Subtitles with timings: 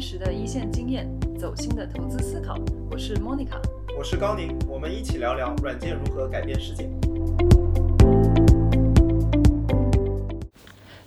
[0.00, 1.06] 真实的一线经验，
[1.38, 2.56] 走心的投资思考。
[2.90, 3.60] 我是 Monica，
[3.98, 6.88] 我是高宁，我们一起聊聊软件如何改变世界。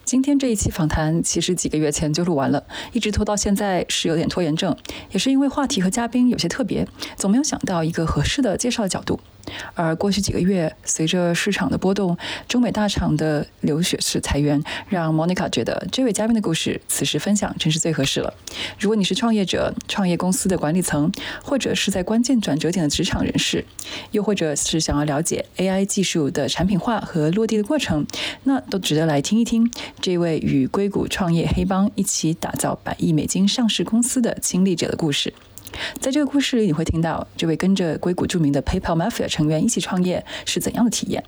[0.05, 4.77] 今天这一期访谈其实几个月前就录完了，一直拖到现在是有点拖延症，
[5.09, 9.19] 也是因为话题和嘉宾有些特别，总没有想到一个合适的介绍角度。
[9.75, 12.17] 而过去几个月，随着市场的波动，
[12.47, 18.33] 中美大厂的流血式裁员，让 Monica 觉得这位嘉宾的故事，此时分享真是最合适了。
[18.79, 21.11] 如果你是创业者、创业公司的管理层，
[21.43, 23.65] 或者是在关键转折点的职场人士，
[24.11, 28.05] 又或者是想要了解 AI 技术的产品化和落地的过程，
[28.43, 35.33] 那都值得来听一听这位与硅谷创业黑帮一起打造百亿美金上市公司的亲历者的故事。
[35.99, 41.23] 在这个故事里，你会听到这位跟着硅谷著名的 PayPal Mafia 成员一起创业是怎样的体验。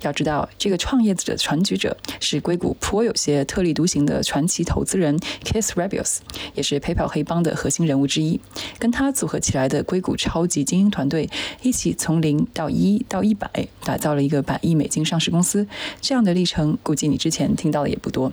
[0.00, 6.18] 要知道，这个创业者的传举者是硅谷颇有些特立独行的传奇投资人 k i s s Rabios，
[6.54, 8.40] 也是 PayPal 黑帮的核心人物之一。
[8.78, 11.28] 跟他组合起来的硅谷超级精英团队，
[11.62, 13.48] 一起从零到一到一百，
[13.84, 15.66] 打造了一个百亿美金上市公司。
[16.00, 18.32] 这样的历程，估计你之前听到的也不多。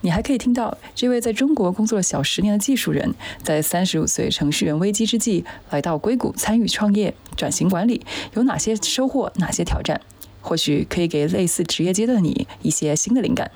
[0.00, 10.00] 你还可以听到这位在中国工作了小十年的技术人，在三十五岁程序员危机之际，来到硅谷参与创业、转型管理，有哪些收获，哪些挑战？
[10.40, 13.50] 或许可以给类似职业阶段的你一些新的灵感。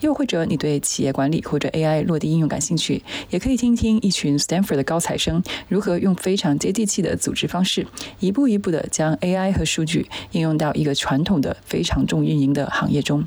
[0.00, 7.86] 又或者你对企业管理或者 AI 落地应用感兴趣，也可以听听一群 Stanford 的高材生如何用非常接地气的组织方式，
[8.20, 13.24] 一步一步的将 AI 和数据应用到一个传统的非常重运营的行业中。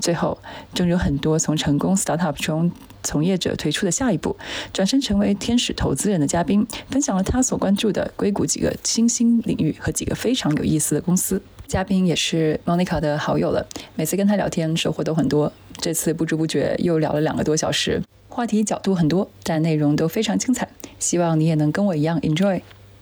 [0.00, 0.38] 最后，
[0.74, 2.70] 正如很多从成功 startup 中
[3.02, 4.36] 从业者推出的下一步，
[4.72, 11.40] 转身成为天使投资人的嘉宾，分享了他所关注的硅谷几个新兴领域和几个非常有意思的公司。
[11.66, 15.52] 嘉宾也是 Monica 的好友了，每次跟他聊天收获都很多。
[15.76, 20.68] 这次不知不觉又聊了两个多小时，话题角度很多，但内容都非常精彩。
[20.98, 22.60] 希望你也能跟我一样 enjoy。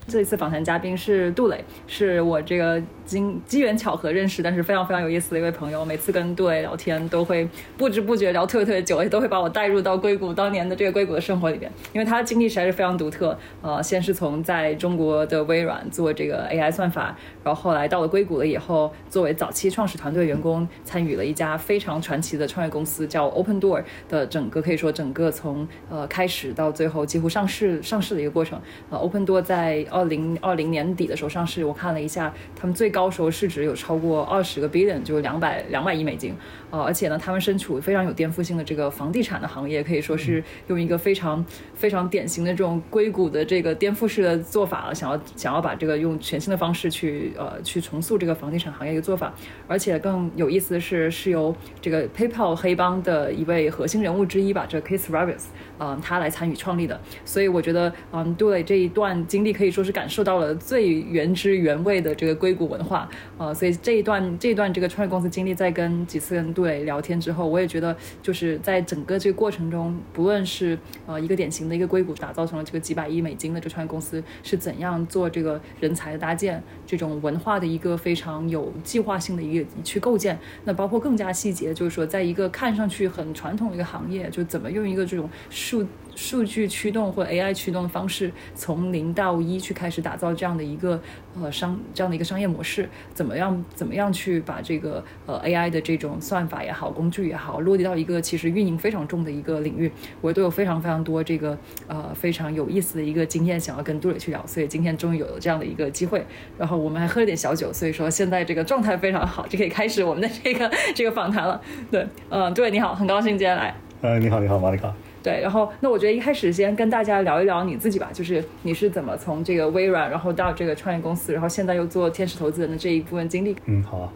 [0.09, 2.83] 这一次访谈嘉宾是杜磊，是我这个。
[3.07, 5.85] 经机缘巧合认识，但是非常非常有意思的一位朋友。
[5.85, 11.71] 每次跟杜磊聊天，都会不知不觉聊特别特别久，也都会把我带入到硅谷当年的这个硅谷的生活里边。
[11.93, 13.39] 因为他的经历实在是非常独特。
[13.63, 28.61] 呃，先是从在中国的微软做这个 AI 算法，然后后来到了硅谷了以后，作为早期创始团队员工，参与了一家非常传奇的创业公司，叫 Open Door 的整个可以说整个从呃开始到最后几乎上市上市的一个过程。
[28.91, 32.96] 呃，Open Door 在二零二零年底的时候上市，我看了一下他们最。
[32.97, 36.35] 高时候市值有超过二十个 billion，就两百两百亿美金，
[36.71, 41.45] 呃，而且呢，他们身处非常有颠覆性的这个房地产的行业，可以说是用一个非常
[41.75, 49.35] 非常典型的这种硅谷的这个颠覆式的做法，想要想要把这个用全新的方式去呃去重塑这个房地产行业一个做法，
[49.69, 55.45] 而且更有意思的是，是由这个 PayPal 黑帮的一位核心人物之一吧，这 Keith Rabios，
[55.79, 62.87] 嗯，他来参与创立的，所以我觉得，嗯，对这一段经历可以说是感受到了最原汁原味的这个硅谷文。
[62.87, 85.85] 化，呃，所以这一段这一段这个创业公司经历，在跟几次跟对聊天之后，我也觉得就是在整个这个过程中，不论是呃一个典型的一个硅谷打造成了这个几百亿美金的这创业公司，是怎样做这个人才的搭建，这种文化的一个非常有计划性的一个去构建，那包括更加细节，就是说在一个看上去很传统的一个行业，就怎么用一个这种数。
[86.17, 90.99] 数据驱动或 AI 驱动的方式，从零到一去开始打造这样的一个
[91.39, 99.93] 呃商这样的一个商业模式，怎么样怎么样去把这个呃 AI 的这种算法也好，工具也好，落地到一个其实运营非常重的一个领域，
[100.23, 106.25] 我都有非常非常多这个呃非常有意思的一个经验想要跟杜磊去聊，所以今天终于有了这样的一个机会，
[106.57, 111.61] 然后我们还喝了点小酒，所以说现在这个状态非常好，就可以开始我们的这个这个访谈了。
[111.91, 113.75] 对，嗯，对，你好，很高兴今天来。
[114.03, 114.93] 呃，你好，你好，马丽卡。
[115.23, 123.57] 对，然后那我觉得一开始先跟大家聊一聊你自己吧，就是你是怎么从这个微软，然后到这个创业公司，然后现在又做天使投资人的这一部分经历。
[123.65, 124.13] 嗯，好啊。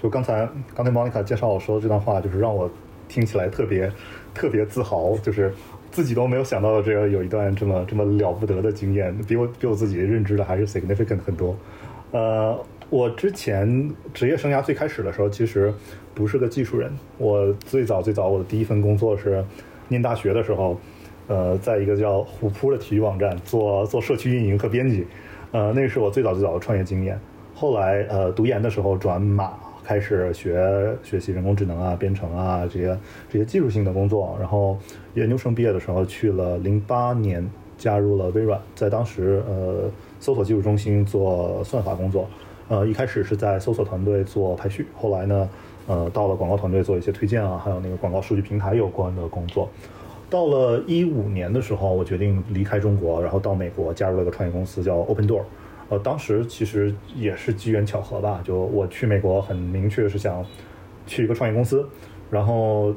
[0.00, 2.70] 就刚才刚才 Monica 介绍我说的这段话，就是让我
[3.08, 3.90] 听起来特别
[4.34, 5.52] 特别自豪，就是
[5.90, 11.56] 自己都没有想到的这个有一段这么这么了不得的经验，比我比我自己认知的还是 significant 很多。
[12.14, 12.56] 呃，
[12.90, 15.74] 我之前职业生涯最开始的时候，其实
[16.14, 19.44] 不是个技术人，我最早最早我的第一份工作是。
[19.88, 20.80] 念大学的时候，
[21.26, 25.06] 呃，在一个叫虎扑的体育网站做做社区运营和编辑，
[25.52, 27.20] 呃，那是我最早最早的创业经验。
[27.54, 29.52] 后来，呃，读研的时候转码，
[29.84, 34.34] 开始学学习人工智能啊、编程啊这些这些技术性的工作。
[34.40, 34.78] 然后
[35.12, 37.46] 研究生毕业的时候去了零八年
[37.76, 39.90] 加入了微软，在当时呃
[40.24, 42.26] 搜索技术中心做算法工作。
[42.68, 45.46] 呃，一开始是在搜索团队做排序，后来呢。
[45.86, 49.68] 呃，到了广告团队做一些推荐啊，还有那个广告数据平台有关的工作。
[50.30, 55.42] 到了一五年的时候，我决定离开中国，然后到美国加入了一个创业公司叫 Open Door。
[55.90, 60.42] 呃，当时其实也是机缘巧合吧，就我去美国很明确是想
[61.06, 61.86] 去一个创业公司，
[62.30, 62.94] 然后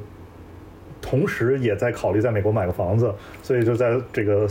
[1.02, 4.48] 同时也在考虑在美国买个房子，所以就在这个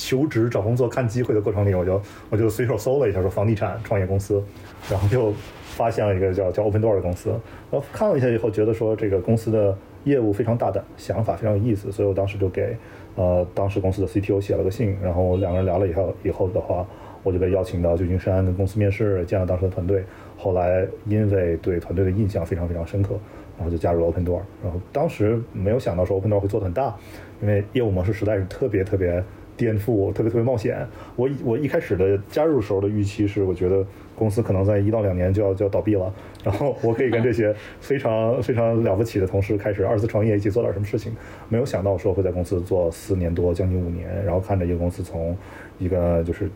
[0.00, 2.00] 求职、找工作、看机会的过程里，我就
[2.30, 4.42] 我就随手搜了一下说房地产创业公司，
[4.90, 5.32] 然后就
[5.62, 7.30] 发现了一个叫叫 Open Door 的公司，
[7.70, 12.74] 然后看了一下以后，觉得说这个公司的业务非常大胆，想法非常有意思，所以我当时就给
[13.16, 16.86] 呃当时公司的 CTO 写了个信，然后两个人聊了以后以后的话。
[17.22, 20.02] 我就被邀请到旧金山跟公司面试，见了当时的团队。
[20.38, 23.10] 后来因为对团队的印象非常非常深刻，
[23.58, 24.40] 然后就加入了 Open Door。
[24.62, 26.96] 然后当时没有想到说 Open Door 会做得很大，
[27.42, 29.22] 因为业务模式实在是特别特别
[29.60, 30.86] 颠覆，特别特别冒险。
[31.16, 33.84] 我我一开始的加入时候的预期是，我觉得
[34.16, 36.10] 公司可能在一到两年就要就要倒闭了，
[36.42, 41.12] 然后我可以跟这些 非常非常了不起的同事开始二次创业，一起做点什么事情。
[41.50, 45.36] 没有想到说会在公司做四年多，将近五年，然后看着一个公司从
[45.78, 46.50] 一个就是。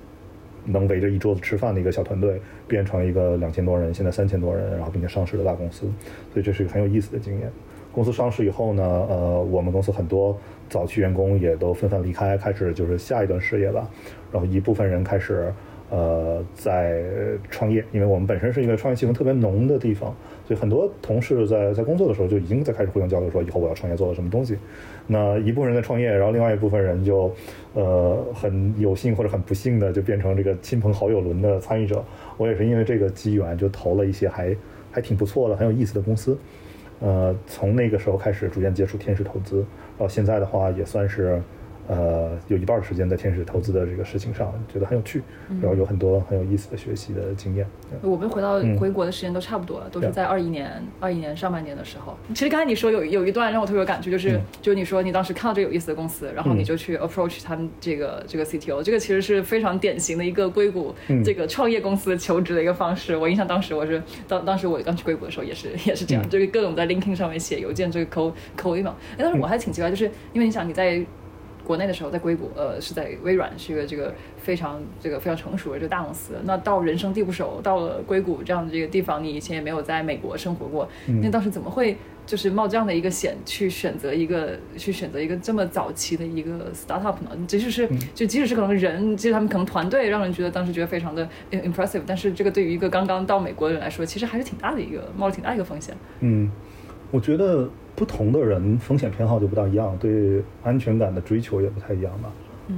[0.66, 5.80] 能围着一桌子吃饭的一个小团队，变成一个两千多人，现在三千多人，然后并且上市的大公司，
[6.32, 7.52] 所以这是一个很有意思的经验。
[7.92, 10.34] 公司上市以后呢，呃，我们公司很多
[10.68, 13.88] 早期员工也都纷纷离开，开始就是下一段事业吧。
[14.32, 15.52] 然后一部分人开始
[15.90, 17.04] 呃在
[17.50, 20.14] 创业，因为我们本身是一个创业气氛特别浓的地方，
[20.44, 24.58] 所以很多同事在在工作的时候就已经在开始互相交流，说以后我要创业做了什么东西。
[25.06, 27.32] 那一部分人在创业，然后另外一部分人就，
[27.74, 32.02] 呃，很有幸或者很不幸的就变成这个亲朋好友轮的参与者。
[32.38, 34.56] 我也是因为这个机缘，就投了一些还
[34.90, 36.36] 还挺不错的、很有意思的公司。
[37.00, 39.64] 呃，从那个时候开始逐渐接触天使投资，
[39.98, 41.42] 到现在的话也算是。
[41.86, 45.22] 呃，有一半的时间在天使投资的这个事情上，觉得很有趣，
[45.60, 47.66] 然后有很多很有意思的学习的经验。
[48.00, 52.16] 我们回到回国的时间都差不多了，都是在二一年二一年上半年的时候。
[52.30, 63.14] 其实刚才你说有有一段让我特别有感触，就是就是你说你当时看到这个有意思的公司，然后你就去 approach 他们这个这个 CTO，这个其实是非常典型的一个硅谷这个创业公司求职的一个方式。
[63.14, 68.96] 我印象当时我是当当时我刚去硅谷的时候也是 也是这样，就是各种在 LinkedIn 上面写邮件这个口口音嘛。
[69.18, 71.04] 哎，当时我还挺奇怪，就是因为你想你在。
[71.64, 76.34] 国内的时候在硅谷，呃，是在微软，是一个这个非常这个非常成熟的这个大公司。
[76.44, 80.88] 那到人生地不熟，到了硅谷这样的这个地方，你以前也没有在美国生活过，
[81.22, 81.96] 那当时怎么会
[82.26, 87.30] 就是冒这样的一个险去选择一个去选择一个这么早期的一个 startup 呢？
[87.46, 95.96] 即使是就即使是可能人，即使他们可能团队让人觉得当时觉得非常的 impressive，但是这个对于一个刚刚到美国的人来说，其实还是挺大的一个冒着挺大一个风险。
[96.20, 96.50] 嗯，
[97.10, 97.70] 我觉得。
[97.96, 102.32] 不同的人风险偏好就不大一样，对安全感的追求也不太一样吧。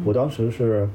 [0.05, 0.89] 我当时是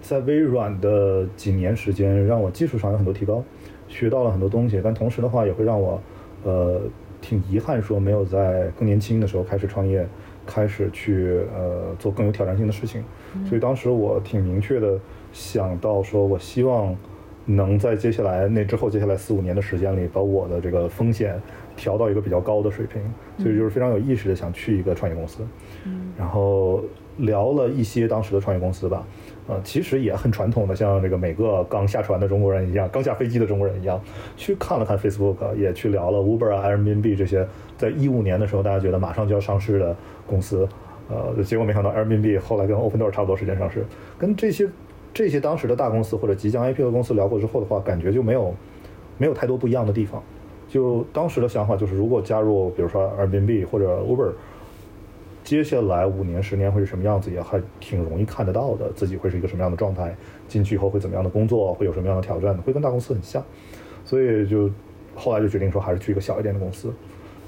[0.00, 3.42] 在微软的几年时间，让我技术上有很多提高，
[3.88, 6.00] 学到了很多东西，但同时的话也会让我
[6.44, 6.80] 呃
[7.20, 10.06] 挺遗憾，说没有在更年轻的时候开始创业，
[10.46, 13.04] 开始去呃做更有挑战性的事情。
[13.46, 14.98] 所以当时我挺明确的
[15.32, 16.96] 想到说，我希望
[17.44, 21.40] 能在接下来那之后接下来四五年的时间里，把我的这个风险。
[21.76, 23.02] 调到一个比较高的水平，
[23.38, 25.42] 所以就是非常有意识的想去一个创业公司，
[25.84, 26.82] 嗯，然后
[27.18, 29.06] 聊了一些当时的创业公司吧，
[29.46, 34.00] 呃，其实也很传统的，像这个每个刚下船的中国人一样，刚下飞机的中国人一样，
[34.36, 37.46] 去看了看 Facebook，也去聊了 Uber 啊、Airbnb 这些，
[37.76, 40.68] 在一五年的时候大家觉得马上就要上市的公司，
[41.08, 43.84] 呃，结果没想到 Airbnb 后来跟 Open Door 差不多时间上市，
[44.16, 44.68] 跟这些
[45.12, 48.54] 这些当时的大公司或者即将 IPO 的公司聊过之后的话，感觉就没有
[49.18, 50.22] 没有太多不一样的地方。
[50.72, 54.32] 就当时的想法就是，如果加入，比如说 Airbnb 或者 Uber，
[55.44, 58.90] 接下来五年、十年会是什么样子，也还挺容易看得到的。
[58.92, 60.16] 自己会是一个什么样的状态，
[60.48, 63.44] 进去以后会怎么样的工作，会有什么样的挑战，会跟大公司很像。
[64.02, 64.70] 所以就
[65.14, 66.90] 后来就决定说，还是去一个小一点的公司。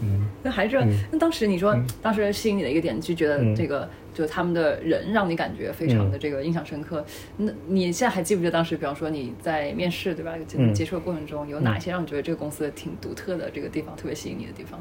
[0.00, 3.88] 嗯，那还是那当时你说，当时吸引你的一个点，就觉得这个。
[4.14, 7.04] 就他们的人让你感觉非常的这个印象深刻。
[7.36, 10.36] 那你现在还记不记得当时，比方说你在面试对吧？
[10.72, 14.78] 接触的过程中有哪些让你觉得这个公司挺独特的这个地方，特别吸引你的地方？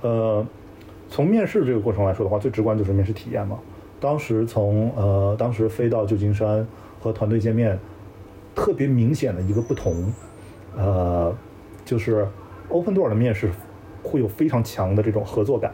[0.00, 0.44] 呃，
[1.08, 3.56] 从面试这个过程来说的话，最直观就是面试体验嘛。
[4.00, 6.66] 当时从呃，当时飞到旧金山
[6.98, 7.78] 和团队见面，
[8.52, 10.12] 特别明显的一个不同，
[10.76, 11.32] 呃，
[11.84, 12.26] 就是
[12.68, 13.48] Open Door 的面试
[14.02, 15.72] 会有非常强的这种合作感，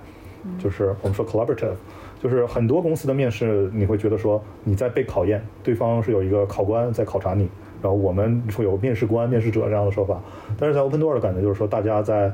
[0.58, 1.74] 就是我们说 collaborative。
[2.20, 7.48] 就是很多公司的面试，你会觉得说你在被考验，对方是有一个考官在考察你，
[7.80, 10.20] 然后我们会有面试官、面试者这样的说法。
[10.58, 12.32] 但是在 Open Door 的感觉就是说，大家在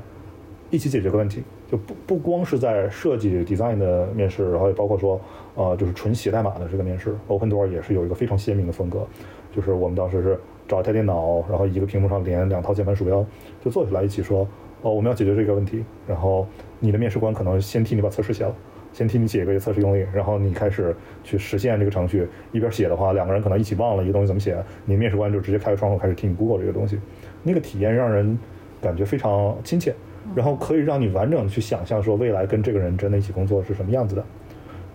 [0.71, 5.21] 一起解决个问题，就不不光是在设计 design 的面试，然后也包括说，
[5.55, 7.15] 呃，就是纯写代码的这个面试。
[7.29, 9.07] Open Door 也是有一个非常鲜明的风格，
[9.55, 13.23] 就是我们当时是找一台电脑，然后一个屏幕上连两套键盘鼠标，
[13.63, 14.49] 就坐下来一起说，
[14.85, 15.83] 哦，我们要解决这个问题。
[16.07, 16.47] 然后
[16.79, 18.55] 你的面试官可能先替你把测试写了。
[18.93, 22.29] 先替你写一个测试用例，然后你开始去实现这个程序。
[22.53, 27.01] 一边写的话，两个人可能一起忘了一个东西怎么写，你面试官就直接开个窗口开始替你 Google 这个东西，
[27.43, 28.39] 那个体验让人
[28.81, 29.93] 感觉非常亲切，
[30.33, 34.25] 然后可以让你完整的去想象说未来跟这个人真的一起工作是什么样子的。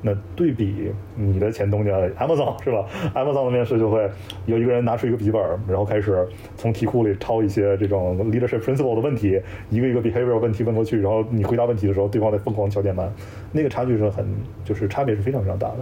[0.01, 2.86] 那对比你的前东家 Amazon 是吧？
[3.13, 4.10] Amazon 的面试就会
[4.46, 13.12] 有一个人拿出一个笔记本，然后开始从题库里抄一些这种 leadership principle 的问题，一个一个 behavior 问题问过去，然后你回答问题的时候，对方在疯狂敲键盘，
[13.51, 14.25] 那个差距是很，
[14.63, 15.77] 就是差别是非常非常大的。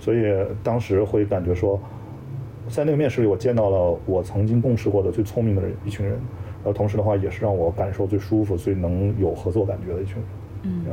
[0.00, 0.24] 所以
[0.64, 1.80] 当时会感觉说，
[2.68, 10.24] 在那个面试里，我见到了我曾经共事过的最聪明的人一群人，然后同时的话，也是让我感受最舒服、最能有合作感觉的一群人。
[10.64, 10.84] 嗯，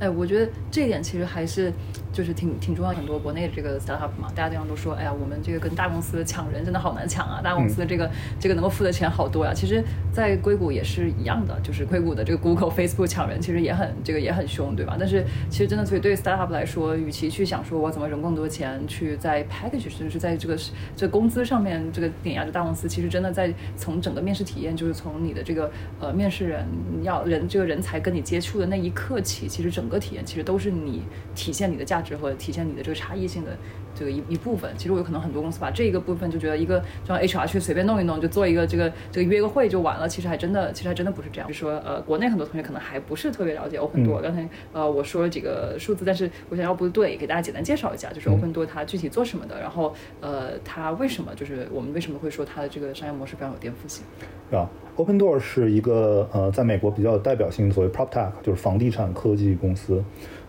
[0.00, 1.72] 哎，我觉得这一点其实还是。
[2.12, 9.52] 就是挺挺重要，很多国内的这个 startup 嘛，大家经常都说，哎呀，我们这个跟大公司抢人真的好难抢啊，大公司的这个这个能够付的钱好多呀。
[9.54, 9.80] 其实，
[10.12, 14.96] 在硅谷也是一样的，就是硅谷的这个 Google、Facebook 抢人，其实也很这个也很凶，对吧？
[14.98, 20.58] 但是其实真的，所以对 startup 来说，与其去想说我怎么融更多钱去在 package，甚至是在这个
[20.96, 26.66] 这工资上面这个碾压着大公司，其实真的在从整个面试体验，就是从你的这个呃面试人
[27.04, 31.02] 要人这个人才跟你接触的那一刻起，其实整个体验其实都是你
[31.34, 32.00] 体现你的价。
[32.00, 33.56] 值和体现你的这个差异性的
[33.94, 40.08] 这个一一部分，其实我有可能很多公司把这一个部分就觉得一个就让 HR 去随便弄一弄，就做一个这个这个约个会就完了。
[40.08, 41.48] 其实还真的，其实还真的不是这样。
[41.48, 44.20] 就说呃，国内很多同学可能还不是特别了解 Open Door。
[44.22, 54.04] 刚才呃我说了几个数字，但是我想要不对，给大家简单介绍一下，就是 Open Door 它具体做什么的，然后呃它为什么就是我们为什么会说它的这个商业模式非常有颠覆性？
[54.50, 60.02] 啊，Open Door 是一个呃在美国比较有代表性的所谓 Prop Tech，就是房地产科技公司。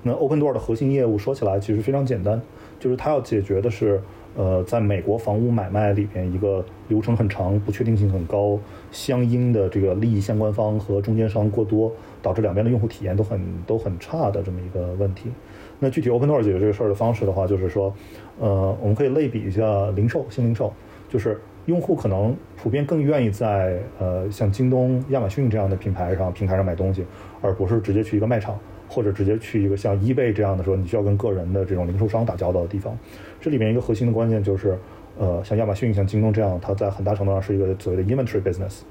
[0.04, 2.42] 那 Open Door 的核心业务说起来其实非常简单，
[2.82, 4.02] 就是它要解决的是，
[4.36, 8.60] 呃，在美国房屋买卖里面一个流程很长、不确定性很高、
[8.92, 15.30] 相应的这个利益相关方和中间商过多，导致两边的用户体验都很都很差的这么一个问题。
[15.78, 17.94] 那具体 Open Door 解决这个事儿的方式的话，就是说，
[18.40, 20.74] 呃，我们可以类比一下零售、新零售，
[21.08, 27.06] 就是用户可能普遍更愿意在呃像京东、亚马逊这样的品牌上平台上买东西，
[27.42, 28.58] 而不是直接去一个卖场。
[28.92, 32.98] 或者直接去一个像 eBay 这样的说，你需要跟个人的这种零售商打交道的地方。
[33.40, 34.78] 这里面一个核心的关键就是，
[35.18, 38.82] 呃，像亚马逊、像京东这样，它在很大程度上是一个所谓的 inventory business。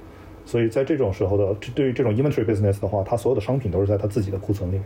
[0.47, 4.81] 所以在这种时候的，对于这种 inventory business 的话，它所有的商品都是在它自己的库存里。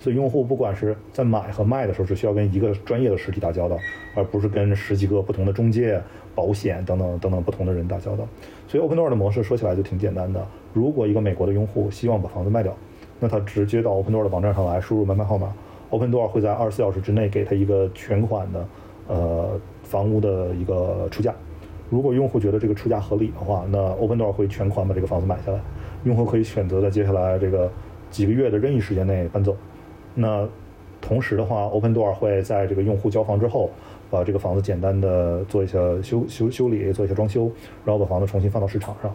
[0.00, 3.78] 所以用户不管是在买和卖的时候，是需要跟一个专业的实体打交道，
[4.14, 6.00] 而不是跟十几个不同的中介、
[6.34, 8.26] 保险等等等等不同的人打交道。
[8.66, 10.46] 所以 Open Door 的模式说起来就挺简单的。
[10.72, 12.76] 如果一个美国的用户希望把房子卖掉，
[13.20, 15.52] 那他直接到 Open Door 的网站上来输入门牌号码
[15.90, 18.66] ，Open Door 会在二十四小时之内给他一个全款的
[19.08, 21.34] 呃房屋的一个出价。
[21.90, 25.60] 如果用户觉得这个出价合理的话，那 Open Door 会全款把这个房子买下来。
[26.04, 27.70] 用户可以选择在接下来这个
[28.10, 29.56] 几个月的任意时间内搬走。
[30.14, 30.46] 那
[31.00, 33.70] 同时的话，Open Door 会在这个用户交房之后，
[34.10, 37.50] 把这个房子简单的做一下修修修理，做一下装修，
[37.84, 39.14] 然后把房子重新放到市场上。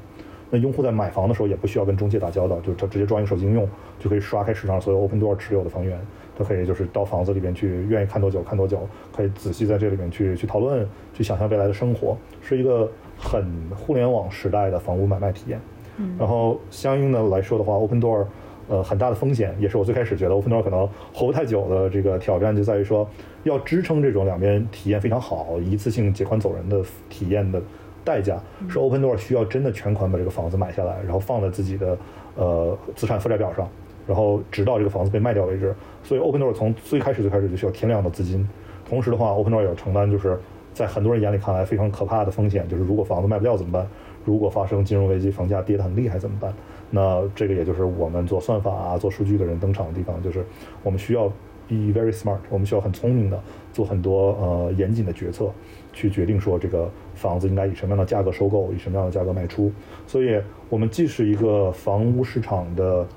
[0.54, 3.68] 那用户在买房的时候也不需要跟中介打交道，就他直接装一个手机应用，
[3.98, 6.00] 就可以刷开市场所有 Open Door 持有的房源。
[6.38, 13.44] 他可以就是到房子里边去，愿意看多久看多久，可以仔细在这里面去去讨论，去想象未来的生活，是一个很
[13.76, 15.60] 互联网时代的房屋买卖体验。
[15.98, 16.16] 嗯。
[16.20, 18.28] 然后相应的来说的话，Open Door，
[18.68, 23.10] 呃，很大的风险，也是我最开始觉得 Open Door 可能活不太久的这个挑战，就在于说
[23.42, 26.80] 要支撑这种两边体验非常好、一次性结款走人的
[27.10, 27.60] 体验的。
[28.04, 31.98] 代价是 Open Door 需要真的全款把这个房子买下来，然后放在自己的
[32.36, 33.68] 呃资产负债表上，
[34.08, 35.74] 然后直到这个房子被卖掉为止。
[36.04, 38.48] 所以 Open Door 从最开始最开始就需要天量的资金。
[38.88, 40.38] 同时的话，Open Door 也要承担就是
[40.74, 43.88] 在很多人眼里看来非常可怕的风险，就是如果房子卖不掉怎么办？
[44.26, 46.54] 如果发生金融危机，房价跌得很厉害怎么办？
[46.90, 50.46] 那这个也就是我们做算法啊、做数据的人登场的地方，就是
[50.84, 51.28] 我们需要
[51.68, 53.42] be very smart，我们需要很聪明的
[53.72, 55.50] 做很多呃严谨的决策。
[55.92, 59.72] 去决定说这个房子应该以什么样的价格收购，以什么样的价格卖出。
[60.08, 63.08] 所以，我们既是一个房屋市场的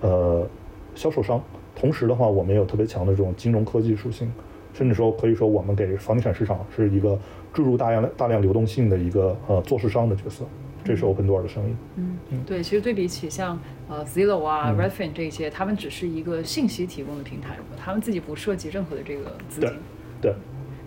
[0.00, 0.46] 呃
[0.94, 1.42] 销售商，
[1.74, 4.32] 同时的话，我们也有特别强的这种金融科技属性，
[4.72, 7.18] 甚至说可以说我们给房地产市场是一个
[7.52, 10.44] 注入大量大量流动性的一个呃做市商的角色。
[10.84, 11.74] 这是 Open Door 的生意。
[11.96, 13.58] 嗯，对，其实对比起像
[13.88, 19.70] 呃 Zillow 啊、Redfin 这些，他们只是一个信息提供的平台，他们自己不涉及任何的这个资金。
[20.20, 20.34] 对。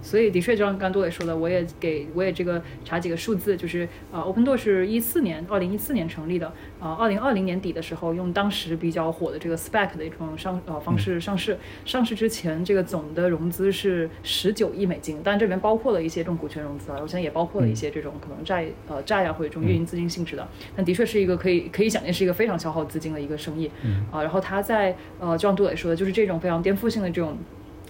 [0.07, 23.69] 所以的确，就像刚杜磊说的，我也给我也这个查几个数字，就是呃，Open Door 是一四年，二零一四年成立的，呃，二零二零年底的时候，用当时比较火的这个 SPAC 的一种上呃方式上市，上市之前这个总的融资是十九亿美金，当然这里面包括了一些这种股权融资啊，我想也包括了一些这种可能债呃债啊或者这种运营资金性质的，但的确是一个可以可以想见是一个非常消耗资金的一个生意，
[24.09, 27.37] 啊，然后他在呃就像杜磊说的，就是这种非常颠覆性的这种。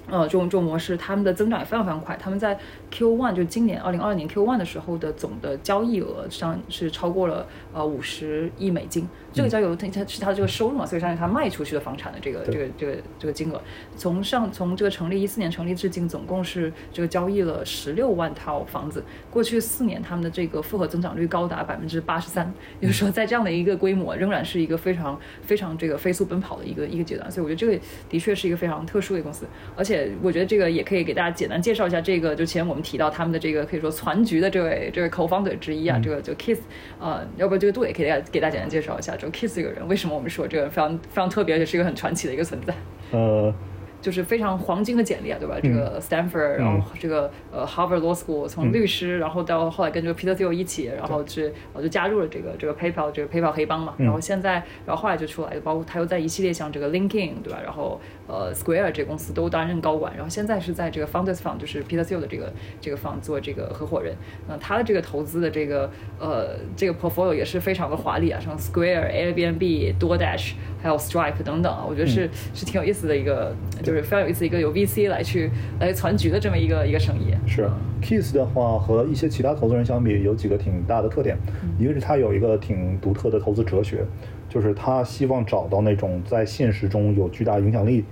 [0.09, 2.17] 呃，这种这种模式，他们的增长也非常非常快。
[2.21, 2.57] 他们在
[2.89, 9.07] Q one 就今年二零二二年 Q one 的时候的总的交易额上是超过了呃五十亿美金。
[9.33, 13.61] 这个交易额它它是它的这个收入嘛，所以相当于它卖出去的房产的这个这个这个这个金额。
[13.95, 19.03] 从上从这个成立一四年成立至今，总共是这个交易了十六万套房子。
[19.29, 27.29] 过去四年他们的这个复合增长率高达百分之八十三，也 就是说在这样的一个规模，仍然是一个非常非常这个飞速奔跑的一个一个阶段。
[27.29, 29.45] 所以我觉得这个的确是一个非常特殊的公司，
[29.75, 29.96] 而且。
[30.21, 36.59] 我觉得这个也可以给大家简单介绍一下，这个就前我们提到他们的这个可以说攒局的这位这位 co-founder 之一啊，这个就 Kiss，
[36.99, 42.73] 呃，要不这个杜也可以给大家给大家简单介绍一下，就 Kiss 这个人，为什么我们说这个非常非常特别，而且是一个很传奇的一个存在？
[43.11, 43.53] 呃。
[43.99, 45.57] 就是非常黄金的简历啊，对吧？
[45.61, 53.95] 这个 Stanford，然后这个呃 Harvard Law School，从律师，然后到后来跟这个 Peter Thiel 一起，然后去我就加入了这个这个 PayPal 这个 PayPal 黑帮嘛。
[53.97, 57.59] 然后现在，然后后来就出来，包括他又在一系列像这个 LinkedIn，对吧？
[57.63, 60.15] 然后呃 Square 这公司都担任高管。
[60.15, 64.15] 然后现在是在这个 Founders Fund，就是 Peter Thiel 的这个这个 fund 做这个合伙人。
[64.47, 73.53] 那他的这个投资的这个呃这个 portfolio 也是非常的华丽啊，像 Square、Airbnb、DoorDash，还有 Stripe 等等啊，我觉得是是挺有意思的一个，
[73.83, 74.73] 就是非常有意思一个由。
[74.77, 77.67] VC 来去来攒局的这么一个一个生意是
[77.99, 81.35] ，Kiss 的话和一些其他投资人相比，有几个挺大的特点。
[81.79, 84.05] 一个是他有一个挺独特的投资哲学，
[84.49, 88.03] 就是他希望找到那种在现实中有巨大影响力，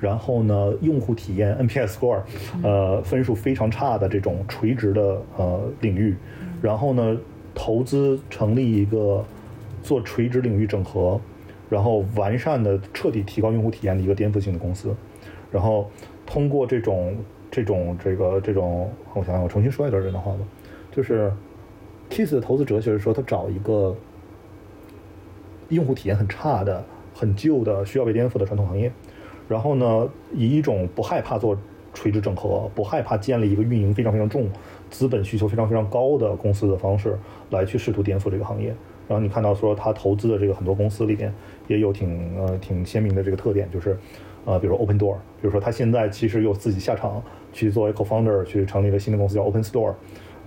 [0.00, 2.20] 然后呢用户体验 NPS score
[2.62, 6.16] 呃分数非常差的这种垂直的呃领域，
[6.60, 7.16] 然后呢
[7.54, 9.24] 投资成立一个
[9.82, 11.20] 做垂直领域整合，
[11.68, 14.94] 然后完善的彻底提高用户体验的一个颠覆性的公司。
[15.50, 15.90] 然后
[16.24, 17.14] 通过这种
[17.50, 20.38] 这种这个这种，我想想，我重新说一段这段话吧。
[20.90, 21.30] 就是
[22.08, 23.94] Kiss 的投资哲学是说，他找一个
[25.74, 28.90] 用户体验很差的、很旧的、需要被颠覆的传统行业，
[29.48, 31.56] 然后呢，以一种不害怕做
[31.92, 34.48] 垂直整合、不害怕建立一个运营非常非常重、
[34.90, 37.18] 资本需求非常非常高的公司的方式
[37.50, 38.68] 来去试图颠覆这个行业。
[39.08, 41.32] 然后你看到说，他投资的这个很多公司里边
[41.66, 43.98] 也有挺呃挺鲜明的这个特点，就是。
[44.44, 49.94] 呃，比如说 Open Door，比如说他现在其实又自己下场去作为 co-founder 去成立一个新的公司叫 Open Store，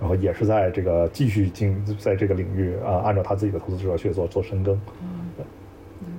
[0.00, 4.78] 然后也是在这个继续进在这个领域啊，按照他自己的投资哲学做做深耕。
[5.02, 5.44] 嗯，对，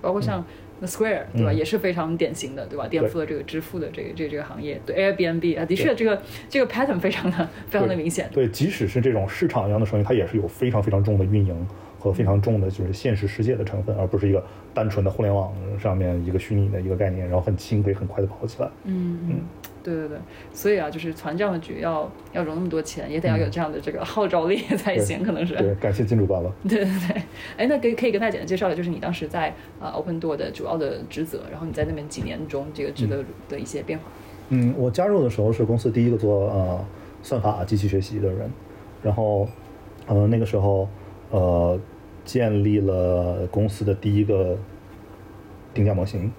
[0.02, 0.44] 包括像
[0.80, 4.80] The Square 对吧，也是非常典型的对吧，颠覆了这个支付的这个这这个行业。
[4.86, 8.30] 对 Airbnb 啊，的确这个这个 pattern 非常的非常的明显。
[8.32, 11.68] 对，即使是这种市场一样的生意，它也是有非常非常重的运营。
[12.00, 18.70] 和非常重的就是现实世界的成分，而不是一个单纯的互联网上面一个虚拟的一个概念，然后很轻可以很快的跑起来。
[18.84, 19.40] 嗯嗯，
[19.94, 20.18] 对对对，
[20.52, 25.56] 所以啊，就是团这样的局要要融那么多钱，也得要有这样的这个号召力 才行，可能是。
[25.56, 26.52] 对，感谢金主爸爸。
[26.68, 27.22] 对对对，
[27.58, 34.06] 哎，那可以可以跟大家简单介绍的，就是你当时在呃 Open Door 的主要的职责，然后你在那边几年中这个职责的一些变化。
[34.50, 36.86] 嗯，我加入的时候是公司第一个做呃
[37.24, 38.52] 算法机器学习的人，
[39.02, 39.48] 然后
[40.08, 40.88] 呃那个时候。
[41.30, 41.78] 呃，
[42.24, 44.58] 建立了公司的第一个
[45.74, 46.32] 定价模型，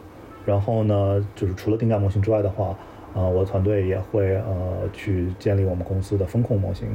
[0.47, 2.75] 然后呢，就是除了定价模型之外的话，
[3.19, 6.87] 啊，我的团队也会呃去建立我们公司的风控模型。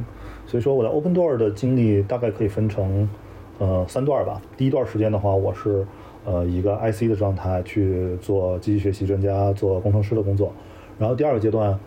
[0.46, 3.08] 所以说，我在 Open Door 的经历大概可以分成
[3.58, 4.40] 呃三段吧。
[4.56, 5.86] 第一段时间的话，我是
[6.24, 10.52] 呃一个 IC 的状态去做机器学习专家、做工程师的工作，
[10.98, 11.78] 然后第二个阶段。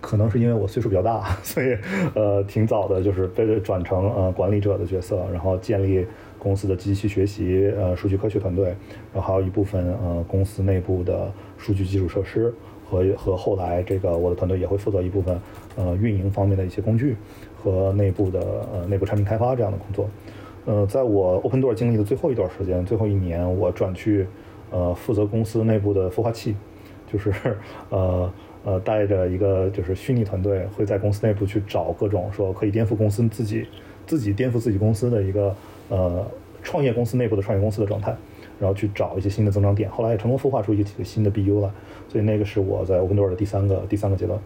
[0.00, 1.76] 可能是因为我岁数比较大， 所以
[2.14, 6.06] 呃挺早的，就是被转成呃管理者的角色，然后建立
[6.38, 8.66] 公司的机器学习呃数据科学团队，
[9.12, 12.54] 然后还有一部分呃公司内部的数据基础设施
[12.88, 15.38] 和和后来这个我的团队也会负责一部分
[15.76, 17.16] 呃运营方面的一些工具
[17.56, 18.40] 和内部的
[18.72, 20.08] 呃内部产品开发这样的工作。
[20.64, 24.26] 呃，在我 Open Door 经历的最后一段时间，最后一年，我转去
[24.70, 26.56] 呃负责公司内部的孵化器，
[27.12, 27.32] 就是
[27.90, 28.30] 呃。
[28.64, 33.66] 呃，带着一个就是虚拟团队，会在公司内部去找各种说可以颠覆公司自己、
[34.04, 35.54] 自己颠覆自己公司的一个
[35.88, 36.26] 呃
[36.62, 38.14] 创业公司内部的创业公司的状态，
[38.58, 39.90] 然后去找一些新的增长点。
[39.90, 41.70] 后来也成功孵化出一几个新的 BU 来，
[42.08, 44.38] 所以那个是我在 Open Door 的第三个第三个阶段。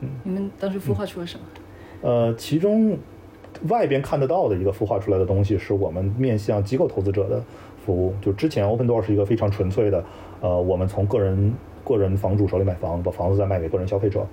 [0.00, 1.44] 嗯，你们当时孵化出了什么？
[2.02, 2.98] 呃，其中
[3.68, 7.42] 外边看得到的一个孵化出来的东西，是我们面向机构投资者的
[7.84, 8.14] 服务。
[8.20, 10.04] 就之前 Open Door 是一个非常纯粹的，
[10.40, 11.54] 呃，我们从个人。
[11.86, 14.26] 个人房主手里买房，把房子再卖给个人消费者，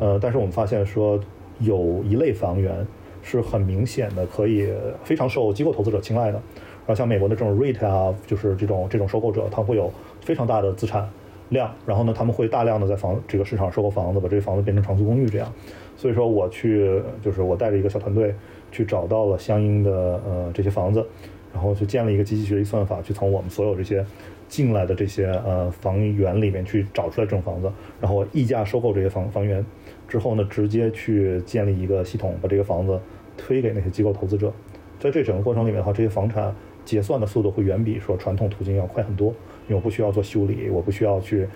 [0.00, 1.16] 呃，但是我们发现说
[1.60, 2.84] 有一类房源
[3.22, 4.68] 是很明显的，可以
[5.04, 6.42] 非常受机构投资者青睐的。
[6.88, 11.06] 然后像美国的这种 REIT 啊，就是这种这种收购者，他会有非常大的资产
[11.50, 15.52] 量，然后呢，他们会大量的在房这个市场收购房子，把这些房子变成长租公寓这样。
[15.94, 18.34] 所以说我去就是我带着一个小团队
[18.72, 19.92] 去找到了相应的
[20.26, 21.06] 呃这些房子，
[21.52, 24.02] 然后去建了一个机器学习算法，去从我们所有这些。
[24.48, 27.70] 进来的这些呃房源里面去找出来这种房子，
[28.00, 29.62] 然后溢价收购这些房房源，
[30.08, 32.98] 之后呢，直接去建立一个系统，把这个房子
[33.36, 34.50] 推给那些机构投资者。
[34.98, 36.50] 在这整个过程里面的话，这些房产
[36.88, 39.28] 结算的速度会远比说传统途径要快很多，
[39.66, 41.46] 因为我不需要做修理，我不需要去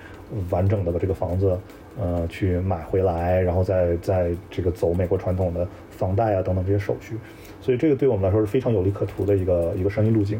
[0.50, 1.58] 完整的把这个房子
[1.98, 7.16] 呃去买回来，然后再再这个走美国传统的房贷啊等等这些手续，
[7.62, 10.38] 所以这个对我们来说是非常有利可图的一个一个生意路径。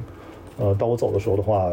[0.59, 1.73] 呃，到我走的时候的话，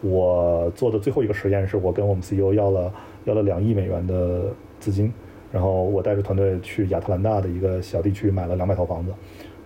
[0.00, 2.90] 我做的最后一个实验是我跟我们 CEO 要了
[3.24, 4.44] 要了两亿美元的
[4.80, 5.12] 资金，
[5.52, 9.12] 然后我带着团队去亚特兰大的一个小地区买了两百套房子，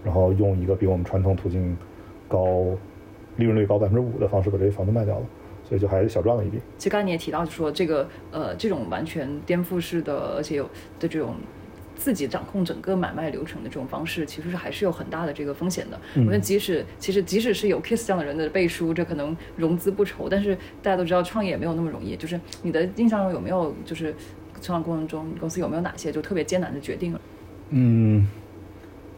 [0.02, 1.76] 然后用一个比我们传统途径
[2.28, 2.66] 高
[3.36, 5.26] 利润率高百分之五的方式把这些房子卖掉了，
[5.68, 6.58] 所以就还是小赚了一笔。
[6.76, 10.64] 其实刚才你也提到，就说这个呃这种完全颠覆式的，而且有
[11.00, 11.34] 的这种。
[12.00, 15.98] 自己掌控整个买卖流程的这种方式，其实是还是有很大的这个风险的。
[16.14, 22.14] 我觉得即使其实即使是有 Kiss 这样的人的背书，这可能融资不愁，但是大家都知道创业也没有那么容易。
[22.14, 24.14] 就是你的印象中有没有就是
[24.62, 27.18] 成长过程中公司有没有哪些就特别艰难的决定？
[27.70, 28.28] 嗯，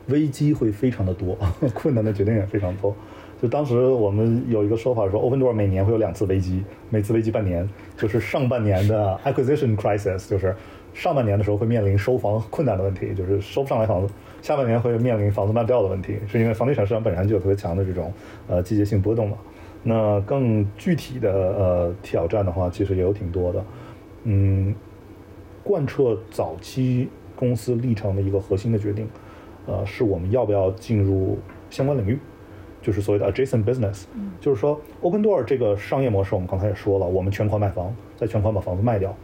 [0.09, 1.37] 危机会非常的多，
[1.75, 2.95] 困难的决定也非常多。
[3.41, 10.55] 就当时我们有一个说法说，Open Door 每年会有两次危机，每次危机半年，就是上半年的 Acquisition Crisis，就是。
[10.93, 18.13] 上半年的时候会面临收房困难的问题，就是收不上来房子；下半年会面临房子卖不掉的问题，是因为房地产市场本身就有特别强的这种
[18.49, 19.37] 呃季节性波动嘛。
[19.85, 23.65] 那更具体的呃挑战的话，其实也有挺多的。
[24.25, 24.75] 嗯，
[25.63, 29.09] 贯彻早期公司历程的一个核心的决定，
[29.67, 32.19] 呃，是我们要不要进入相关领域，
[32.83, 34.05] 就是所谓的 adjacent business。
[34.41, 39.15] 就是说，Open Door 这个商业模式，我们刚才也说了，我们全款买房，在全款把房子卖掉。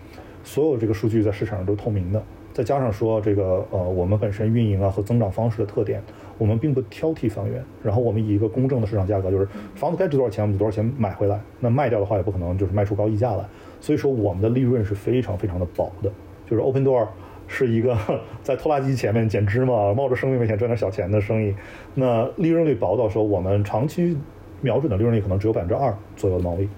[0.45, 2.23] 所有这个数据在市场上都透明的，
[2.53, 6.01] 再加上说这个呃，我们本身运营啊和增长方式的特点，
[6.39, 13.45] 我们并不挑剔房源，然后我们以一个公正的市场价格，就是房子该值多少钱我们就多少钱买回来，那卖掉的话也不可能就是卖出高溢价来，
[13.81, 16.13] 所以说我们的利润是非常非常的薄的，
[16.49, 17.09] 就是 Open Door
[17.47, 17.97] 是一个
[18.43, 21.55] 在拖拉机前面捡芝麻，冒着生命危险赚点小钱的生意，
[21.95, 24.17] 那利润率薄到说我们长期
[24.61, 26.69] 瞄准的利润率可能只有百分之二左右的毛利。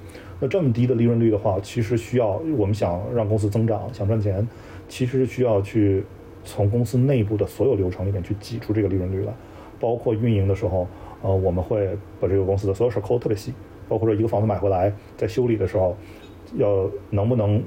[0.40, 4.46] 那这么低的利润率的话，其实需要我们想让公司增长、想赚钱，
[4.88, 6.04] 其实需要去
[6.44, 9.32] 从公司内部的所有流程里面去挤出这个利润率来，
[9.80, 10.86] 包括运营的时候，
[11.22, 11.88] 呃，我们会
[12.20, 13.52] 把这个公司的所有事抠得特别细，
[13.88, 15.96] 包括说一个房子买回来，在修理的时候，
[16.54, 17.60] 要能不能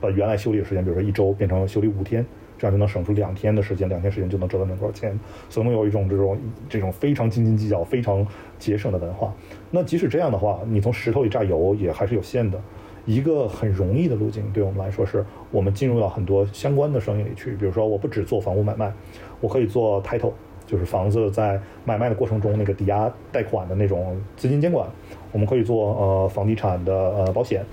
[0.00, 2.24] 把原来修理的时间，比如说一周变成修理五天。
[2.58, 5.18] 这样就能省出两天的时间，两天时间就能赚到多少钱？
[5.48, 8.26] 所以我们有一种这种这种非常斤斤计较、非常
[8.58, 9.32] 节省的文化。
[9.70, 12.60] 那即使这样的话，你从石头里榨油也还是有限的。
[13.06, 17.52] 一个很容易的路径，对我们来说是，我们进入到很多相关的生意里去。
[17.56, 18.92] 比如说，我不只做房屋买卖，
[19.40, 20.32] 我可以做 title，
[20.66, 24.86] 就是房子在买卖的过程中那个抵押贷款的那种资金监管。
[25.32, 27.64] 我们可以做呃房地产的呃保险，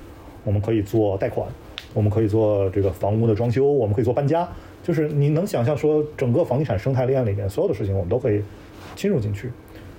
[0.45, 1.45] 我们可以做贷款，
[1.97, 4.47] 我们可以做这个房屋的装修，我们可以做搬家。
[4.83, 8.39] 就是你能想象说，整个房地产生态链里面所有的事情，我们都可以
[8.95, 9.49] 侵入进去。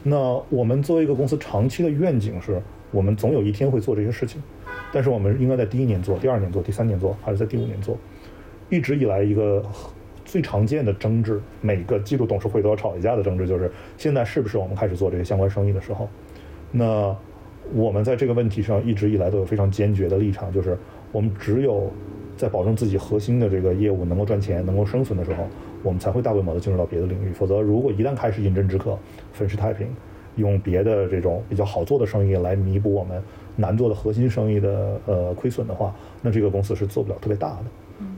[0.05, 4.41] 那我们作为一个公司，长期的愿景是，我们总有一天会做这些事情。
[4.93, 7.99] 但是我们应该在第一年做，第二年做，第三年做，还是在第五年做？
[8.71, 9.61] 一直以来一个
[10.25, 16.09] 最常见的争执，每个季度董事会都要吵一架的争执，就是现在是不是我们开始做这些相关生意的时候？
[16.71, 17.15] 那
[17.75, 20.79] 我们在这个问题上一直以来都有非常坚决的立场，就是
[21.13, 21.91] 我们只有。
[22.37, 25.43] 在保证自己核心的这个业务能够赚钱、能够生存的时候，
[25.83, 27.33] 我们才会大规模的进入到别的领域。
[27.33, 28.97] 否则，如果一旦开始饮鸩止渴、
[29.33, 29.89] 粉饰太平，
[30.37, 33.21] 用别的这种比较好做的生意来弥补我们
[33.57, 35.93] 难做的核心生意的呃亏损的话，
[36.23, 37.65] 那这个公司是做不了特别大的。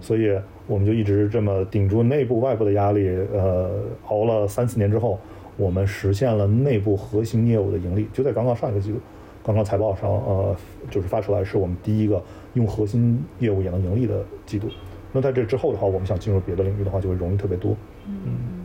[0.03, 3.71] 所以，我们就一直这么顶住内部、外部的压力，呃，
[4.09, 5.19] 熬了三四年之后，
[5.57, 8.99] 我们实现了内部核心业务的盈利，就在刚刚上一个季度。
[9.43, 10.55] 刚刚财报上，呃，
[10.91, 12.23] 就是发出来是我们第一个
[12.55, 14.69] 用核心业务也能盈利的季度。
[15.13, 17.77] 那在这之后的话，我们想进入别的领域的话，就会容易特别多。
[18.07, 18.59] 嗯。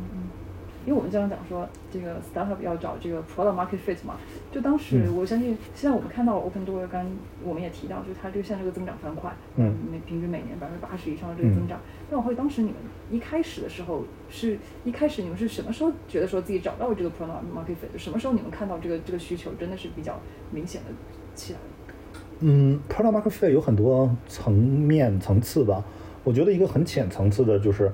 [0.85, 4.17] 因为我们经常讲说，这个 startup 要找这个 product market fit 嘛，
[4.51, 7.03] 就当时我相信，现在我们看到 Open Door，刚
[7.43, 11.79] 我们也提到，就是它这个现在这个增长非常快，嗯，每平均每年百分之八十以上的这个增长。
[12.07, 12.75] 但我会当时你们
[13.09, 17.97] 一开始的时候，是一开始你们是什么时候觉得说自己找到了这个 product market fit？
[17.97, 20.19] 什么时候你们看到这个这个需求真的是比较
[20.51, 20.89] 明显的
[21.33, 21.59] 起来？
[22.39, 25.83] 嗯，product market fit 有很多层面层次吧，
[26.23, 27.91] 我觉得一个很浅层次的就是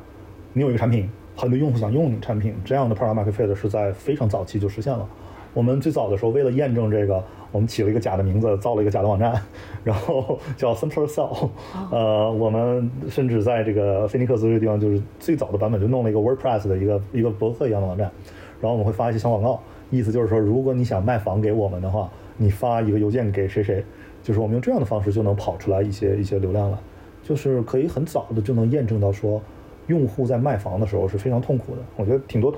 [0.53, 1.09] 你有一个产品。
[1.33, 5.07] 很多用户想用你产品，这样的 product market fit 是在非常早期就实现了。
[5.53, 9.41] 我们最早的时候，为了验证这个，我们起了一个假的名字，造了一个假的网站，
[9.83, 11.49] 然后叫 Simpler Sell。
[11.89, 18.11] 呃，我们甚至在这个菲尼克斯这个地方，就是最早的版本就弄了一个 WordPress 的一个一个博客一样的网站，
[18.59, 22.09] 然后我们会发一些小广告，意思就是说，如果你想卖房给我们的话。
[22.37, 23.85] 你发一个邮件给谁谁，
[24.23, 26.79] 就是我们用这样的方式就能跑出来一些一些流量了，
[27.23, 29.41] 就是可以很早的就能验证到说，
[29.87, 31.81] 用户在卖房的时候是非常痛苦的。
[31.95, 32.53] 我觉得挺多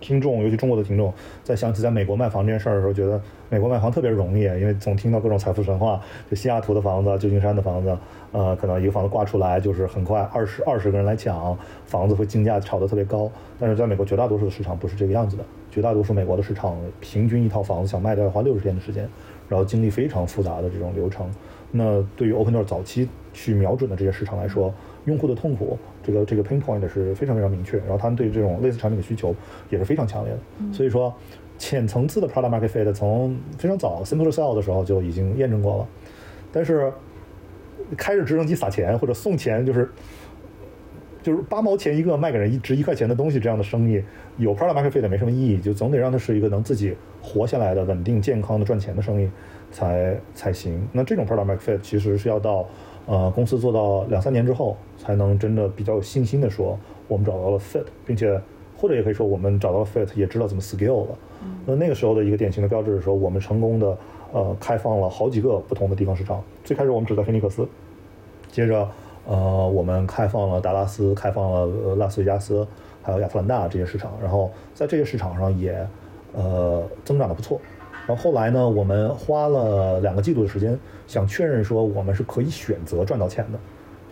[0.00, 1.12] 听众，尤其中国的听众，
[1.44, 7.96] 在想起在美国卖房这件事儿的时候，觉得美国卖房特别容易，因为总听到各种财富神话，就西雅图的房子、旧金山的房子，
[8.32, 13.30] 呃，可能一个房子挂出来就是很快二十二十个人来抢，房子会竞价炒得特别高。
[13.60, 19.08] 但是在美国绝大多数的市场不是这个样子的，绝大多数美国的市场平均一套房子想卖掉要花六十天的时间，
[19.52, 21.30] 然后经历非常复杂的这种流程。
[21.70, 24.72] 那对于 Opendoor 早期去瞄准的这些市场来说，
[25.04, 29.34] 用户的痛苦，这个这个 pain point 是非常非常明确，然后他们对这种类似产品的需求
[29.68, 30.72] 也是非常强烈的。
[30.72, 31.14] 所以说，
[31.58, 35.88] 浅层次的 product market fit 从非常早 simple sell 的时候就已经验证过了。
[36.50, 36.90] 但是
[37.96, 39.90] 开着直升机撒钱或者送钱，就是
[41.22, 44.02] 就是八毛钱一个卖给人一值一块钱的东西这样的生意，
[44.36, 49.30] 有 product market fit 没什么意义，就总得让它是一个能自己活下来的、稳定健康的赚钱的生意
[49.70, 50.86] 才才行。
[50.92, 52.66] 那这种 product market fit 其实是要到
[53.06, 58.40] 呃公司做到两三年之后，才能真的比较有信心的说我们找到了 fit，并且
[58.76, 61.18] 或者也可以说我们找到了 fit，也知道怎么 scale 了。
[61.64, 63.96] 那那个时候的一个典型的标志是说，我们成功的
[64.32, 66.42] 呃开放了好几个不同的地方市场。
[66.64, 67.68] 最开始我们只在菲尼克斯，
[68.50, 68.88] 接着
[69.26, 72.66] 呃我们开放了达拉斯，开放了呃拉斯维加斯，
[73.02, 74.12] 还有亚特兰大这些市场。
[74.20, 75.86] 然后在这些市场上也
[76.32, 77.60] 呃增长的不错。
[78.04, 83.58] 然后后来呢，我们花了两个季度的时间，想确认说我们是可以选择赚到钱的，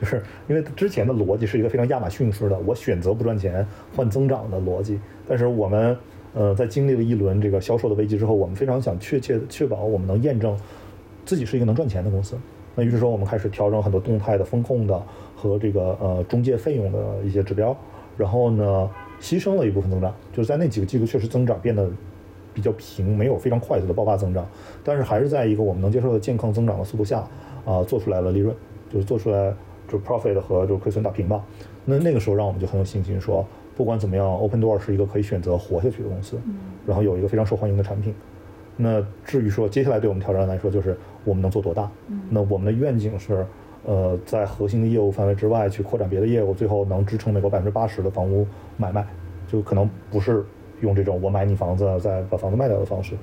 [0.01, 5.01] 就是因为之前的逻辑是一个非常亚马逊式的，我选择不赚钱换增长的逻辑。
[5.27, 5.97] 但是我们
[6.35, 10.57] 呃在经历了一轮这个销售的危机之后，我们非常想确切确保我们能验证
[11.25, 12.39] 自己是一个能赚钱的公司。
[12.77, 15.03] 那于是说，我们开始调整很多动态的风控的
[15.35, 17.77] 和这个呃中介费用的一些指标，
[18.17, 18.89] 然后呢
[19.21, 21.91] 牺牲了一部分增长，就是在那几个季度确实增长变得。
[22.53, 24.47] 比较平，没有非常快速的爆发增长，
[24.85, 27.27] 但是还是在一个我们能接受的健康增长的速度下，
[27.65, 28.55] 啊，做出来了利润，
[28.91, 29.55] 就是做出来
[29.89, 31.45] 就 profit 和就亏损打平吧。
[31.85, 36.39] 那那个时候让我们就很有信心说，不管怎么样，Opendoor 是一个可以选择活下去的公司，
[36.87, 38.15] 然后有一个非常受欢迎的产品。
[38.77, 41.91] 那至于说接下来对我们挑战来说，就是我们能做多大？
[42.29, 43.47] 那我们的愿景是，
[43.85, 49.07] 呃，在核心的业务范围之外去扩展别的业务，最后能支撑美国百分之八十的房屋买卖，
[49.47, 50.45] 就可能不是。
[50.81, 53.17] 用这种我买你房子再把房子卖掉的方式，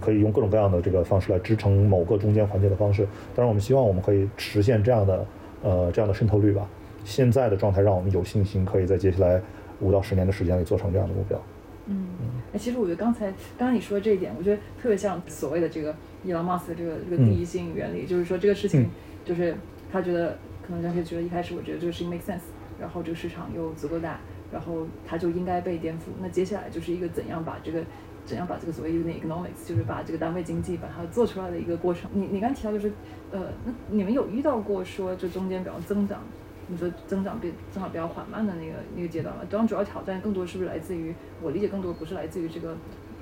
[0.00, 3.04] 可以用各种各样的这个方式来支撑某个中间环节的方式。
[3.34, 5.26] 当然，我们希望我们可以实现这样的
[5.62, 6.68] 呃这样的渗透率吧。
[7.04, 9.40] 现在的状态让我们有信心，可以在接下来
[9.80, 11.40] 五到十年的时间里做成这样的目标。
[11.86, 12.06] 嗯，
[12.52, 13.26] 哎，其实我觉得刚才
[13.58, 18.88] 刚刚你说的这一点，我觉得特别像所谓的这个伊朗马斯的这个这个第一性原理，就是说这个事情
[19.24, 19.54] 就是
[19.90, 22.42] 他觉得可能张学觉得一开始我觉得这个事情 make sense，
[22.80, 24.20] 然后这个市场又足够大。
[24.52, 26.12] 然后它就应该被颠覆。
[26.20, 27.82] 那接下来就是一个怎样把这个，
[28.26, 32.10] 怎样把这个所谓 unit economics，就是把这个单位经济把它做出来的一个过程。
[32.12, 32.92] 你你刚提到就是，
[33.30, 36.20] 呃，那你们有遇到过说这中间比较增长，
[36.68, 39.42] 你说增长比增长比较缓慢的那个那个阶段吗？
[39.48, 42.76] 当然主要挑战更多是不是来自于我理解更多不是来自于这个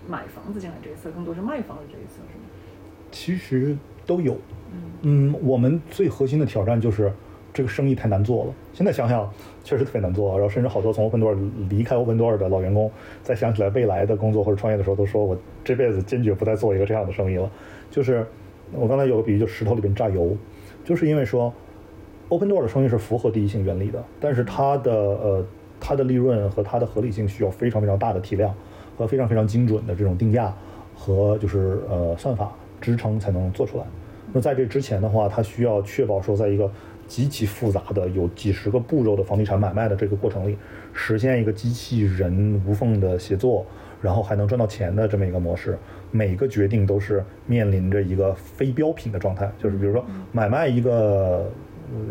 [0.08, 2.44] 买房子进来这一侧，更多是卖房子这一侧，是吗？
[3.10, 4.36] 其实都有。
[5.02, 7.12] 嗯，我们最核心的挑战就是。
[7.60, 9.30] 这个生意太难做了，现在想想
[9.62, 10.32] 确实特别难做。
[10.32, 11.36] 然后甚至好多从 Opendoor
[11.68, 12.90] 离开 Opendoor 的老员工，
[13.22, 17.50] 在想起来未来的工作或者创业的时候，都说我这辈子坚决不再做一个这样的生意了。
[17.90, 18.24] 就是
[18.72, 20.34] 我刚才有个比喻，就石头里边榨油，
[20.82, 21.52] 就是因为说
[22.30, 25.46] Opendoor 的生意是符合第一性原理的，但是它的呃
[25.78, 28.54] 它的利润和它的合理性需要非常非常大的体量
[28.96, 30.56] 和非常非常精准的这种定价
[30.94, 33.84] 和就是呃算法支撑才能做出来。
[34.32, 36.70] 那在这之前的话，它需要确保说在一个
[37.10, 40.56] 极其复杂的有几十个步骤的房地产买卖的这个过程里，
[40.92, 43.66] 实现一个机器人无缝的协作，
[44.00, 45.76] 然后还能赚到钱的这么一个模式。
[46.12, 51.50] 每个决定都是面临着一个非标品的状态，就是比如说买卖一个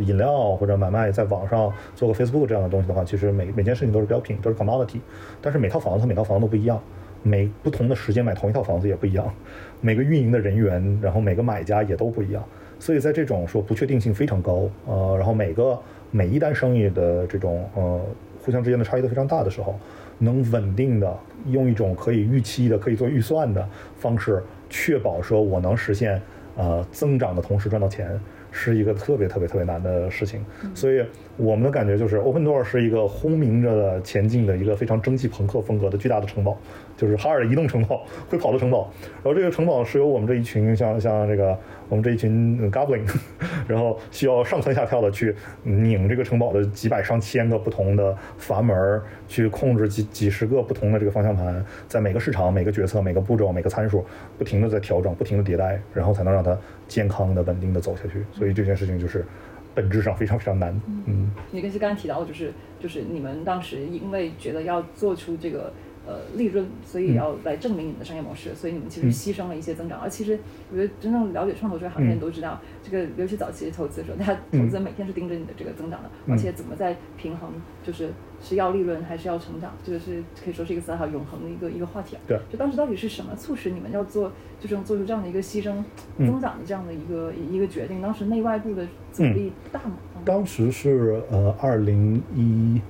[0.01, 4.99] 饮料或者买卖在网上做个 Facebook 这样的东西的话，其实每每件事情都是标品，都是 commodity。
[5.41, 6.77] 但是每套房子每套房子都不一样，
[7.23, 9.33] 每不同的时间买同一套房子也不一样，
[9.79, 12.43] 每个运营的人员，然后每个买家也都不一样。
[12.79, 15.77] 所以在这种说不确定性非常高，呃，然后每个
[16.09, 18.01] 每一单生意的这种呃
[18.41, 19.77] 互相之间的差异都非常大的时候，
[20.17, 21.15] 能稳定的
[21.47, 26.19] 用一种可以预期的、可以做预算的方式，确保说我能实现
[26.55, 28.19] 呃增长的同时赚到钱。
[28.51, 31.05] 是一个特别特别特别难的事情，所以
[31.37, 36.57] 我们的感觉就是，Opendoor 是一个轰鸣着的前进的一个非常蒸汽朋克风格的巨大的城堡，
[36.99, 38.91] 就是哈尔移动城堡，会跑的城堡。
[39.23, 41.57] 然后这个城堡是由我们这一群像像这个
[41.88, 43.09] 我们这一群 goblin，
[43.69, 45.33] 然后需要上蹿下跳的去
[45.63, 54.05] 拧这个城堡的几百上千个不同的阀门，去控制几几十个不同的这个方向盘，在每个市场、每个决策、每个步骤、每个参数，
[54.38, 56.57] 不停的在调整，不停的迭代，然后才能让它
[56.89, 58.25] 健康的、稳定的走下去。
[58.33, 59.25] 所以这件事情就是
[59.73, 60.77] 本质上非常非常难。
[61.05, 65.71] 嗯，你跟是刚才提到，就是就是你们当时因为觉得要做出这个。
[66.10, 70.00] 呃，利润，所以要来证明你们的商业模式，所以你们其实牺牲了一些增长。
[70.00, 70.39] 而其实，
[70.72, 77.52] 我觉得真正了解创投这个行业人都知道，这个尤其早期投资的时候，他投资人每天是盯着你的这个增长的，而且怎么在平衡，
[77.84, 78.10] 就是
[78.41, 82.22] 是要利润还是要成长，这个是可以说是一个思考永恒的一个一个话题啊。
[82.28, 85.76] 对，就当时到底是什么促使你们要做，就是做出这样的一个牺牲
[86.17, 88.02] 增长的这样的一个一个决定？
[88.02, 89.98] 当时内外部的阻力大吗？
[90.26, 92.82] 当时是呃，二零一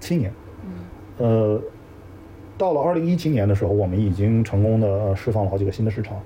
[0.00, 0.32] 七年，
[1.18, 1.62] 呃。
[2.58, 6.18] 到了二零一七年的时候，我们已经成功的释放了好几个新的市场，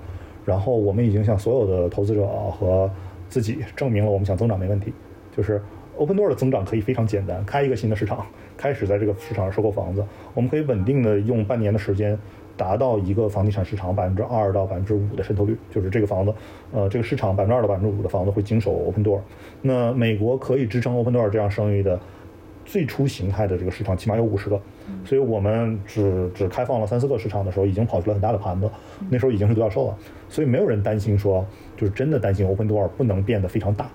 [0.45, 2.89] 然后我们已经向所有的投资者和
[3.27, 4.93] 自己证明了我们想增长没问题。
[5.35, 5.61] 就是
[5.97, 12.17] Open Door 的增长可以非常简单，开一个新的市场，开始在这个市场上收购房子，我们可以稳定的用半年的时间
[12.55, 16.33] 达到一个房地产市场百分之二到百分之五的渗透率，就是这个房子，
[16.71, 19.19] 呃，这个市场百分之二到百分之五的房子会经手 Open Door。
[19.61, 21.99] 那美国可以支撑 Open Door 这样生意的。
[22.63, 24.61] 最初形态的这个市场起码有五十个，
[25.05, 28.69] 所以我们只只开放了三四个市场的时候，已经跑出了很大的盘子。
[29.09, 29.97] 那时候已经是独角兽了，
[30.29, 31.45] 所以没有人担心说，
[31.77, 33.89] 就是真的担心 Open Door 不能变得非常大。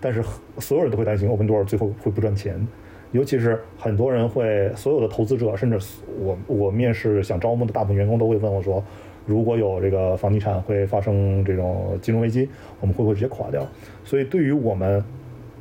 [0.00, 0.22] 但是
[0.58, 2.66] 所有人都会担心 Open Door 最后会不赚钱，
[3.12, 5.78] 尤其是很多人会，所有的投资者，甚至
[6.20, 8.82] 我我面试想招募的大部分员工都会问我说，
[9.26, 12.48] 如果有这个房地产会发生这种金融危机，
[12.80, 13.66] 我们会不会直接垮掉？
[14.04, 15.02] 所以对于我们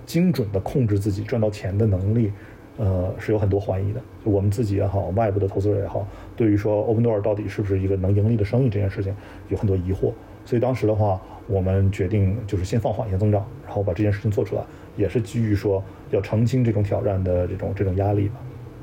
[0.06, 2.32] 精准的控制自己赚到钱的能力。
[2.78, 9.14] 呃，是有很多怀疑的，就我们自己也好，外部的投资者也好，对于说 Open Door 到底是不是一个能盈利的生意这件事情，
[9.50, 10.12] 有很多疑惑。
[10.46, 14.64] 所以当时的话，我们决定就是先放缓一下增长，然后把这件事情做出来，
[14.98, 18.36] 也是基于说要澄清这种挑战的这种这种压力吧。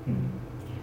[0.04, 0.14] 嗯，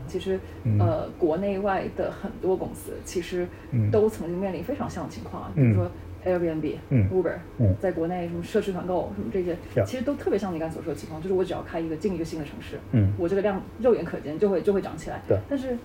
[0.07, 0.39] 其实
[0.79, 3.47] 呃，国内外的很多公司其实
[3.91, 5.89] 都曾经面临非常像的情况啊，比如说。
[6.25, 15.21] Airbnb、嗯 Uber，在国内什么社区团购什么这些，其实都特别像你刚才所说的情况，就是我只要开一个进一个新的城市，嗯我这个量肉眼可见就会就会涨起来。
[15.27, 15.37] 对。
[15.47, 15.77] 但是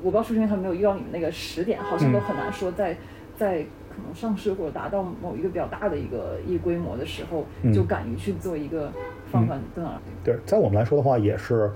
[0.00, 2.96] 我不知道是不是因为他没有遇到你们那个时点，好像都很难说在
[3.36, 3.58] 在
[3.90, 8.90] 可能上市或者达到某一个比较大的一个一规模的时候，就敢于去做一个
[9.30, 10.00] 放缓增长。
[10.24, 11.70] 对，在我们来说的话，也是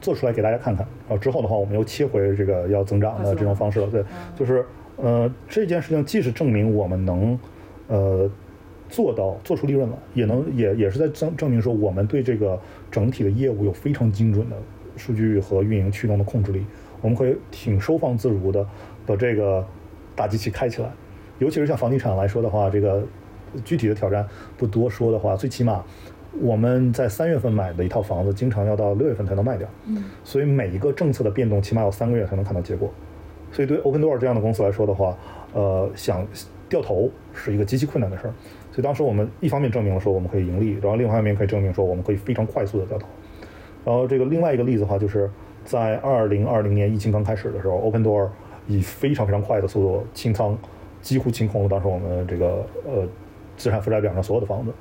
[0.00, 3.86] 做出来给大家看看，然后之后的话，我们又切回这个要增长的这种方式了。
[3.88, 4.04] 对，
[4.36, 4.64] 就是。
[4.96, 7.38] 呃，这件事情既是证明我们能，
[7.88, 8.30] 呃，
[8.88, 12.58] 做到做出利润了，也能也也是在证证明说我们对这个
[12.90, 14.56] 整体的业务有非常精准的
[14.96, 16.64] 数据和运营驱动的控制力，
[17.00, 18.64] 我们可以挺收放自如的
[19.04, 19.66] 把这个
[20.14, 20.88] 大机器开起来。
[21.40, 23.04] 尤其是像房地产来说的话，这个
[23.64, 24.24] 具体的挑战
[24.56, 25.84] 不多说的话，最起码
[26.40, 29.68] 我们在三月份买的一套房子，经常要到六月份才能卖掉。
[29.86, 32.92] 嗯，所以每一个政策的变动，起码有三个月才能看到结果。
[33.54, 35.16] 所以对 Open Door 这样的公司来说的话，
[35.54, 36.26] 呃，想
[36.68, 38.34] 掉头是一个极其困难的事儿。
[38.72, 43.06] 所以当时我们一方面证明了说我们可以盈利，然后另外一方面可以证明说我们可以非常快速的掉头。
[43.84, 45.30] 然后这个另外一个例子的话，就是
[45.64, 48.28] 在二零二零年疫情刚开始的时候，Open Door
[48.66, 50.58] 以非常非常快的速度清仓，
[51.00, 53.06] 几乎清空了当时我们这个呃
[53.56, 54.72] 资产负债表上所有的房子，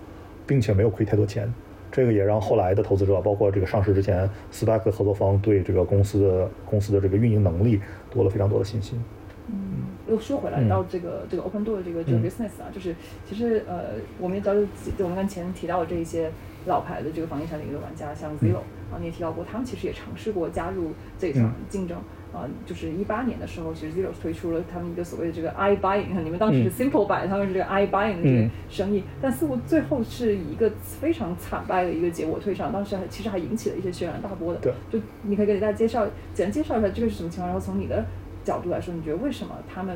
[0.48, 1.54] 并且没有亏太多钱。
[1.94, 7.80] 这个也让后来的投资者，包括这个上市之前 SPAC 的合作方，对这个公司的公司的这个运营能力
[8.10, 9.00] 多了非常多的信心。
[9.48, 12.96] 嗯，又说回来到这个这个 Open Door 这个这个 business 啊，就是
[13.30, 14.56] 其实呃，我们也知道，
[14.98, 16.32] 就我们刚前提到的这一些
[16.66, 21.98] 老牌的这个房地产领域的玩家，像 Zillow 啊，你也提到过，他们其实也尝试过加入这场竞争。
[22.34, 32.74] 啊，就是一八年的时候，其实 Zero 推出了他们一个所谓的这个 i buying，你们当时是 Simple Buy，他们是这个 i buying 的这个生意，但似乎最后是以一个非常惨败的一个结果退场。
[32.74, 34.60] 当时还其实还引起了一些轩然大波的。
[34.60, 34.74] 对。
[34.90, 38.04] 就你可以给大家介绍，简单介绍一下这个是什么情况，然后从你的
[38.44, 39.96] 角度来说，你觉得为什么他们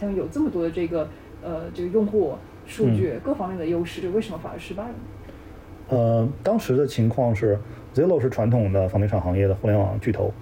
[0.00, 1.06] 他们有这么多的这个
[1.42, 2.34] 呃这个用户
[2.64, 4.94] 数据各方面的优势，就为什么反而失败了？
[5.88, 7.58] 呃，当时的情况是
[7.94, 10.32] Zero 是传统的房地产行业的互联网巨头。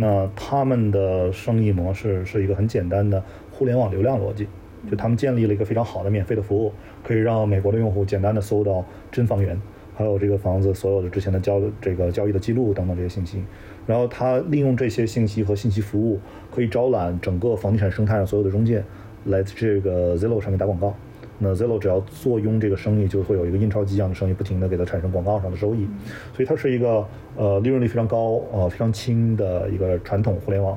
[0.00, 4.46] 那他们的生意模式是一个很简单的互联网流量逻辑，
[4.88, 6.72] 就他们建立了一个非常好的免费的服务，
[7.02, 9.60] 可以让美国的用户简单的搜到真房源，
[9.96, 13.42] 还有这个房子所有的之前的交这个交易的记录等等这些信息，
[13.88, 16.20] 然后他利用这些信息和信息服务，
[16.54, 18.84] 可以招揽整个房地产生态上所有的中介
[19.24, 20.94] 来这个 Zillow 上面打广告。
[21.38, 25.86] 那 Zillow 只要坐拥这个生意，就会有一个印钞机一样的生意，不停的给它产生广告上的收益，
[26.34, 30.76] 所以它是一个呃利润率非常高、呃非常轻的一个传统互联网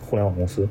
[0.00, 0.66] 互联网公司。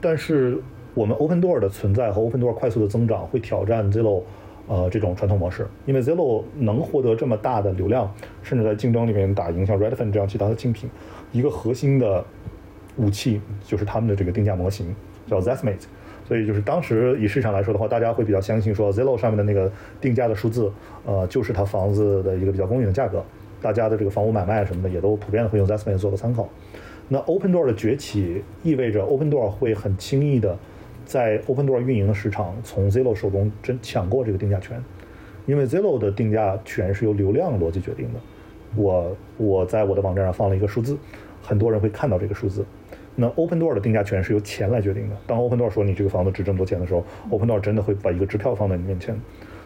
[0.00, 0.56] 但是
[0.94, 4.22] 我们 Open Door 的存在和 Open Door 快速的增长会挑战 Zillow，
[4.68, 8.08] 呃，这种传统模式，因为 Zillow 能获得这么大的流量，
[8.42, 10.88] 甚至在竞争里面打赢像 Redfin 这样其他的竞品，
[11.32, 12.24] 一个核心的
[12.96, 14.94] 武器就是他们的这个定价模型，
[15.26, 15.86] 叫 Zestimate。
[16.28, 20.70] 所以就是当时以市场来说的话，大家会比较相信说 Zillow 上面的那个定价的数字，
[21.06, 23.24] 呃，就是它房子的一个比较公允的价格。
[23.62, 26.46] 大家的这个房屋买卖什么的也都普遍的会用 Zestimate 做个参考。
[27.08, 30.54] 那 Open Door 的崛起意味着 Open Door 会很轻易的
[31.06, 34.78] 在 Open Door 运营的市场从 Zillow 手中真抢过这个定价权，
[35.46, 38.20] 因为 Zillow 的定价权是由流量逻辑决定的。
[38.76, 40.98] 我我在我的网站上放了一个数字，
[41.42, 42.62] 很多人会看到这个数字。
[43.20, 45.16] 那 Open Door 的定价权是由钱来决定的。
[45.26, 49.20] 当 Open Door 说你这个房子值这么多钱的时候，Open Door 真的会把一个支票放在你面前。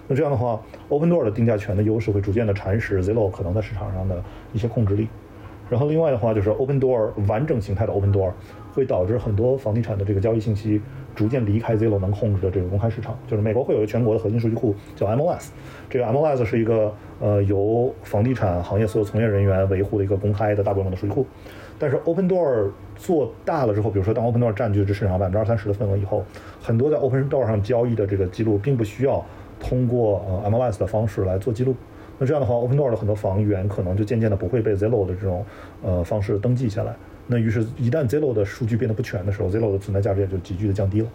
[0.09, 4.24] 那这样的话，Open Door 的定价权的优势会逐渐的蚕食 Zillow 可能在市场上的
[4.55, 5.07] 一些控制力。
[5.68, 8.32] 然后另外的话，就是 Open Door 完整形态的 Open Door
[8.72, 10.80] 会导致很多房地产的这个交易信息
[11.14, 13.18] 逐渐离开 Zillow 能控制的这个公开市场。
[13.28, 15.48] 就是美国会有一个全国的核心数据库叫 MLS，
[15.90, 16.90] 这个 MLS 是一个
[17.20, 21.26] 呃由房地产行业所有从业人员维护的一个公开的大规模的数据库。
[21.83, 26.24] 但是 Open Door 做大了之后，比如说当 Open Door 占据这市场百分之二三十的份额以后，
[26.62, 29.26] 很多在 Open Door 上交易的这个记录，并不需要
[29.59, 31.74] 通过呃 MLS 的方式来做记录。
[32.20, 35.45] 那这样的话，Open Door 的很多房源可能就渐渐的不会被 Zillow 的这种
[35.83, 36.95] 呃方式登记下来。
[37.26, 41.09] 那于是，一旦 Zillow 的数据变得不全的时候，Zillow 的存在价值也就急剧的降低了。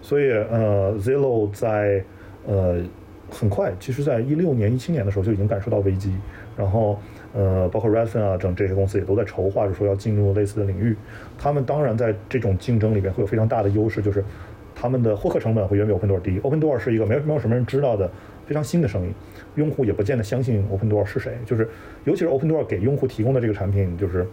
[0.00, 2.04] 所以呃，Zillow 在
[2.46, 2.80] 呃
[3.28, 6.16] 很快，其实在一六年、一七年的时候就已经感受到危机，
[6.56, 6.96] 然后。
[7.34, 10.96] 呃，包括 Redfin 啊，等这些公司也都在筹划着说要进入类似的领域。
[11.38, 14.24] 他们当然在这种竞争里边会有非常大的优势，就是
[14.74, 16.40] 他们的获客成本会远比 Open Door 低。
[16.42, 18.10] Open Door 是一个没有没有什么人知道的
[18.46, 19.12] 非常新的生意，
[19.56, 21.36] 用户也不见得相信 Open Door 是谁。
[21.44, 21.68] 就是
[22.04, 24.26] 尤其是 Open Door 给用户提供的这个产品，就是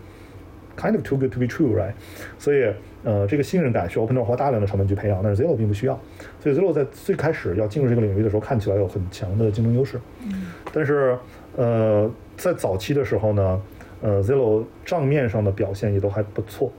[0.77, 1.91] kind of too good to be true，right？
[2.39, 2.71] 所以
[3.03, 5.99] 呃，这个信任感需要 Open Door 花大量的成本去培养，但是 Zillow 并不需要。
[6.39, 9.99] 所以 Zillow 在最开始要进入这个领域的时候，看起来有很强的竞争优势。
[10.23, 11.17] 嗯，但是
[11.57, 12.09] 呃。
[12.37, 13.61] 在早期的时候呢，
[14.01, 16.71] 呃，Zillow 账面上的表现也都还不错，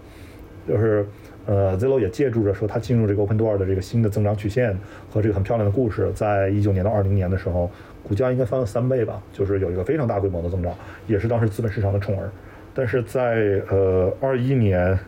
[0.68, 1.06] 就是
[1.46, 4.78] 呃，Zillow 也借助着说它进入这个 Open Door 的这个新的增长曲线
[5.10, 7.70] 和这个很漂亮的故事，在一九年到二零年的时候，
[8.02, 10.74] 股价应该翻了三倍吧，就是有一个非常大规模的增长，
[11.06, 12.30] 也是当时资本市场的宠儿。
[12.74, 14.98] 但是在呃二一年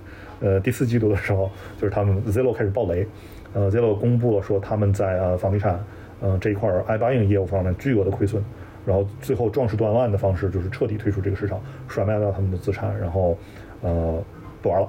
[0.41, 3.07] 呃第四季度的时候，就是他们 Zillow 开始爆雷，
[3.53, 5.79] 呃，Zillow 公布了说他们在呃房地产
[6.21, 8.43] 呃这一块 iBuying 业务方面巨额的亏损。
[8.89, 13.37] 然后最后壮士断腕的方式就是彻底退出这个市场，甩卖掉他们的资产，然后，
[13.83, 14.19] 呃，
[14.63, 14.89] 不玩了。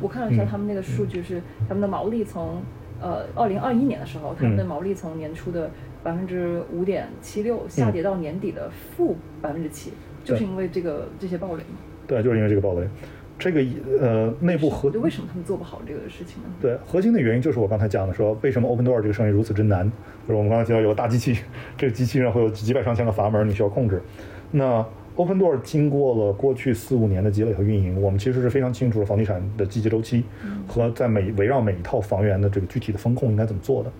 [0.00, 2.60] 我看了一下他们那个数据，是他们的毛利从，
[3.00, 5.70] 呃，二零二一年的时候，他们的毛利从年初的
[6.02, 9.92] 百分之五点七六下跌到年底的负百分之七，
[10.24, 11.78] 就是因为这个这些暴雷吗？
[12.08, 12.88] 对，就是因为这个暴雷。
[13.38, 13.64] 这个
[14.00, 16.48] 呃，内部核为什么他们做不好这个事情呢？
[16.60, 19.90] 对，核心的原因就是我刚才讲的，说为什么 Open Door 这个生意如此之难？
[20.26, 21.38] 就是我们刚才提到有个大机器，
[21.76, 24.02] 这个机器上会有几百上千个阀门，你需要控制。
[24.50, 24.84] 那
[25.14, 30.24] Open Door 经过了过去四五年的积累和运营，我们其实是非常清楚了房地产的季节周期
[30.66, 33.92] 和在每围绕每一套房源的这个具体的风控应该怎么做的。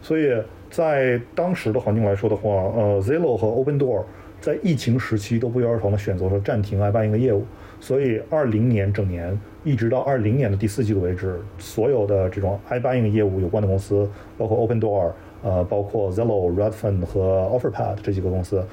[0.00, 0.30] 所以
[0.70, 4.04] 在当时的环境来说的话，呃，Zillow 和 Open Door
[4.40, 7.44] 在疫情时期都不约而同的选择说暂停 iBuying 的业务。
[7.80, 15.12] 所以，二零年整年一直到二零年的第四季度为止，所有的这种 iBuying 业务有关的公司，包括 Open Door，
[15.42, 18.64] 呃，包括 Zillow、Redfin 和 OfferPad 这几个公司，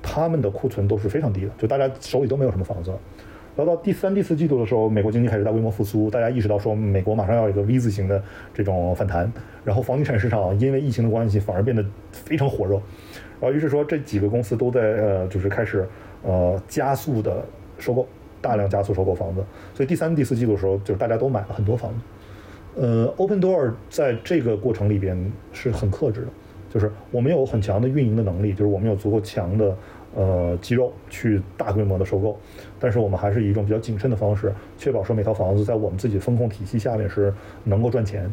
[0.00, 2.92] 他们的库存都是非常低的，就大家手里都没有什么房子。
[3.54, 8.22] 然后到第三、第四季度的时候，美国经济开始大规模复苏，大家意识到说美国马上要有一个 V 字形的
[8.54, 9.30] 这种反弹，
[9.64, 12.76] 然后房地产市场因为疫情的关系反而变得非常火热，
[13.40, 15.86] 然后于是说这几个公司都在呃，就是开始
[16.22, 17.44] 呃加速的
[17.76, 18.06] 收购。
[18.42, 21.96] 大量加速收购房子，所以第三、第四季度的时候，就是大家都买了很多房子。
[22.74, 26.26] 呃，Open Door 在这个过程里边是很克制的，
[26.68, 29.76] 就是我们有很强的运营的能力，就是我们有足够强的
[30.16, 32.36] 呃肌肉去大规模的收购，
[32.80, 37.32] 但是我们还是以一种比较谨慎的方式，确保说每套房子在我们自己风控体系下面是
[37.64, 38.28] 能够赚钱。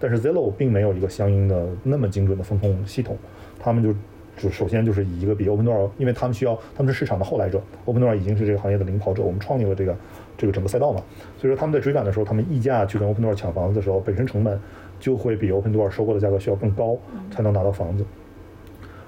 [0.00, 3.16] 但是 Zillow 并没有一个相应的那么精准的风控系统，
[3.60, 3.94] 他们就。
[4.42, 9.96] 就首先就是以一个比 Open Door，因为他们需要，他们是市场的后来者，Open Door 已经是这个行业的领跑者，我们创立了这个
[10.36, 11.00] 这个整个赛道嘛，
[11.38, 14.58] 所以说他们在追赶的时候，他们溢价去跟 Open Door 抢房子的时候，本身成本
[14.98, 16.98] 就会比 Open Door 收购的价格需要更高，
[17.30, 18.04] 才能拿到房子。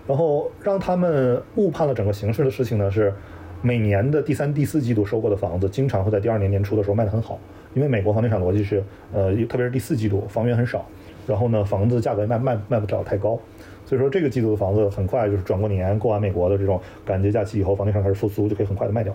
[0.07, 3.12] 然后让他们误判了整个形势的事情呢，是
[3.61, 7.39] 每年的第三、第四季度收购的房子，经常会在第二年年初的时候卖得很好，
[7.72, 10.87] 因为美国房地产逻辑是，呃，特别是第四季度房源很少，
[11.26, 13.41] 然后呢，房子价格卖卖卖不了太高。
[13.87, 19.14] 所以说，这个季度的房子很快就是转过年，过完美国的这种感恩节假期以后，房地产开始复苏，就可以很快的卖掉。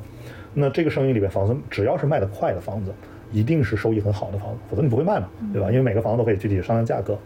[0.54, 2.94] 那这个生意里边，房子只要是卖得快的房子，
[3.32, 5.70] 一定是收益很好的房子，否则你不会卖嘛，对吧？
[5.70, 7.18] 因为每个房子都可以具体商量价格。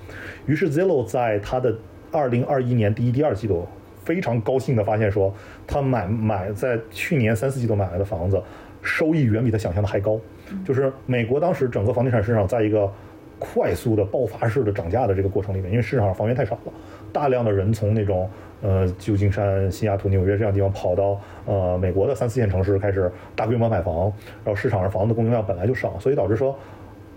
[0.45, 1.75] 于是 Zillow 在它的
[2.11, 3.67] 二零二一年第一、第二季度
[4.03, 5.33] 非常高兴的发现说，
[5.65, 8.41] 他买买在去年三四季度买来的房子，
[8.81, 10.19] 收益远比他想象的还高。
[10.65, 12.91] 就是美国当时整个房地产市场在一个
[13.39, 16.73] 快速的爆发式的涨价的这个过程里面，因为市场上房源太少了，
[17.13, 18.29] 大量的人从那种
[18.61, 24.11] 呃旧金山、西雅图、纽约这样地方跑到呃美国的三四线城市开始大规模买房，
[24.43, 26.57] 然后市场上房子供应量本来就少，所以导致说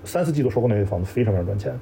[0.05, 1.73] 三四季度收购那些房子非常非常赚钱。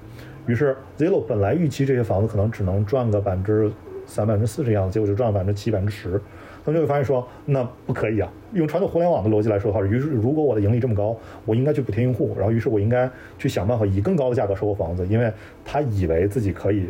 [0.46, 3.70] 于是 Zillow 本来预期这些房子可能只能赚个百分之
[4.06, 6.20] 三、百分之四这样，结果就赚了百分之七、百分之十。
[6.64, 8.32] 他们就会发现说，那不可以啊！
[8.54, 15.30] 用传统互联网的逻辑来说的话，于是如果我的盈利这么高，我应该去补贴用户，然后于是我应该去想办法以更高的价格收购房子，因为
[15.62, 16.88] 他以为自己可以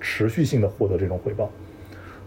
[0.00, 1.50] 持续性的获得这种回报。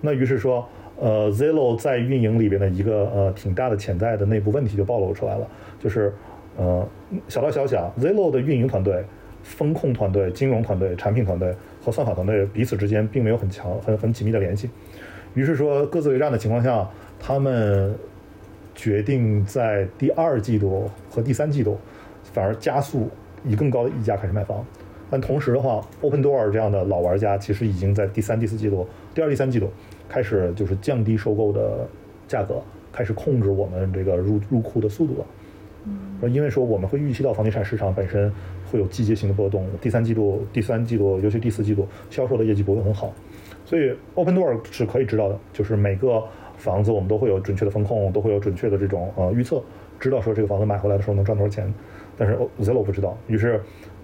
[0.01, 0.67] 那于是说，
[0.99, 5.47] 呃，Zillow 在运营里边的一个呃挺大的潜在的内部问题就暴露出来了，
[5.80, 6.13] 就是
[6.57, 6.88] 呃
[7.28, 9.03] 小道消息啊，Zillow 的运营团队、
[9.43, 11.53] 风控团队、金融团队、产品团队
[11.84, 14.69] 和算法团队彼此之间并没有很强、很很紧密的联系。
[15.34, 17.95] 于是说各自为战的情况下，他们
[18.74, 21.80] 决定在第二季度和第三季度
[22.34, 23.09] 反而加速
[23.45, 24.65] 以更高的溢价开始卖房。
[25.12, 29.70] 但同时的话，Open Door 这样的老玩家其实已经在第三、第四季度、第二、第三季度
[30.07, 31.86] 开始就是降低收购的
[32.30, 32.62] 价格，
[32.93, 35.26] 开始控制我们这个入入库的速度了。
[35.86, 38.32] 嗯，因为说我们会预期到房地产市场本身
[38.72, 43.14] 会有季节性的波动，第三季度、第三季度，尤其第四季度销售的业绩不会很好。
[43.66, 46.24] 所以，Open Door 是可以知道的，就是每个
[46.55, 49.62] 房子我们都会有准确的风控，都会有准确的这种呃预测，
[49.99, 51.74] 知道说这个房子买回来的时候能赚多少钱。
[52.18, 53.59] 但是 Zillow 不知道，于是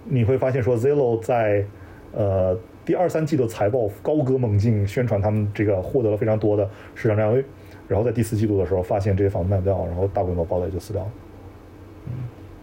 [0.10, 1.66] 你会发现说 Zillow 在
[2.14, 7.45] 呃第二三季度财报高歌猛进，宣传他们这个获得了非常多的市场占有率，
[7.88, 11.12] 然后在第四季度的时候发现这些房子卖不掉，然后大规模爆雷就死掉了。
[12.08, 12.14] 嗯，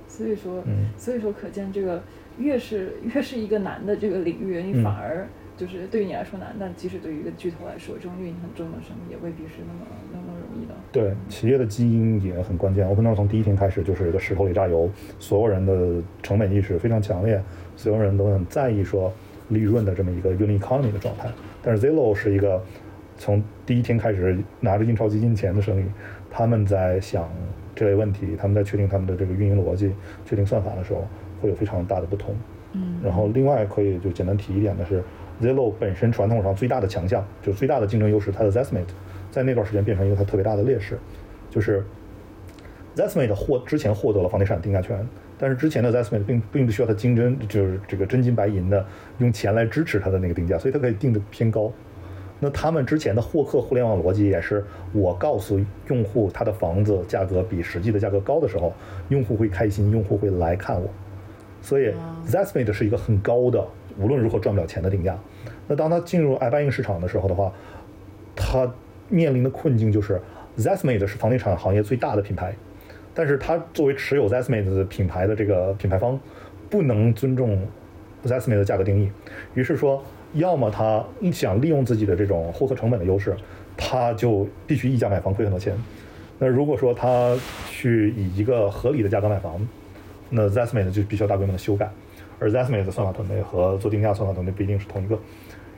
[0.09, 2.03] 所以说，嗯，所以说可见这个
[2.38, 5.26] 越是越是一个难的这个领域，你反而。
[5.57, 10.74] 就是对于你来说难，但即使对于一个巨头来说，这种运营很重的生意也未必是那么那么容易的。
[10.90, 12.84] 对，企业的基因也很关键。
[12.88, 14.90] OpenDoor 从第一天开始就是一个石头里榨油，
[15.20, 17.40] 所有人的成本意识非常强烈，
[17.76, 19.12] 所有人都很在意说
[19.48, 21.28] 利润的这么一个 unit economy 的状态。
[21.62, 22.61] 但是 Zillow 是一个
[23.16, 25.84] 从第一天开始拿着印钞机金钱的生意，
[26.30, 27.28] 他们在想
[27.76, 29.92] 这类问题，他们在确定他们的这个运营逻辑、
[30.24, 31.07] 确定算法的时候，
[31.40, 32.34] 会有非常大的不同。
[32.72, 33.00] 嗯。
[33.05, 35.00] 然后另外可以就简单提一点的是。
[35.43, 38.87] Zillow 本身传统上最大的强项，就是最大的竞争优势，它的 Zestimate，
[39.30, 40.99] 在那段时间变成一个它特别大的劣势，
[41.51, 41.85] 就是
[42.97, 45.07] Zestimate 获之前获得了房地产定价权，
[45.37, 48.87] 但是之前的 Zestimate 并并不需要它竞争，就是这个真金白银的
[49.18, 51.72] 用钱来支持它的那个定价，所以它可以定的偏高。
[52.41, 54.62] 那他们之前的获客互联网逻辑也是，
[54.93, 55.59] 我告诉
[55.89, 58.72] 用户他的房子价格比实际的价格高的时候，
[59.09, 60.89] 用户会开心，用户会来看我，
[61.62, 61.95] 所以
[62.26, 63.64] Zestimate 是一个很高的。
[63.99, 65.18] 无论如何赚不了钱的定价，
[65.66, 67.53] 那当他进入 iBuying 市场的时候的话，
[68.34, 68.72] 他
[69.09, 70.20] 面临的困境就是
[70.59, 72.55] Zestimate 是房地产行业最大的品牌，
[73.14, 76.18] 但是他作为持有 Zestimate 品牌的这个品牌方，
[76.68, 77.66] 不能尊重
[78.24, 79.11] Zestimate 的价格定义，
[79.55, 83.36] 于是说，要么他想利用自己的这种获客成本的优势，
[83.76, 85.76] 他就必须溢价买房亏很多钱，
[86.38, 87.36] 那如果说他
[87.70, 89.61] 去以一个合理的价格买房，
[90.30, 91.90] 那 Zestimate 就必须要大规模的修改。
[92.45, 95.18] 而 Zestimate 的算法团队和做定价算法团队不一定是同一个，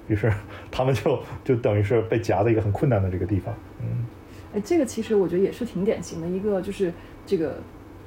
[0.09, 0.33] 于是
[0.71, 3.55] 他们就就等于是被夹在一个很困难的这个地方。
[3.81, 4.05] 嗯，
[4.55, 6.93] 哎，这个其实我觉得也是挺典型的一个，就是
[7.25, 7.57] 这个。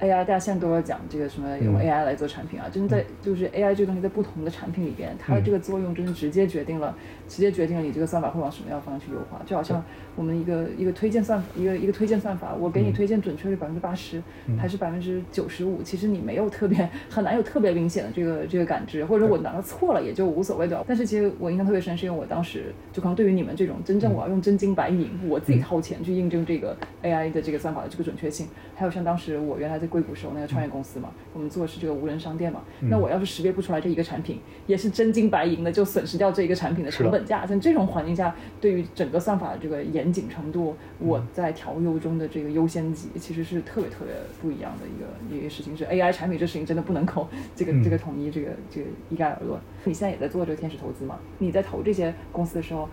[0.02, 6.96] AI，大家现在都在讲这个什么用 AI 来做产品啊，真的在就是 AI 这个东西在不同的产品里边，它的这个作用真的直接决定了，
[7.28, 9.42] 直接决定了你这个算法会往什么样方向去优化。
[9.46, 9.84] 就好像
[10.20, 14.22] 我们一个一个推荐算一个一个推荐算法，我给你推荐准确率百分之八十
[14.58, 20.84] 还是百分之九十五，其实你没有特别 很难有特别明显的这个这个感知，或者说我哪怕错了也就无所谓的。
[20.88, 28.46] 但是其实我印象特别深，是因为我当时就可能对于你们这种真正我要用真金白银，我自己掏钱去印证这个 AI 的这个算法的这个准确性，
[28.76, 30.70] 还有像当时我原来在硅谷时候那个创业。
[30.70, 32.62] 公司嘛，我们做的是这个无人商店嘛。
[32.82, 37.44] 那我要是识别不出来这一个产品，也是真金白银的，就损失掉这一个产品的成本价。
[37.44, 45.78] 像这种环境下，对于整个算法的这个严谨程度，我在调优中的这个优先级，其实是特别特别不一样的一个一个事情。
[45.78, 49.60] 是 AI 产品这事情真的不能够这个这个统一这个这个一概而论。
[49.84, 51.20] 你现在也在做这个天使投资嘛？
[51.38, 52.90] 你在投这些公司的时候，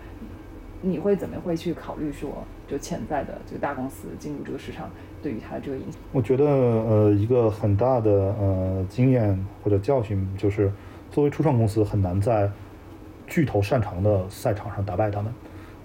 [0.83, 4.87] 你会怎么会去考虑说，就潜在的这个大公司进入这个市场？
[5.23, 10.71] 对于它的这个影响，我觉得呃一个很大的呃经验或者教训就是，
[11.09, 12.47] 作为初创公司很难在
[13.25, 15.33] 巨头擅长的赛场上打败他们。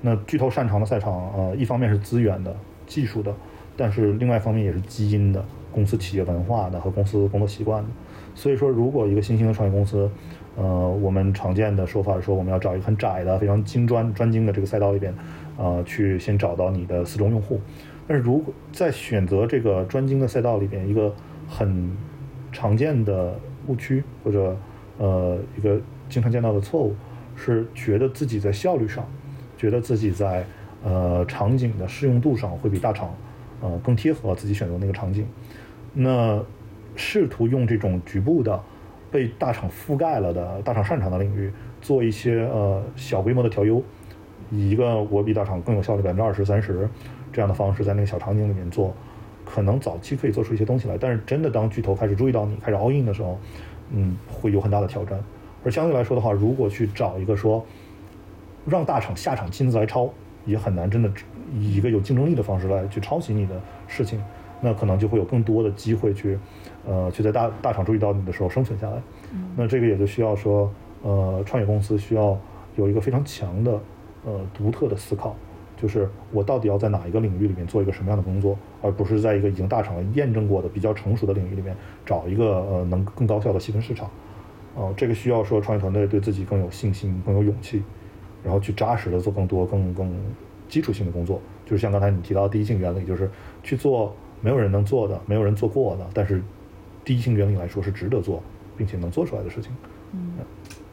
[0.03, 2.55] 那巨头擅长的赛场呃一方面是资源的、
[2.87, 3.35] 技术的，
[3.77, 7.89] 但是另外一方面也是基因的，公司企业文化的和公司工作习惯的。
[8.35, 10.11] 所以说，如果一个新兴的创业公司，
[10.57, 15.15] 呃，我们常见的说法是说，我们要找一个很窄的、非常精专专精的这个赛道里边，
[15.57, 17.61] 呃，去先找到你的四中用户。
[18.09, 21.15] 但是如果在选择这个专精的赛道里边，一个
[21.47, 21.97] 很
[22.51, 23.39] 常见的
[23.69, 24.57] 误区或者
[24.99, 26.97] 呃一个经常见到的错误，
[27.37, 29.07] 是觉得自己在效率上，
[29.63, 30.45] 觉得自己在
[30.83, 33.15] 呃场景的适用度上会比大厂
[33.61, 35.25] 呃更贴合自己选择那个场景。
[35.95, 36.43] 那
[36.97, 38.61] 试图用这种局部的
[39.09, 41.49] 被大厂覆盖了的大厂擅长的领域，
[41.81, 43.81] 做一些呃小规模的调优，
[44.51, 46.89] 以一个我比大厂更有效率百分之二十三十
[47.33, 48.93] 这样的方式，在那个小场景里面做，
[49.45, 50.99] 可能早期可以做出一些东西来。
[50.99, 53.39] 但是真的当巨头开始注意到你，开始 all in 的时候，
[53.93, 55.23] 嗯，会有很大的挑战。
[55.63, 57.65] 而相对来说的话，如果去找一个说
[58.67, 60.09] 让大厂下场亲自来抄，
[60.45, 61.11] 也很难真的
[61.55, 64.23] 以一个有竞争力的方式来去抄袭你的事情，
[64.61, 66.39] 那可能就会有更多的机会去，
[66.87, 69.03] 呃，去在大大厂注意到你的时候生存下来。
[69.57, 72.39] 那这个也就需要说，呃，创业公司需要
[72.77, 73.81] 有一个非常强的
[74.25, 75.35] 呃独特的思考，
[75.77, 84.09] 就是我到底要在哪一个领域里面做一个什么样的工作，而不是在一个已经大厂验证过的比较成熟的领域里面找一个呃能更高效的细分市场。
[84.75, 87.83] 呃，这个需要说创业团队对自己更有信心、更有勇气，
[88.45, 90.13] 然后去扎实的做更多、更更
[90.69, 91.41] 基础性的工作。
[91.65, 93.31] 就是像刚才你提到的第一性原理，就是
[93.63, 96.43] 去做没有人能做的、没有人做过的，但是
[97.05, 98.43] 第一性原理来说是值得做，
[98.77, 99.71] 并且能做出来的事情。
[100.13, 100.33] 嗯，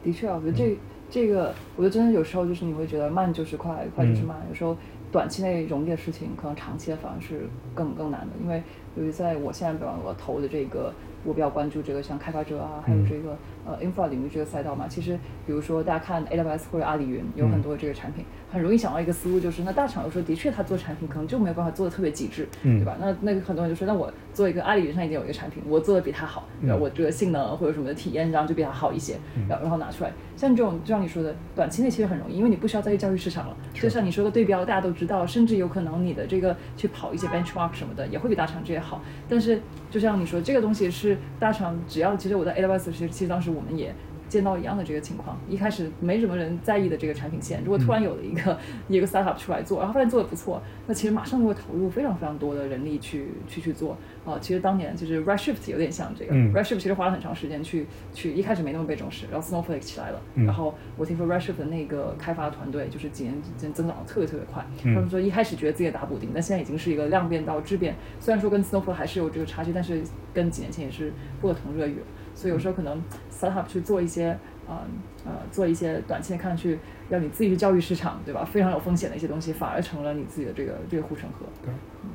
[0.02, 0.78] 的确啊，我觉得这
[1.10, 4.36] 这个，我觉得真的有时候就是你会觉得慢就是快，快就是慢。
[4.48, 4.76] 有时候
[5.12, 8.28] 短期内容易的事情，可能长期的反而是更更难的。
[8.42, 8.62] 因为
[8.96, 10.92] 由于在我现在比方我投的这个，
[11.24, 13.36] 我比较关注这个像开发者啊，还有这个
[13.66, 14.86] 呃 infra 领域这个赛道嘛。
[14.88, 22.96] 其实比如说大家看 AWS 或者阿里云有很多这个产品，很容易想到一个思路，就是那大厂有时候的确他做产品可能就没有办法做的特别极致，对吧？
[23.00, 26.76] 那那个很多人就说，那我做一个阿里云上已经有一个产品，我做的比他好，对吧？
[26.76, 29.16] 我这个性能或者什么的体验然后就比他好一些，
[29.48, 30.12] 然后然后拿出来。
[30.36, 33.56] 像这种就像你说的，短期内其实很容易，因为你不需要再去教育市场了。
[33.74, 39.02] 就像你说的对标，大家都知道，甚至有可能你的这个去跑一些 benchmark 什么的，也会比大厂这些好。
[39.28, 43.94] 但是就像你说，这个东西是大厂只要，其实我在 AWS 其实其实当时我们也。
[44.30, 53.98] 见到一样的这个情况，一开始没什么人在意的这个产品线，如果突然有了一个 一个 startup 出来做，然后发现做的不错，那其实马上就会投入非常非常多的人力去去去做。
[54.24, 70.00] 啊，其实当年就是 Redshift 有点像这个，Redshift 其实花了很长时间去去，一开始没那么被重视，然后 Snowflake 起来了，然后我听说 Redshift 的那个开发团队就是几年间增长的特别特别快，他们说一开始觉得自己打补丁，但现在已经是一个量变到质变，虽然说跟 Snowflake 还是有这个差距，但是
[70.32, 72.06] 跟几年前也是不可同日而语了。
[72.40, 74.36] 所以有时候可能 set up 去做一些。
[74.66, 74.86] 啊
[75.24, 76.78] 呃，做一些短期看去，
[77.08, 78.44] 要你自己去教育市场，对吧？
[78.44, 81.44] 非常有风险的一些东西，反而成了你自己的这个这个护城河。
[81.60, 81.74] 对，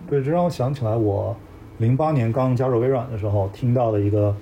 [0.10, 1.36] 对，这让我想起来，我
[1.80, 4.34] 零八年刚加入微软的时候，听到的一个，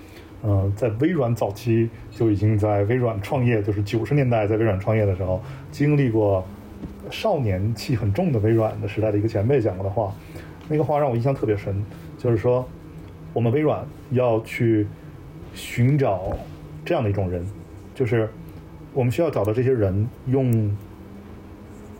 [0.43, 6.45] 呃，在微软早期就已经在微软创业，就是九十年代在微软创业的时候，经历过
[7.09, 10.13] 少年气很重的微软的时代的一个前辈讲过的话，
[10.69, 11.83] 那个话让我印象特别深，
[12.17, 12.63] 就是说，
[13.33, 14.87] 我们微软要去
[15.53, 16.37] 寻找
[16.83, 17.45] 这样的一种人。
[17.95, 18.29] 就是
[18.93, 20.75] 我们需要找到这些人，用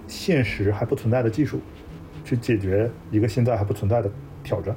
[0.08, 1.60] 现实还不存在的技术
[2.26, 4.12] 去解决一个现在还不存在的
[4.44, 4.76] 挑战。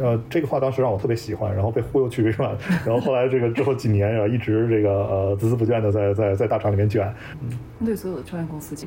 [0.00, 7.12] 呃，这个话当时让我特别喜欢，然后被忽悠去微软，然后后来这个之后几年，然后一直这个呃孜孜不倦的在在在大厂里面卷。
[7.42, 7.50] 嗯，
[7.84, 8.86] 对所有的创业公司，其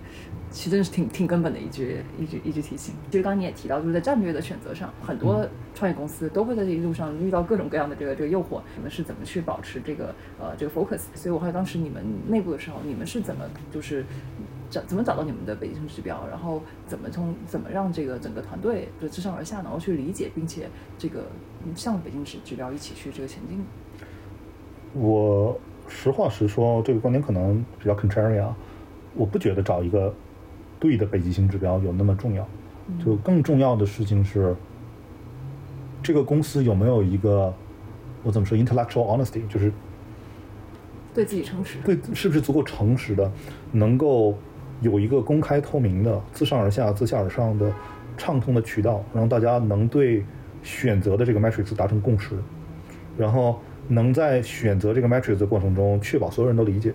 [0.51, 2.93] 其实真是挺挺根本的一句一句一句提醒。
[3.09, 8.61] 其实刚刚你也提到，就是在战略的选择上，很多创业公司都会在这一路上遇到各种各样的这个这个诱惑。
[8.75, 11.01] 你们是怎么去保持这个呃这个 focus？
[11.15, 14.05] 所以我还有当时你们内部的时候，你们是怎么就是。
[14.73, 20.67] 找怎么找到你们的北极星指标，然后怎么从怎么让这个整个团队就自上而下能够去理解，并且
[20.97, 21.25] 这个
[21.75, 23.63] 向北京指指标一起去这个前进。
[24.93, 25.55] 我
[25.87, 28.55] 实话实说，这个观点可能比较 contrary 啊
[29.13, 30.11] 我不觉得找一个
[30.79, 32.47] 对的北极星指标有那么重要，
[33.05, 34.55] 就更重要的事情是
[36.01, 37.53] 这个公司有没有一个
[38.23, 39.71] 我怎么说 intellectual honesty，就是
[41.13, 43.31] 对自己诚实，对是不是足够诚实的，
[43.71, 44.35] 能够。
[44.81, 47.71] 有一个公开透明的、自上而下、自下而上的
[48.17, 50.23] 畅通的渠道，让大家能对
[50.61, 52.35] 选择的这个 matrix 达成共识，
[53.17, 56.93] 然后能在选择这个 matrix 的过程中确保所有人都理解，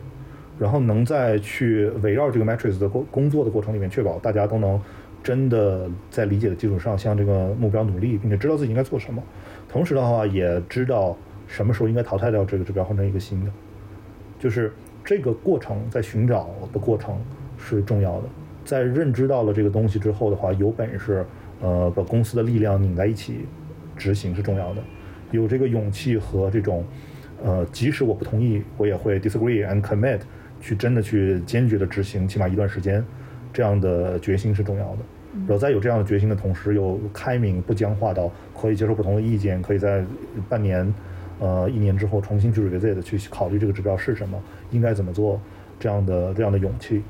[0.59, 4.81] 然后能在去围绕这个 matrix 的工工作的过程里面确保大家都能
[5.23, 9.23] 真的在理解的基础上向这个目标努力，并且知道自己应该做什么，
[9.69, 11.17] 同时的话也知道
[11.47, 13.51] 什么时候应该淘汰掉这个指标，换成一个新的，
[14.39, 14.73] 就是
[15.05, 17.19] 这个过程在寻找的过程。
[17.59, 18.29] 是重要的，
[18.65, 21.25] 在认知到了这个东西之后的话，有本事
[21.61, 23.47] 呃把公司的力量拧在一起
[23.97, 24.83] 执行是重要的，
[25.33, 26.85] 有这个勇气和这种
[27.43, 30.21] 呃即使我不同意，我也会 disagree and commit
[30.61, 33.05] 去真的去坚决的执行，起码一段时间，
[33.53, 34.99] 这样的决心是重要的。
[35.47, 40.05] 然后在有这样的决心的同时，又开明不僵化到可以接受不同的意见，可以在
[40.49, 40.93] 半年。
[41.41, 44.37] 呃，一年之后重新去 revisit 去考虑这个指标是什么，
[44.73, 45.41] 应该怎么做，
[45.79, 47.01] 这样的这样的勇气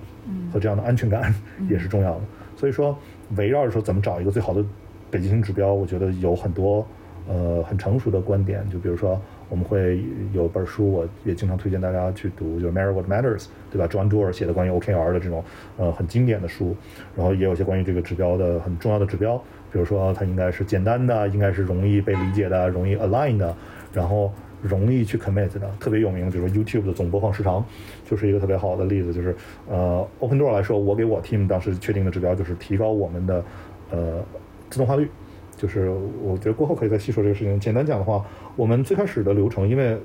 [0.52, 1.34] 和这样的安全感
[1.68, 2.20] 也是重要的。
[2.56, 2.98] 所以说，
[3.36, 4.64] 围绕着说怎么找一个最好的
[5.10, 6.86] 北极星指标，我觉得有很多
[7.28, 8.68] 呃很成熟的观点。
[8.68, 10.02] 就比如说，我们会
[10.32, 15.44] 有本书，我也经常推荐大家去读，就是 Matter What Matters，对吧？John Doerr 写的关于 OKR 的这种
[15.76, 16.76] 呃很经典的书，
[17.14, 19.38] 然后也有些关于这个指标的很重要的指标，
[19.72, 23.54] 比如说它应该是简单的，应该是容易被理解的，容易 align 的。
[23.90, 27.64] 然后容易去 commit 的，特别有名，比如说 YouTube 的总播放时长，
[28.08, 29.12] 就是一个特别好的例子。
[29.12, 29.34] 就是
[29.68, 33.44] 呃，Open Door 来说，我给我 team 当时确定的指标就是提高我们的
[33.90, 34.24] 呃
[34.70, 35.08] 自动化率。
[35.56, 35.90] 就是
[36.22, 37.58] 我觉得过后可以再细说这个事情。
[37.58, 39.98] 简单讲的话，我们最开始的流程，因为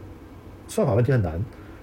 [0.68, 1.40] 算法问题很难，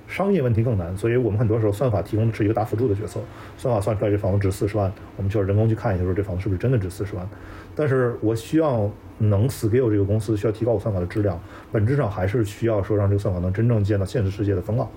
[0.09, 3.21] 商业问题更难，所以我们很多时候算法提供的是一个大辅助的角色。
[3.57, 7.29] 算法算出来这房子值四十万，我们就要人工去看一下，说这房子是不是真的值四十万。
[7.75, 8.91] 但是我需要。
[9.23, 11.39] 能 scale 这个公司需要提高我算法的质量，
[11.73, 14.89] 本质上还是需要说让这个算法能真正见到现实世界的风浪，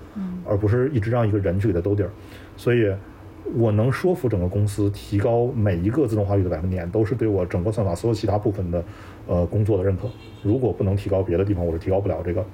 [0.44, 2.10] 而不是一直让一个人去给它兜底儿。
[2.56, 2.92] 所以，
[3.54, 8.84] 我能说服整个公司提高每一个自动化率的百分点，都是对我整个算法所有其他部分的
[9.26, 10.08] 呃工作的认可。
[10.42, 12.44] 如果不能提高别的地方，我是提高不了这个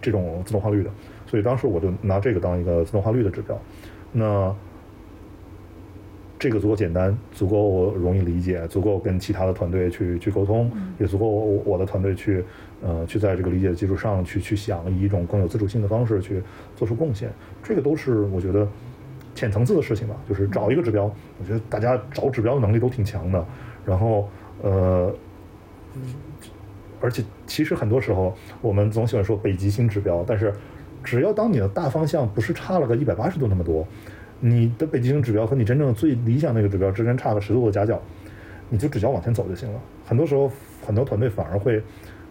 [0.00, 0.90] 这种自动化率的。
[1.26, 3.60] 所以当时我就拿这个当一个自动化率的指标。
[4.12, 4.54] 那。
[6.36, 12.44] 这个足够简单，足够容易理解，足够跟其他的团队去去沟通，也足够我的团队去
[12.84, 16.42] 呃去在这个理解的基础上去去想，以一种更有自主性的方式去
[16.76, 17.30] 做出贡献。
[17.62, 18.68] 这个都是我觉得
[19.34, 21.04] 浅层次的事情吧，就是找一个指标，
[21.40, 23.44] 我觉得大家找指标的能力都挺强的。
[23.86, 24.28] 然后
[24.62, 25.14] 呃，
[27.00, 30.52] 而且其实很多时候我们总喜欢说北极星指标，但是
[31.02, 33.86] 只要当你的大方向不是差了个一百八十度那么多。
[34.40, 37.98] 你的北极星指标和你真正最理想那个指标之间差个十度的夹角，
[38.68, 39.80] 你就只要往前走就行了。
[40.04, 40.50] 很多时候，
[40.86, 41.82] 很多团队反而会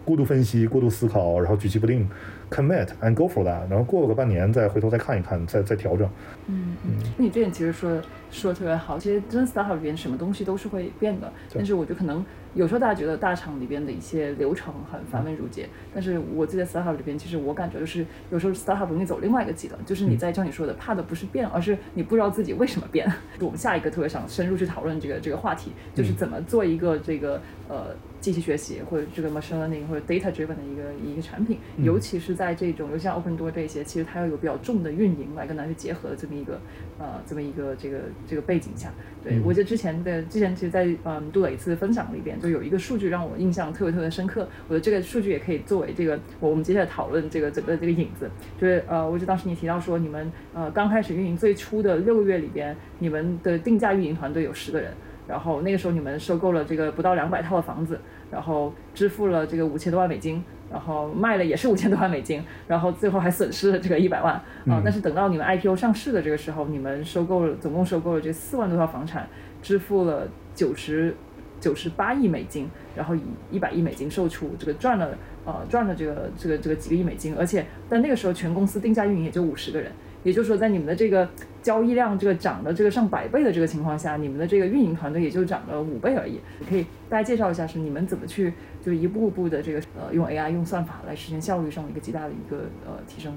[0.04, 2.08] 过度分析、过度思考，然后举棋不定
[2.50, 6.08] ，commit and go for that，然后过了个半年再回头再看一看，再再调整。
[6.46, 8.00] 嗯嗯，你这点其实说
[8.34, 8.98] 说的特别好。
[8.98, 12.24] 其实真 startup 里边什么东西都是会变的，但是我觉得可能。
[12.54, 23.12] 有时候大家觉得大厂里边的一些流程很繁文缛节，但是我记得 startup 里边，其实我感觉就是有时候 startup 容易走另外一个极端，就是你在像你说的，怕的不是变，而是你不知道自己为什么变。
[23.40, 27.86] 我们下一个特别想深入去讨论这个这个话题，就是怎么做一个这个呃
[28.20, 36.60] 机器学习或者这个 machine learning 或者 data driven 的一个一个产品，尤其是在这种，尤其像 open door 这些，其实它要有比较重的运营来跟它去结合的这么一个
[37.00, 37.98] 呃这么一个这个
[38.28, 38.92] 这个背景下。
[39.24, 43.24] 对我记得之前的之前其实，在嗯杜磊一次分享里边，就有一个数据让。
[43.24, 54.92] 我印象特别特别深刻，我觉得这个数据也可以作为这个我我们接下来讨论这个整个这个影子，就是呃，我记得当时你提到说，你们呃刚开始运营最初的六个月里边，你们的定价运营团队有十个人，
[55.26, 57.98] 然后那个时候你们收购了这个不到两百套的房子，
[58.30, 60.44] 然后支付了这个五千多万美金，
[60.74, 64.34] 然后卖了也是五千多万美金，然后最后还损失了这个一百万
[64.66, 64.82] 啊。
[64.84, 69.28] 但是等到你们 IPO 上市的这个时候，你们收购了总共收购了这四万多套房产，
[69.62, 71.14] 支付了九十。
[71.60, 75.16] 九十八亿美金，然后以一百亿美金售出，这个赚了
[75.46, 79.90] 呃赚了这个这个这个几个亿美金，而且但那个时候全公司定价运营也就五十个人，
[80.24, 81.28] 也就是说在你们的这个
[81.62, 86.40] 交易量这个涨的这个上百倍的这个情况下，你们的这个运营团队也就涨了五倍而已。
[86.68, 88.52] 可以大家介绍一下是你们怎么去
[88.84, 93.32] 就一步步的这个呃用 AI 用算法来实现效率上的一个极大的一个呃提升。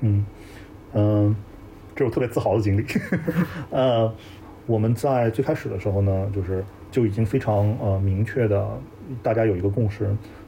[0.00, 0.26] 嗯
[0.92, 1.36] 嗯，
[1.94, 2.84] 这是我特别自豪的经历。
[3.70, 4.12] 呃，
[4.66, 6.64] 我们在最开始的时候呢，就是。
[6.90, 8.68] 就已经非常呃明确的，
[9.22, 10.00] 大家有一个共识，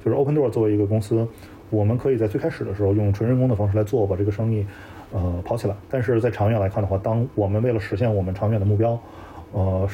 [0.05, 1.25] 就是 Open Door 作为一个公司，
[1.71, 4.67] 我们可以在最开始的时候用纯人工的方式来做，把这个生意
[5.13, 5.75] 呃跑起来。
[5.89, 8.99] 但是在长远来看的话，当我们为了实现我们长远的目标，
[9.53, 9.89] 呃，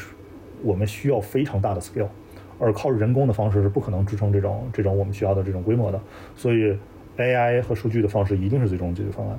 [0.63, 2.09] 我们需要非常大的 scale，
[2.59, 6.01] 而靠人工的方式是不可能支撑这种这种我们需要的这种规模的。
[6.35, 6.77] 所以
[7.17, 9.39] AI 和数据的方式一定是最终解决方案。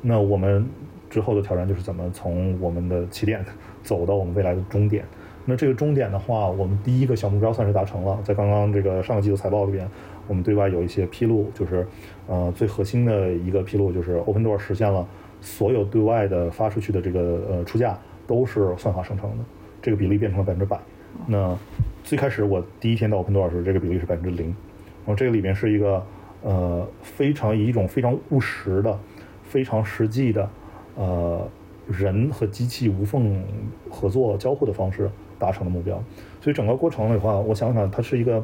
[0.00, 0.66] 那我们
[1.08, 3.44] 之后的挑战就是怎么从我们的起点
[3.84, 5.04] 走到我们未来的终点。
[5.44, 8.16] 那这个终点的话，我们第一个小目标算是达成了。
[8.22, 9.88] 在刚刚这个上个季度财报里边，
[10.32, 11.86] 我们对外有一些披露，就是
[12.26, 15.06] 呃最核心的一个披露就是 Open Door 实现了
[15.42, 17.20] 所有对外的发出去的这个
[17.50, 19.44] 呃出价都是算法生成的，
[19.82, 20.80] 这个比例变成了百分之百。
[21.26, 21.54] 那
[22.02, 24.46] 最开始我第一天到 Open Door 时，这个比例是百分之零。
[24.46, 26.02] 然后这个里面是一个
[26.42, 28.98] 呃非常以一种非常务实的、
[29.42, 30.48] 非常实际的
[30.94, 31.46] 呃
[31.86, 33.44] 人和机器无缝
[33.90, 36.02] 合作交互的方式达成的目标。
[36.40, 38.42] 所以整个过程的话，我想想，它是一个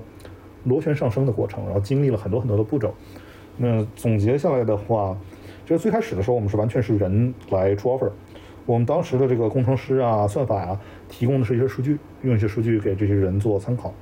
[0.68, 2.94] 螺旋上升的过程，然后经历了很多很多的步骤。
[3.56, 5.16] 那总结下来的话，
[5.64, 8.10] 就是最开始的时候，我们是完全是人来出 offer。
[8.66, 13.92] 我们当时的这个工程师啊、算法啊，提供的是一些数据，用一些数据给这些人做参考。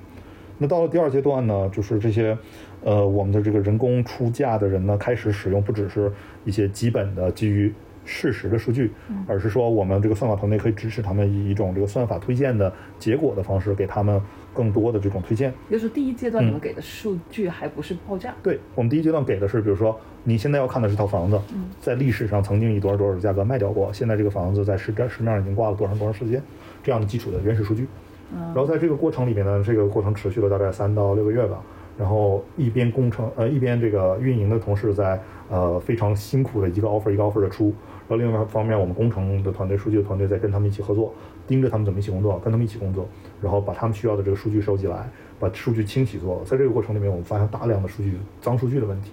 [0.59, 2.37] 那到了第二阶段呢，就是这些，
[2.83, 6.11] 呃，我们的这个人工出价的人呢，开始使用不只是
[6.45, 7.73] 一些基本的基于
[8.05, 8.91] 事实的数据，
[9.29, 14.21] 而是说我们这个算法团队可以支持他们以一种这个算法推荐的结果的方式，给他们
[14.57, 15.53] 更多的这种推荐。
[15.69, 21.39] 也就是第一阶段你们给的数据还不是报价，对我们第一阶段给的是，比如说你现在要看的是套房子，
[21.81, 26.43] 在历史上曾经以多少多少的价格卖掉过，现在这个房子在市市面上已经挂了多长多长时间，
[26.83, 27.87] 这样的基础的原始数据。
[28.33, 31.63] 然后在这个过程里面呢，这个过程持续了大概三到六个月吧。
[31.99, 37.73] 然后一边工程呃一边这个运营的同事在呃非常辛苦的一个 offer 一个 offer 的出，
[38.07, 41.15] 然后另外一方面我们工程的团队、数据的团队在跟他们一起合作，
[41.47, 43.09] 盯着他们怎么一起工作，跟他们一起工作，
[43.47, 46.45] 然后把他们需要的这个数据收集来，把数据清洗做了。
[46.45, 49.11] 在这个过程里面，我们发现大量的数据脏数据的问题，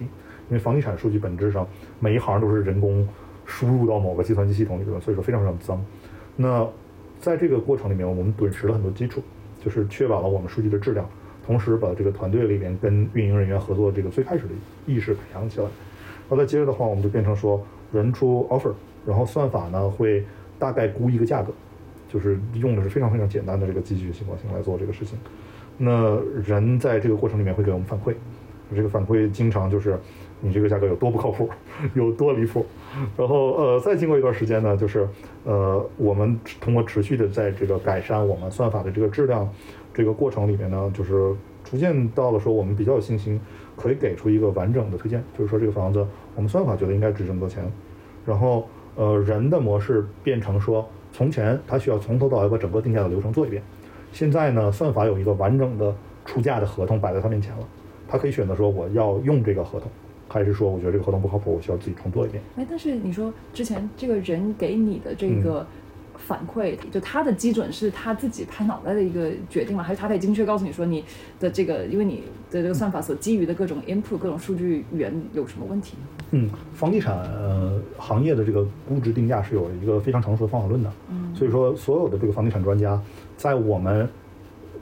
[0.48, 1.64] 因为房地产数据本质上
[2.00, 3.08] 每一行都是人工
[3.46, 5.80] 输入到某个计算机系统里边，所以说非常非常脏。
[6.34, 6.66] 那
[7.20, 9.22] 在这个过程里面，我们趸实了很多基础，
[9.64, 11.08] 就是确保了我们数据的质量，
[11.46, 14.50] 同时把这个团队里面跟运营人员合作这个最开始的
[14.84, 15.66] 意识培养起来。
[15.66, 18.72] 然后再接着的话，我们就变成说人出 offer，
[19.06, 20.24] 然后算法呢会
[20.58, 21.52] 大概估一个价格，
[22.14, 25.18] 就是用的是非常非常简单的这个机器学模型来做这个事情。
[25.76, 28.14] 那人在这个过程里面会给我们反馈，
[28.72, 29.98] 这个反馈经常就是
[30.40, 31.50] 你这个价格有多不靠谱，
[31.94, 32.64] 有多离谱。
[33.16, 35.08] 然后呃，再经过一段时间呢，就是
[35.42, 39.52] 呃，我们通过持续的在这个改善我们算法的这个质量
[39.92, 41.34] 这个过程里面呢，就是
[41.64, 43.40] 逐渐到了说我们比较有信心，
[43.74, 46.06] 可以给出一个完整的推荐，就是说这个房子
[46.36, 47.64] 我们算法觉得应该值这么多钱。
[48.24, 53.62] 然后呃，人的模式变成说，从前他需要从头到尾把整个定价的流程做一遍，
[54.12, 55.94] 现在呢，算法有一个完整的
[56.26, 57.64] 出价的合同摆在他面前了，
[58.08, 59.88] 他可以选择说我要用这个合同。
[60.26, 62.42] 还是说，我觉得这个合同不靠谱，我需要自己重做一遍。
[62.56, 65.64] 哎，但是你说之前这个人给你的这个
[66.26, 69.82] 反馈，就他的基准是他自己拍脑袋的一个决定吗？
[69.82, 71.04] 还是他可以精确告诉你说你
[71.38, 75.96] 的这个，因为你的这个算法所基于的各种 input、各种数据源有什么问题？
[76.30, 80.90] 嗯，房地产呃行业的这个估值定价是有一个非常成熟的方法论的。
[81.10, 83.00] 嗯，所以说所有的这个房地产专家，
[83.36, 84.08] 在我们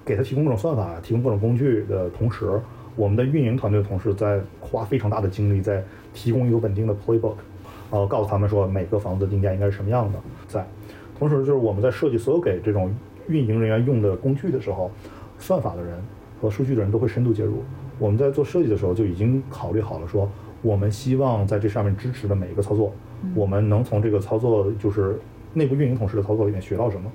[0.04, 2.60] 给他提供各种算法、提供各种工具的同时。
[2.94, 5.82] 我们的运营团队的同事在花非常大的精力在
[6.12, 7.36] 提供一个稳定的 playbook，
[7.88, 10.18] 呃，告诉他们说每个房子的定价应该是什么样的。
[10.46, 10.62] 在
[11.18, 12.92] 同时，就是我们在设计所有给这种
[13.28, 14.90] 运营人员用的工具的时候，
[15.38, 16.02] 算法的人
[16.40, 17.62] 和数据的人都会深度介入。
[17.98, 20.28] 我们在做设计的时候就已经考虑好了，说
[20.62, 22.92] 我们希望在这上面支持的每一个操作，
[23.34, 25.18] 我们能从这个操作就是
[25.52, 27.10] 内部运营同事的操作里面学到什么，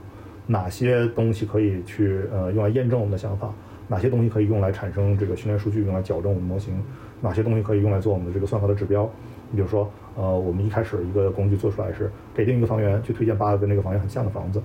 [0.45, 3.54] 哪些东西可以去呃用来验证我们的想法。
[3.89, 6.74] 哪些东西可以用来产生这个训练数据，用来矫正我们模型？
[7.22, 9.10] 哪些东西可以用来做我们的这个算法的指标？
[9.50, 14.62] 你比如说，呃，我们一开始一个工具做出来是给定一个房源，去推荐八个跟这个房源很像的房子。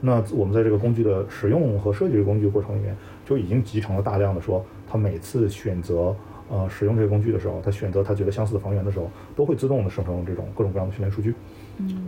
[0.00, 6.14] 那我们在这个工具的使用和设计这个工具过程里面，就已经集成了大量的说，他每次选择
[6.50, 11.34] 呃使用这个工具的时候，他选择他觉得相似的房源的时候，都会自动的生成这种各种各样的训练数据。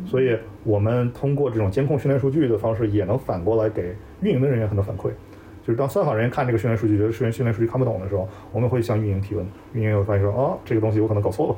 [0.06, 5.10] 所以我们通过这种监控训练数据的方式，也能反过来给运营的人员很多反馈。
[5.62, 11.56] 就是当算法人员看这个训练数据，觉得训练训练数据看不懂的时候，我们会向运营提问，运营会发现说，哦，这个东西我可能搞错了，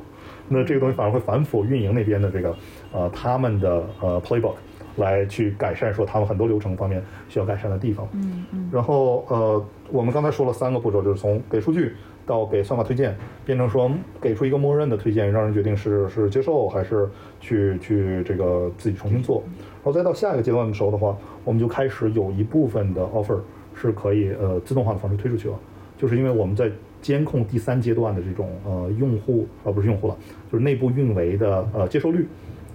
[0.53, 2.57] 那这个东西反而会反腐运营那边的这个，
[2.93, 4.55] 呃，他们的呃 playbook
[4.97, 8.09] 来去改善，说他们很多流程方面需要改善的地方。
[8.13, 8.69] 嗯嗯。
[8.73, 11.95] 然后呃，我们刚才说了三个步骤，就是从给数据
[12.27, 13.91] 到给算法推荐，变成说
[14.21, 17.09] 给出一个默认的推荐，让人决定是是接受还是
[17.41, 19.43] 去去这个自己重新做。
[19.57, 23.39] 然后再到下一个阶段的时候的话，我们就开始有一部分的 offer。
[23.73, 25.55] 是可以呃自动化的方式推出去了，
[25.97, 26.71] 就是因为我们在
[27.01, 30.17] 监控第三阶段的这种呃用户啊不是用户了，
[30.53, 32.27] 就是内部运维的呃接受率，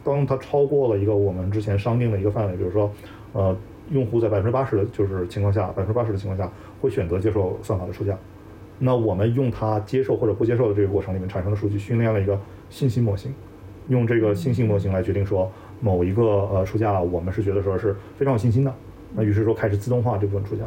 [0.03, 2.91] 当它超过了一个我们之前商定的一个范围，比如说
[3.33, 3.55] 呃
[3.91, 6.51] 用户在百分之八十的就是情况下，百分之八十的情况下
[6.81, 8.17] 会选择接受算法的出价，
[8.79, 13.31] 那我们用它接受或者不接受的这个过程里面产生的数据训练了一个信息模型，
[13.89, 15.51] 用这个信息模型来决定说
[15.81, 18.73] 某一个呃出价我们是觉得说是非常有信心的，
[19.13, 20.63] 那于是说开始自动化这部分出价。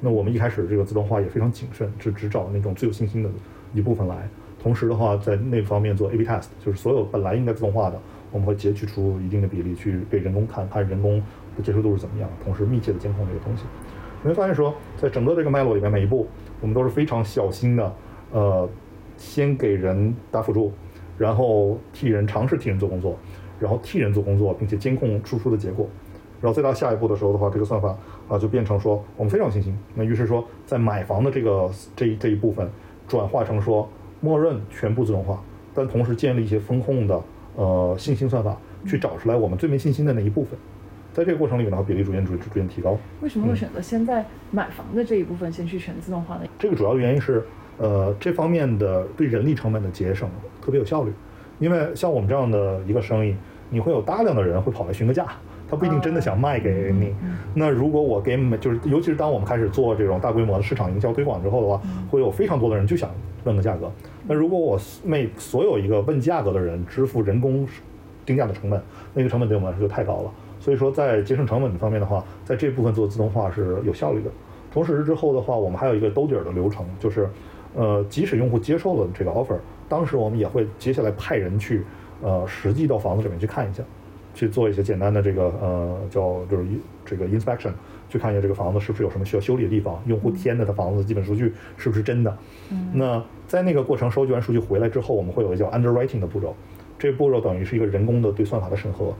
[0.00, 3.28] 那我们一开始这个自动化也非常谨慎，只只找那种最有信心的
[3.74, 4.28] 一部分来。
[4.62, 7.98] 同时的话，在那方面做 A/B test，就是所有本来应该自动化的，
[8.30, 11.22] 我们会截取出一定的比例去给人工看，看人工
[11.56, 12.28] 的接受度是怎么样。
[12.44, 13.64] 同时密切的监控这个东西，
[14.22, 16.26] 你会发现说，在整个这个脉络里面，每一步
[16.60, 17.94] 我们都是非常小心的，
[18.32, 18.68] 呃，
[19.16, 20.72] 先给人打辅助，
[21.16, 23.16] 然后替人尝试替人做工作，
[23.58, 25.88] 然后替人做工作，并且监控输出的结果。
[26.42, 27.94] 然后再到下一步的时候的话，这个算法
[28.30, 29.76] 啊就变成说我们非常有信心。
[29.94, 32.70] 那于是说，在买房的这个这一这一部分
[33.08, 33.86] 转化成说
[34.20, 35.42] 默认全部自动化，
[35.74, 37.20] 但同时建立一些风控的
[37.56, 38.56] 呃信心算法，
[38.86, 40.56] 去找出来我们最没信心的那一部分。
[41.12, 42.96] 在这个过程里面的话，比例逐渐逐逐渐提高。
[43.20, 46.42] 为什么会选择先在买房的这一部分先去选自动化呢？
[46.56, 47.44] 这个主要原因是，
[47.78, 50.30] 呃，这方面的对人力成本的节省
[50.62, 51.12] 特别有效率。
[51.58, 53.34] 因为像我们这样的一个生意，
[53.70, 55.26] 你会有大量的人会跑来询个价，
[55.70, 57.14] 他不一定真的想卖给你。
[57.54, 63.08] 那如果我给就是，尤其是当我们开始做这种大规模的市场营销推广之后的话，会有非常多的人就想
[63.44, 63.90] 问个价格。
[64.26, 67.66] 那如果我为所有一个问价格的人支付人工
[68.26, 68.82] 定价的成本，
[69.14, 70.30] 那个成本对我们来说就太高了。
[70.58, 74.30] 所以说，在节省成本方面的话，在这部分做自动化是有效率的。
[74.72, 77.28] 同时之后的话，我们还有一个兜底儿的流程，就是，
[77.74, 79.56] 呃，即使用户接受了这个 offer，
[79.88, 81.82] 当时我们也会接下来派人去，
[82.22, 83.82] 呃，实际到房子里面去看一下，
[84.34, 86.66] 去做一些简单的这个呃叫就是
[87.04, 87.72] 这个 inspection，
[88.08, 92.36] 去看一下这个房子是不是有什么需要修理的地方，用户填的他房子基本数据是不是真的。
[92.70, 96.54] 嗯那在那个过程收集完数据回来之后，我们会有一个叫 underwriting 的步骤，
[96.98, 99.14] 这个步骤等于是一个人工的对算法的审核。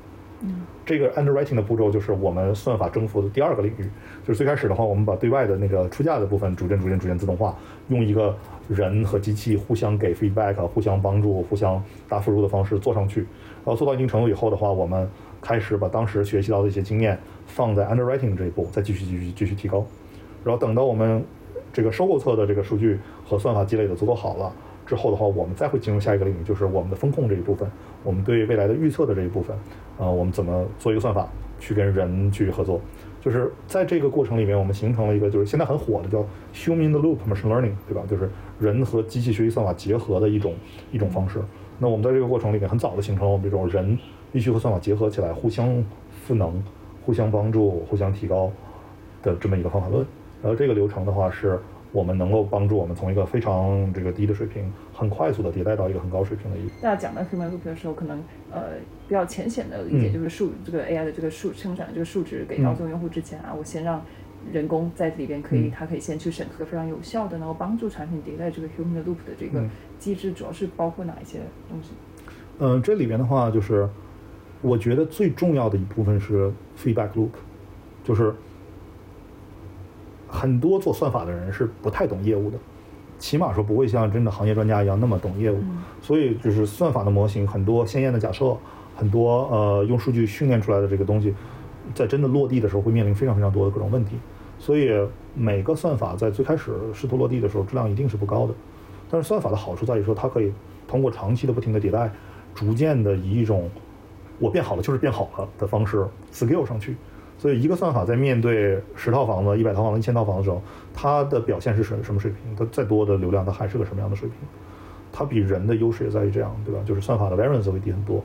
[0.87, 3.85] 这个 underwriting 的步骤就是我们算法征服的第二个领域。
[4.27, 7.55] 就是最开始的话，我们把对外的那个出价的部分逐渐、逐渐、逐渐自动化，
[7.89, 8.35] 用一个
[8.67, 13.27] 人和机器互相给 feedback、互相帮助、互相答复入的方式做上去。
[13.65, 15.09] 然后做到一定程度以后的话，我们
[15.41, 19.85] 开始把当时学习到的一些经验放在 underwriting 这一步，再继续、继续、继续提高。
[20.45, 21.25] 然后等到我们
[21.73, 24.53] 这个收购侧的这个数据和算法积累的足够好了。
[24.87, 27.71] 之后的话，我们再会进入下一个领域，就是我们的风控这一部分，
[28.03, 29.57] 我们对未来的预测的这一部分，
[29.97, 31.29] 啊，我们怎么做一个算法
[31.61, 32.81] 去跟人去合作？
[33.21, 38.03] 就是在这个过程里面，我们形成了一个就是现在很火的叫 human the loop machine learning，对吧？
[38.11, 40.55] 就是人和机器学习算法结合的一种
[40.91, 41.39] 一种方式。
[41.81, 43.99] 那我们在这个过程里面，很早的形成了我们这种人
[44.31, 46.62] 必须和算法结合起来，互相赋能、
[47.05, 48.53] 互相帮助、互相提高
[49.22, 50.07] 的这么一个方法论。
[50.43, 51.59] 然后这个流程的话是。
[51.93, 56.70] 我们能够帮助我们从一个非常这个低的水平，很快速的迭代到一个很高水平的一个。
[56.81, 58.74] 大家讲到 human loop 的时候，可能呃
[59.09, 64.01] 比较浅显的理解就是数这个 AI 的这个数生产的这个数值给到这个用户之前啊，我先让
[64.53, 69.61] 人工在里边可以，它可以先去审核非常有效的，能够帮助产品迭代这个 human loop 的这个
[70.01, 71.39] 机制，主要是包括哪一些
[71.69, 71.91] 东西？
[72.59, 73.89] 嗯，这里边的话就是，
[74.61, 77.31] 我觉得最重要的一部分是 feedback loop，
[78.03, 78.35] 就是。
[80.33, 82.57] 很多做算法的人是不太懂业务的，
[83.19, 85.59] 起码说不会像真的行业专家一样那么懂业务。
[86.01, 88.57] 所以就是算法的模型很多鲜艳的假设，
[88.95, 91.35] 很多呃用数据训练出来的这个东西，
[91.97, 94.21] 在真的落地的时候会面临非常非常多的各种问题。
[94.61, 94.93] 所以
[95.35, 98.55] 每个算法在最开始试图落地的时候质量一定是不高的。
[99.11, 100.53] 但是算法的好处在于说它可以
[100.87, 102.11] 通过长期的不停的迭代，
[102.55, 103.69] 逐渐的以一种
[104.39, 106.97] 我变好了就是变好了的方式 scale 上去。
[107.37, 112.55] 所以，一个算法在面对十套房子、一百套房子、一千套房子的时候，它的表现是什什么水平？
[112.55, 114.37] 它再多的流量，它还是个什么样的水平？
[115.11, 116.83] 它比人的优势也在于这样，对吧？
[116.85, 118.23] 就是算法的 variance 会低很多。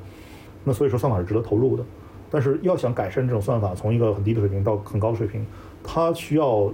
[0.66, 1.84] 那所以说，算法是值得投入的。
[2.30, 5.46] 但是，要想改善这种算法从一个很低的水平到很高的水平，
[5.82, 6.70] 它需要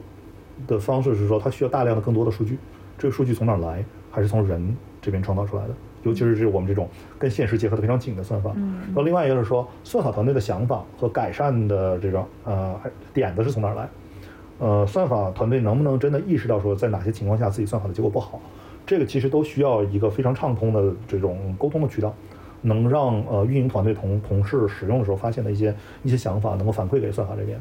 [0.65, 2.57] 的方式是说，它需要大量的更多的数据。
[2.97, 3.85] 这个数据从哪来？
[4.11, 5.73] 还是从人这边创造出来的？
[6.03, 6.89] 尤其是这我们这种
[7.19, 8.51] 跟现实结合的非常紧的算法，
[8.87, 12.75] 然后另外一个是说，算法团队的想法和改善的这种呃
[13.13, 13.87] 点子是从哪儿来？
[14.57, 18.41] 呃，算法团队能不能真的意识到说，在哪些情况下自己算法的结果不好？
[18.83, 22.11] 这个其实都需要一个非常畅通的这种沟通的渠道，
[22.61, 27.59] 能让呃运营团队同同事使用的时候发现的一些一些想法能够反馈给算法这边。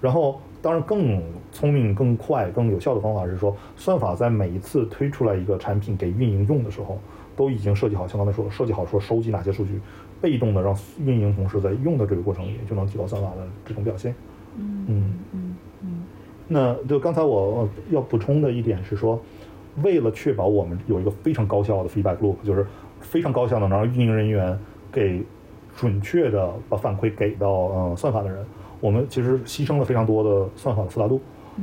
[0.00, 1.22] 然后，当然更
[1.52, 6.98] 聪明、更快、更有效的方法是说，算法在每一次推出来一个产品给运营用的时候。
[7.36, 9.80] 都已经设计好，像刚才说，设计好说收集哪些数据，
[10.20, 14.12] 被动的让运营同事在用的这个过程里就能提高算法的这种表现。
[14.56, 16.02] 嗯嗯嗯嗯。
[16.48, 19.22] 那就刚才我要补充的一点是说，
[19.84, 22.66] 为了确保我们有一个非常高效的 feedback loop，就是
[23.00, 24.58] 非常高效的能让运营人员
[24.90, 25.22] 给
[25.76, 28.44] 准确的把反馈给到呃算法的人，
[28.80, 31.20] 我们其实牺牲了非常多的算法的复杂度，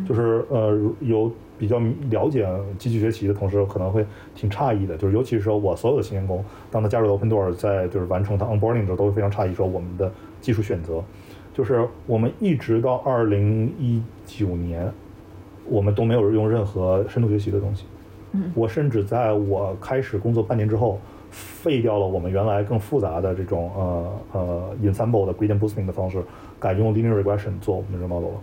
[0.08, 1.32] 就是呃有。
[1.58, 1.80] 比较
[2.10, 2.46] 了解
[2.78, 11.02] 机器学习的同时，可能会挺诧异的，就是尤其是说我所有的新员工，当他加入 Opendoor，在就是完成他 onboarding 的时候，都会非常诧异，说我们的技术选择，
[11.54, 14.92] 就是我们一直到二零一九年，
[15.66, 17.86] 我们都没有用任何深度学习的东西。
[18.34, 26.22] 嗯，我甚至在我开始工作半年之后，废掉了我们原来更复杂的这种呃呃 ensemble 的 gradient boosting 的方式，
[26.60, 28.42] 改用 linear regression 做我们的 model 了。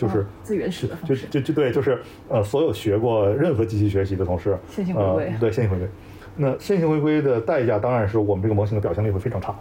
[0.00, 5.88] 就是最原始的方式，就就就对，就是呃，所有学过任何机器学习的同事，线性回归，对线性回归。
[6.36, 9.54] 那线性回归的代价当然是我们这个模型的表现力会非常差。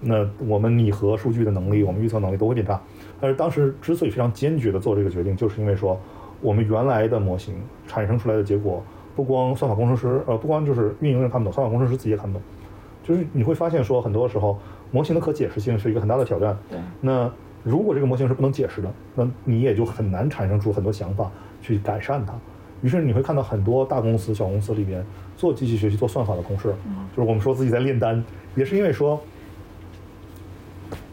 [0.00, 2.80] 那我们拟合数据的能力，我们预测能力都会变差。
[3.20, 6.00] 但是当时之所以非常坚决的做这个决定，就是因为说
[6.40, 7.54] 我们原来的模型
[7.86, 8.82] 产生出来的结果，
[9.16, 12.42] 不光算法工程师，呃，不光就是运营人看不懂，算法工程师自己也看不懂。
[13.02, 14.58] 就是你会发现说，很多时候
[14.92, 16.56] 模型的可解释性是一个很大的挑战。
[16.70, 16.78] 对。
[17.00, 17.30] 那
[17.62, 21.30] 如果这个模型是不能解释的，那你也就很难产生出很多想法
[21.60, 22.32] 去改善它。
[22.80, 25.04] 于是你会看到很多大公司、小公司里边
[25.36, 26.68] 做机器学习、做算法的同事，
[27.14, 29.20] 就是我们说自己在炼丹，也是因为说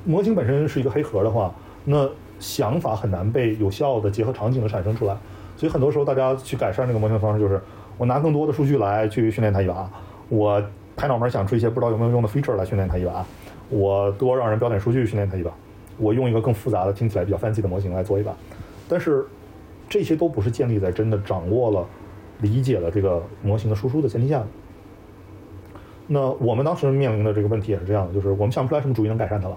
[0.04, 2.08] 模型本身是一个黑盒的话，那
[2.40, 5.18] 想法很难被有效的结合场景的产生出来。
[5.58, 7.60] 所以很多时候大家去改善这个模型的方式就是，
[7.98, 9.90] 我拿更多的数据来去训练它一把，
[10.30, 10.62] 我
[10.96, 13.26] 拍脑门想出一些不知道有没有用的 feature 来训练它一把，
[13.70, 15.52] 我多让人标点数据训练它一把，
[15.98, 18.36] 我用一个更复杂的、听起来比较 fancy 的模型来做一把，
[18.88, 19.26] 但是。
[19.88, 21.88] 这些都不是建立在真的掌握了、
[22.42, 24.48] 理解了这个模型的输出的前提下的。
[26.08, 29.56] 那我们当时面临的这个问题也是这样的，就是我们想不出来什么主意能改善它了。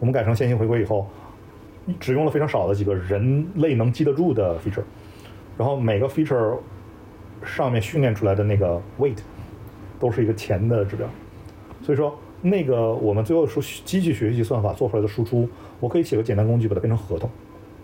[0.00, 1.06] 我们改成线性回归以后，
[2.00, 4.82] 只用了非常少的几个人类能记得住的 feature，
[5.58, 6.56] 然后每个 feature
[7.44, 9.18] 上面训练出来的那个 weight
[10.00, 11.06] 都是一个钱的指标。
[11.82, 15.46] 所以说，那个我们最后说机器学习算法做出来的输出，
[15.80, 17.28] 我可以写个简单工具把它变成合同。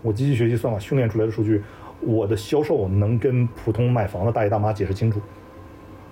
[0.01, 1.61] 我机器学习算法训练出来的数据。
[2.05, 5.21] 我的销售能跟普通买房的大爷大妈解释清楚，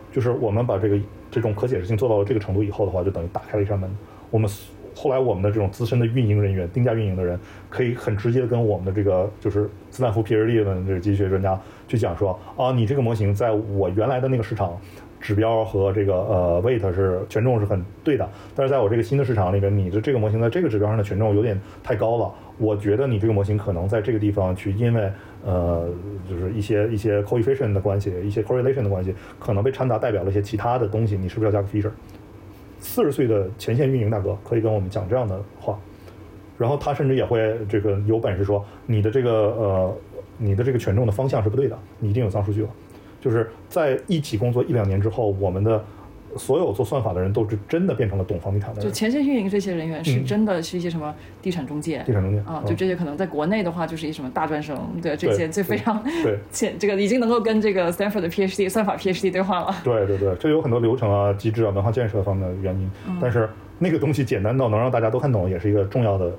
[0.09, 0.97] 就是我们把这个
[1.29, 3.93] 这种可解释性做到了这个程度以后的话，就等于打开了一扇门。
[4.29, 4.49] 我们
[4.95, 7.37] 后来我们的这种资深的运营人员、定价运营的人，
[7.69, 11.59] 可以很直接跟我们的这个就是斯坦福 PhD 的这个机器学专家
[11.89, 14.79] 去讲说啊，你这个模型在我原来的那个市场
[15.21, 22.33] 指标和这个呃 weight 是权重是很对的，但是在我这个新的市场里边，你的这个模型在这个指标上的权重有点太高了。
[22.57, 25.11] 我觉得你这个模型可能在这个地方去，因为
[25.45, 25.87] 呃，
[26.29, 31.15] 就是一些一些 coefficient 的关系，一些 correlation 的关系，可能被掺杂代表了一些其他的东西。
[31.15, 31.91] 你是不是要加个 feature？
[32.79, 35.79] 四十岁的前线运营大哥可以跟我们讲这样的话，
[36.57, 39.97] 然后他甚至也会这个有本事说你的这个呃，
[40.37, 42.69] 你的这个权重的方向是不对的，你一定有脏数据了。
[43.21, 45.81] 就是在一起工作一两年之后，我们的。
[46.37, 48.81] 所有做算法的人都是真的变成了懂房地产的。
[48.81, 52.01] 就前线运营这些人员是真的是一些什么地产中介？
[52.05, 59.75] 地产中介啊，就这些可能在国内的话，就是一什么大专生，对这些就非常对前这个已经能够跟这个 Stanford 的 PhD 算法 PhD 对话了。
[59.83, 62.89] 对对对，这有很多流程啊、机制啊、文化建设方面的原因，
[63.21, 63.49] 但是。
[63.83, 66.31] 那个东西简单到能让大家都看懂，也是一个重要的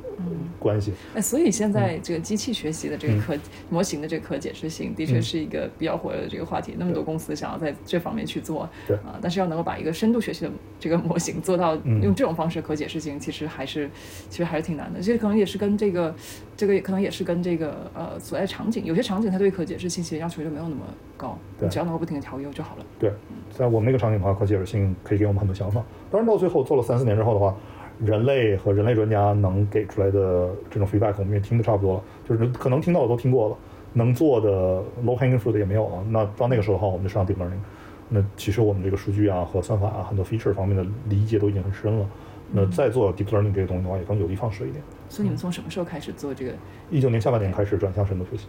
[0.61, 0.93] 关系。
[1.13, 3.37] 哎，所以现在这个机器学习的这个可
[3.69, 6.77] 模型的这个可解释性，的确是一个比较火热的这个话题。
[6.79, 13.91] 那么多公司想要在这方面去做，对啊，但是要能够把一个深度学习的这个模型做到用这种方式可解释性，其实还是
[14.31, 15.01] 其实还是挺难的。
[15.01, 16.15] 这可能也是跟这个
[16.57, 20.83] 这个可能也是跟这个呃所在场景，有些场景它对可解释性其实要求就没有那么
[21.17, 22.85] 高，你，只要能够不停的调优就好了。
[22.99, 23.13] 对，
[23.51, 25.83] 在我们那个场景的话，可解释性可以给我们很多想法。
[26.11, 27.57] 当然到最后做了三四年之后的话。
[27.99, 33.57] 人类和人类专家能给出来的这种 feedback，我们也听的差不多了，就是可能听到的都听过了，
[33.93, 36.05] 能做的 low hanging fruit 也没有了。
[36.09, 37.61] 那到那个时候的话，我们就上 deep learning。
[38.09, 42.07] 那其实我们这个数据啊和算法啊很多 feature 方面的理解都已经很深了。
[42.53, 44.83] 那再做 deep learning 这些东西的话，也更有的放矢一点。
[45.09, 46.53] 所以你们从什么时候开始做这个？
[46.91, 48.47] 一九年下半年开始转向深度学习。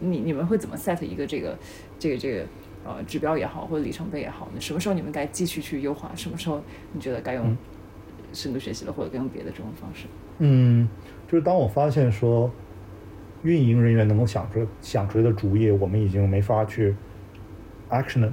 [0.00, 1.56] 你你们会怎么 set 一个这个
[1.98, 2.46] 这个这个
[2.84, 4.48] 呃指标也好，或者里程碑也好？
[4.54, 6.10] 那什么时候你们该继续去优化？
[6.16, 6.60] 什么时候
[6.92, 7.56] 你觉得该用？
[8.34, 10.06] 深度学习了，或者该用别的这种方式。
[10.38, 10.88] 嗯，
[11.28, 12.50] 就是当我发现说，
[13.42, 16.96] 运营人员能够想出想出来的主意，我们已经没法去
[17.90, 18.30] action，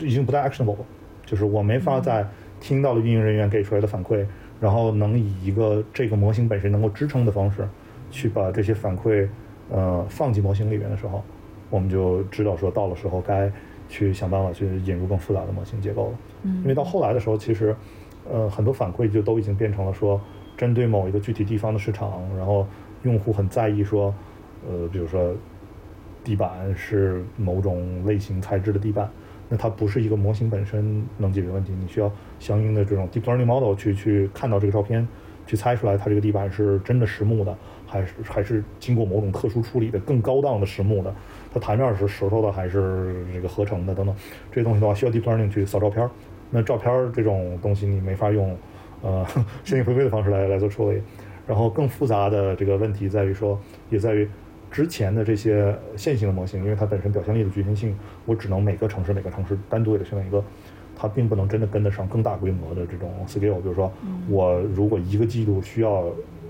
[0.00, 0.84] 已经不再 actionable 了。
[1.24, 2.28] 就是我没法在
[2.60, 4.26] 听到了运营人员给出来的反馈，
[4.60, 7.68] 然后能以一个这个模型本身能够支撑的方式，
[8.10, 9.28] 去把这些反馈
[9.70, 11.22] 呃放进模型里面的时候，
[11.70, 13.50] 我们就知道说到了时候该
[13.88, 16.18] 去想办法去引入更复杂的模型结构了。
[16.42, 17.74] 嗯，因为到后来的时候，其实。
[18.30, 20.20] 呃，很多反馈就都已经变成了说，
[20.54, 22.66] 针对某一个具体地方的市场，然后
[23.02, 24.14] 用户很在意说，
[24.68, 25.34] 呃，比如说
[26.22, 29.10] 地板是某种类型材质的地板，
[29.48, 35.06] 那它不是一个模型本身能解决问题，你需要相应的这种 deep learning model 去去看到这个照片，
[35.46, 37.56] 去猜出来它这个地板是真的实木的，
[37.86, 41.14] 还是还是经过某种特殊处理的更高档的实木的，
[41.52, 44.14] 它台面是石头的还是这个合成的等等，
[44.50, 46.08] 这些东西的话需要 deep learning 去扫照片。
[46.50, 48.56] 那照片这种东西你没法用，
[49.02, 49.26] 呃，
[49.64, 51.02] 线性回归的方式来来做处理。
[51.46, 53.58] 然后更复杂的这个问题在于说，
[53.88, 54.28] 也在于
[54.70, 57.96] 之前的这些线性的模型，因为它本身表现力的局限性，
[58.26, 60.44] 我只能每个城市每个城市单独给它训练一个，
[60.98, 63.60] 它并不能真的跟得上更大规模的这种 scale。
[63.60, 63.90] 比如说，
[64.28, 66.04] 我如果一个季度需要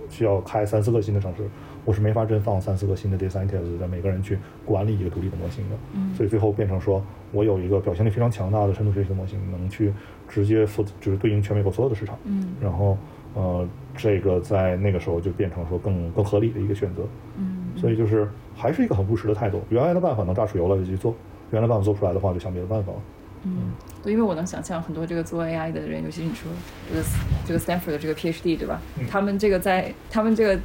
[0.08, 1.42] 需要开三四个新的城市。
[1.84, 5.76] 我是没法真放三四个新的 data scientists 在每个人去管理一个独立的模型的，
[6.14, 7.02] 所以最后变成说
[7.32, 9.90] 我有一个表现力非常强大的深度学习的模型，能去
[10.28, 12.18] 直接负就是对应全美国所有的市场，
[12.60, 12.98] 然后
[13.32, 13.66] 呃，
[13.96, 17.04] 这个在那个时候就变成说更更合理的一个选择。
[17.38, 19.62] 嗯，所以就是还是一个很务实的态度。
[19.70, 21.14] 原来的办法能榨出油来就去做，
[21.52, 22.98] 原来办法做不出来的话就想别的办法了。
[23.44, 26.50] 嗯，对，因为我能想象很多这个做 AI 的人，尤其是你说
[26.88, 27.04] 这个
[27.46, 28.80] 这个 Stanford 的这个 PhD 对吧？
[29.10, 30.60] 他们这个在他们这个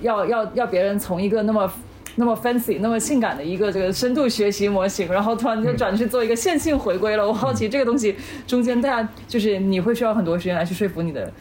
[0.00, 1.72] 要要要别人从一个那么
[2.16, 7.26] 那么 fancy、那么性感的一个这个深度学习模型，然后突然就转去做一个线性回归了。
[7.26, 8.14] 我好奇这个东西
[8.46, 11.32] 中间大家就是你会需要很多时间来去说服你的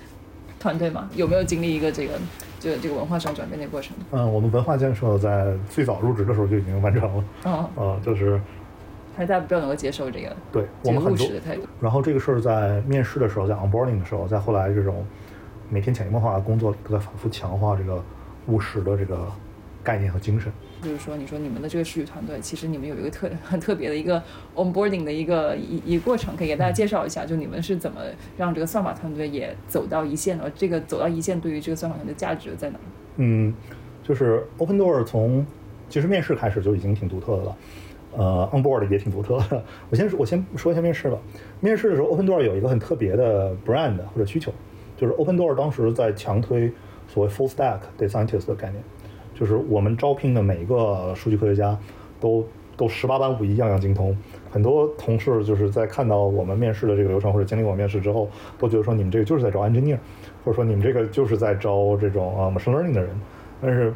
[0.60, 1.10] 团队吗？
[1.16, 2.14] 有没有经历一个这个
[2.60, 3.94] 这个这个文化上转变的过程？
[4.12, 7.24] 嗯，我们文化建设在最早入职的时候就已经完成了。
[7.44, 8.40] 哦，呃，就是
[9.16, 11.64] 还是大家比较能够接受这个对务们很多实的态度。
[11.80, 15.06] 然后这个事儿在面试的时候，在 onboarding 的时候，在后来这种
[15.70, 18.04] 每天潜移默化的工作里，都在反复强化这个
[18.48, 19.28] 务实的这个
[19.84, 20.52] 概念和精神。
[20.82, 24.22] 就是说，你说你们的这个数据团队，其实你们有一个特很 特别的一个
[24.56, 28.02] onboarding 的一个一一个过程，可以给大家介绍一下，就你们是怎么
[28.36, 30.50] 让这个算法团队也走到一线的？
[30.56, 32.80] 这个走到一线对于这个算法团队的价值在哪？
[33.18, 33.54] 嗯，
[34.02, 35.46] 就是 Open Door 从
[35.88, 37.56] 其实面试开始就已经挺独特的了，
[38.16, 39.64] 呃，onboard 也挺独特的。
[39.90, 41.18] 我先说我先说一下面试吧。
[41.60, 44.52] 面试的时候，Open Door 有一个很特别的 brand 或者需求，
[44.98, 46.72] 就是 Open Door 当时在强推
[47.08, 48.84] 所谓 full stack data scientist 的概念，
[49.34, 51.78] 就是我们招聘的每一个数据科学家
[52.20, 54.18] 都都十八般武艺，样样精通。
[54.50, 58.30] 很多同事就是在看到我们面试的这个流程或者经历我面试之后，
[58.60, 59.98] 都觉得说你们这个就是在招 engineer，
[60.44, 63.10] 或者说你们这个就是在招这种啊 machine learning 的人。
[63.62, 63.94] 但是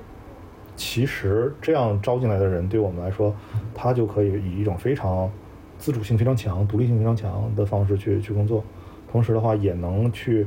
[0.76, 3.34] 其实这样招进来的人，对我们来说，
[3.74, 5.30] 他就可以以一种非常
[5.78, 8.64] 自主性非常强、独立性非常强的方式去去工作，
[9.12, 10.46] 同时的话也能去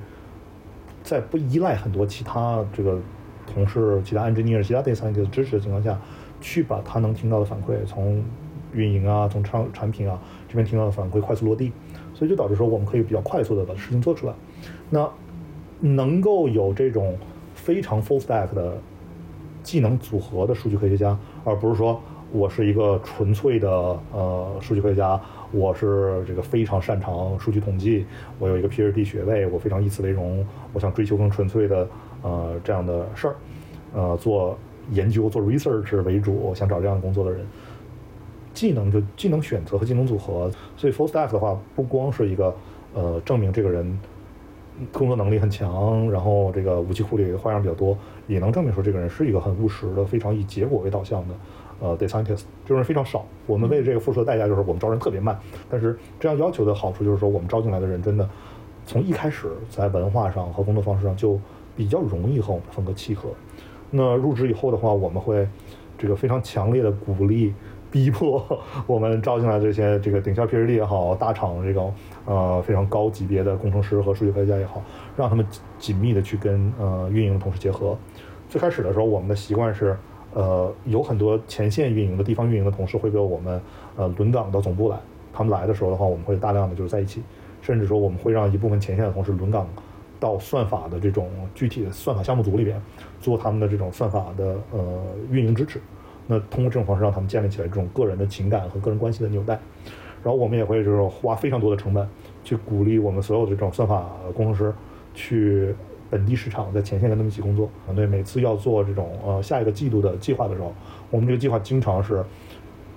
[1.03, 2.99] 在不依赖很多其他这个
[3.47, 5.99] 同事、其他 engineer、其他 data scientist 支持的情况下，
[6.41, 8.23] 去把他能听到的反馈从
[8.75, 11.73] 运营啊、从产产品啊这边听到的反馈快速落地，
[12.13, 14.35] 所以就导致说我们可以比较快速的把事情做出来。
[14.91, 15.09] 那
[15.81, 17.17] 能够有这种
[17.55, 18.77] 非常 full stack 的
[19.69, 21.15] 技能组合的数据科学家，
[21.45, 22.01] 而不是说
[22.33, 23.69] 我是一个纯粹的
[24.15, 25.21] 呃数据科学家，
[25.53, 28.07] 我是这个非常擅长数据统计，
[28.39, 30.43] 我有一个 PhD 学位，我非常以此为荣，
[30.73, 31.87] 我想追求更纯粹的
[32.23, 33.37] 呃这样的事儿，
[33.93, 34.57] 呃做
[34.93, 37.47] 研究做 research 为主，想找这样工作的人，
[38.55, 42.57] 技能就技能选择和技能组合，所以 full stack 的话，不光是一个
[42.95, 44.01] 呃证明这个人
[44.93, 47.99] 工作能力很强，然后这个武器库里花样比较多，
[48.29, 51.35] 也能证明说这个人是一个很务实的、非常以结果为导向的
[51.81, 52.45] 呃 data scientist。
[52.65, 55.37] 这种人非常少，我们为这个付出的代价就是我们招人特别慢。
[55.69, 58.29] 但是这样要求的好处就是说，我们招进来的人真的
[58.87, 61.41] 从一开始在文化上和工作方式上就
[61.75, 63.31] 比较容易和我们风格契合。
[63.91, 65.49] 那入职以后的话，我们会
[65.97, 67.55] 这个非常强烈的鼓励、
[67.91, 68.45] 逼迫
[68.87, 71.95] 我们招进来这些这个顶校 PhD 也好，大厂这种
[72.27, 74.83] 呃非常高级别的工程师和数据科学家也好，
[75.17, 77.97] 让他们紧紧密的去跟呃运营的同事结合。
[78.49, 79.97] 最开始的时候，我们的习惯是，
[80.33, 83.61] 呃，有很多前线运营的地方运营的同事会被我们
[83.97, 84.97] 呃轮岗到总部来。
[85.33, 87.23] 他们来的时候的话，我们会大量的就是在一起，
[87.61, 89.69] 甚至说我们会让一部分前线的同事轮岗
[90.19, 92.81] 到算法的这种具体的算法项目组里边，
[93.21, 95.81] 做他们的这种算法的呃运营支持。
[96.27, 99.59] 那通过这种方式让他们建立起来这种个人的情感和个人关系的纽带。
[100.25, 102.07] 然后我们也会就是花非常多的成本
[102.43, 104.75] 去鼓励我们所有的这种算法工程师
[105.15, 105.75] 去
[106.11, 107.69] 本地市场在前线跟他们一起工作。
[107.85, 110.73] 团队每次要做这种呃下一个季度的计划的时候，
[111.11, 112.25] 我们这个计划经常是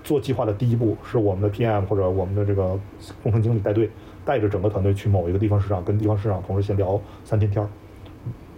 [0.03, 2.79] 做计划的第一步是我们的 PM 或者我们的这个
[3.21, 3.89] 工程经理带队，
[4.25, 7.67] 带着整个团队去某一个地方市场，跟地方市场同事先聊三天天儿，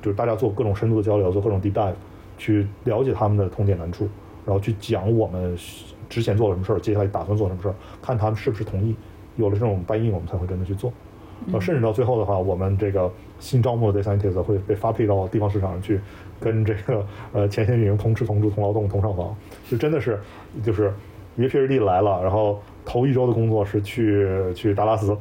[0.02, 1.94] 就是大家做各种深度的交流，做各种 deep dive，
[2.38, 4.08] 去了解他们的痛点难处，
[4.46, 5.58] 然后去讲我们
[6.10, 8.96] 之前做了什么事儿，接下来打算做什么事儿，看他们是不是同意。
[9.36, 10.94] 有了这种 buy in，我们才会真的去做。
[11.52, 13.12] 呃，甚至到最后的话，我们这个
[13.44, 16.00] 新招募的 data scientist 会被发配到地方市场上去，
[16.40, 19.36] 跟这个呃前线运营同吃同住同劳动同上房，
[19.70, 20.18] 就真的是
[20.64, 20.94] 就是
[21.36, 24.26] 一个 PhD 来了，然后头一周的工作是去
[24.56, 25.16] 去达拉斯，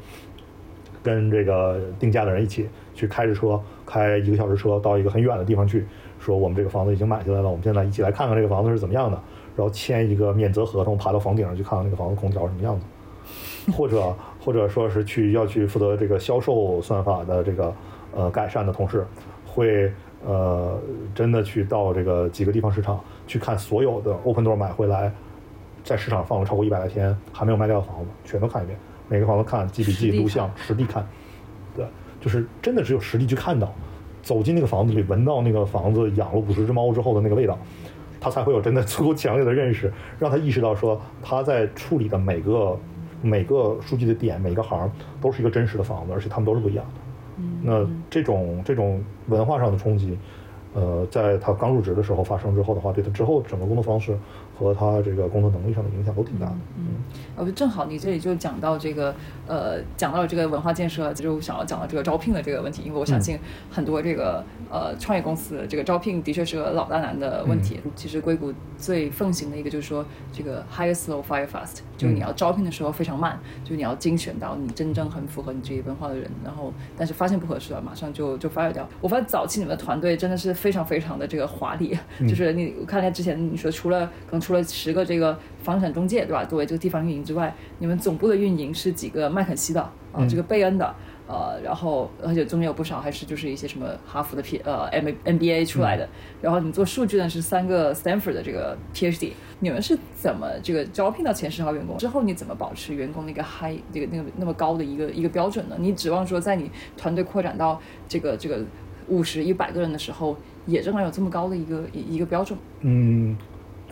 [1.02, 5.84] 跟这个定价的人一起去开着车开一个小时车到一个很远的地方去，
[6.20, 9.20] 说我们这个房子已经买下来了，我们现在一起来看看这个房子是怎么样的，
[9.56, 12.86] 然后签一个免责合同，爬到房顶上去看看那个房子空调什么样子。
[13.72, 14.12] 或者
[14.44, 17.72] 或者说是去要去负责这个销售算法的这个
[18.14, 19.06] 呃改善的同事，
[19.44, 19.92] 会
[20.24, 20.80] 呃
[21.14, 25.12] 真的去到这个几个地方市场去看所有的 Open Door 买回来，
[25.84, 28.78] 在市场放了超过一百来天还没有卖掉的房子，全都看一遍，
[29.08, 31.06] 每个房子看记笔记、录像、实地看，
[31.74, 31.86] 对，
[32.20, 33.72] 就是真的只有实地去看到，
[34.22, 37.58] 走进那个房子里，闻到那个房子养了五十只猫之后的那个味道。
[38.24, 42.78] 他才会有真的 足够强烈的认识，让他意识到说他在处理的每个
[43.20, 44.88] 每个数据的点、每个行
[45.20, 47.00] 都是一个真实的房子，而且他们都是不一样的。
[47.62, 50.18] 那这种这种文化上的冲击，
[50.74, 54.16] 呃，在他刚入职的时候发生之后的话，对他之后整个工作方式
[54.58, 56.56] 和他这个工作能力上的影响都挺大的。
[56.76, 56.84] 嗯，
[57.36, 59.14] 呃，正好你这里就讲到这个，
[59.46, 63.38] 呃，讲到了这个文化建设，就想要讲到这个招聘的这个问题，因为我相信
[63.70, 67.80] 很多这个呃创业公司这个招聘的确是个老大难的问题。
[67.96, 78.88] 其实硅谷最奉行的一个就是说，这个 hire slow fire fast，就是你要招聘的时候非常慢，就是你要精选到你真正很符合你职业文化的人，然后但是发现不合适了，马上就就 fire 掉。
[79.00, 89.80] 我发现早期你们的团队真的是非常非常的这个华丽，就是你我看见之前你说除了可能除了十个这个房产中介对吧，作为这个地方运营之外，你们总部的运营是几个麦肯锡的
[90.12, 90.94] 啊，这个贝恩的。
[91.28, 96.06] 呃，然后而且中间有不少还是就是一些什么哈佛的 P 呃 M M B A 出来的，
[96.42, 105.76] 然后你做数据呢是三个 Stanford 的这个 P H D，你们是怎么这个招聘到前十号员工之后，你怎么保持员工那个 high 这个那个那么高的一个一个标准呢？
[105.78, 108.62] 你指望说在你团队扩展到这个这个
[109.08, 110.36] 五十一百个人的时候，
[110.66, 112.58] 也仍然有这么高的一个一一个标准？
[112.80, 113.34] 嗯，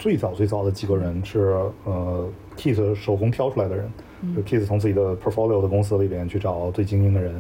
[0.01, 1.55] 最早最早的几个人是
[1.85, 3.89] 呃 Kiss 手工挑出来的人。
[4.37, 7.33] 就 Kiss 从自己的 portfolio 的公司里边去找最精英的人，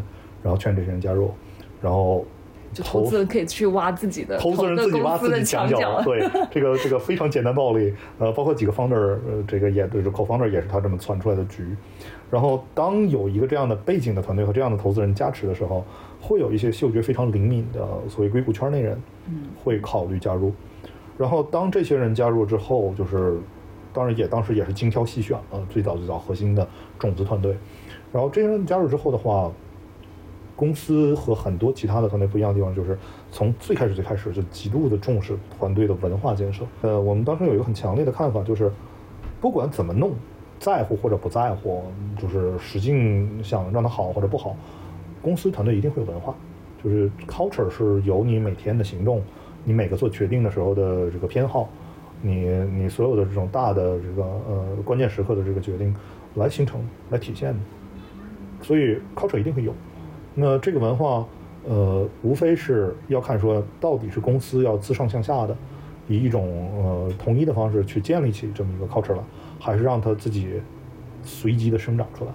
[0.42, 1.30] 然后劝这些人加入，
[1.78, 2.24] 然后
[2.72, 11.76] 就投资人可以去挖自己的投资人自己挖自己墙角，对这个这个非常简单暴力，呃，包括几个 founder，呃，这个也就是 co-founder 也是他这么窜出来的局。
[12.30, 15.84] 然后当有一个这样的背景的团队和这样的投资人加持的时候，
[16.18, 20.50] 会有一些嗅觉非常灵敏的所谓硅谷圈内人，嗯，会考虑加入。
[21.20, 23.38] 然后当这些人加入之后，就是。
[23.92, 26.64] 当然也当时也是精挑细选了最早最早核心的
[26.96, 27.56] 种子团队，
[28.12, 29.50] 然后这些人加入之后的话，
[30.54, 32.96] 公司和很多其他的团队不一样的地方就是
[33.32, 36.64] 从最开始最开始就极度的重视团队的文化建设。
[36.82, 38.70] 呃，我们当时有一个很强烈的看法，就是
[39.40, 40.12] 不管怎么弄，
[40.60, 41.82] 在乎或者不在乎，
[42.16, 44.54] 就是使劲想让它好或者不好，
[45.20, 46.32] 公司团队一定会有文化，
[46.80, 49.20] 就是 culture 是由你每天的行动，
[49.64, 51.68] 你每个做决定的时候的这个偏好。
[52.22, 55.96] 你你所有的这种大的这个呃关键时刻的这个决定
[56.34, 56.78] 来形成
[57.08, 57.58] 来体现的，
[58.60, 59.72] 所以 culture 一定会有。
[60.34, 61.26] 那这个文化
[61.66, 65.56] 呃无非是要看说到底是公司要自上向下的
[66.08, 69.24] 以一种呃统一的方式去建立起这么一个 culture 了，
[69.58, 70.60] 还是让它自己
[71.22, 72.30] 随机的生长出来。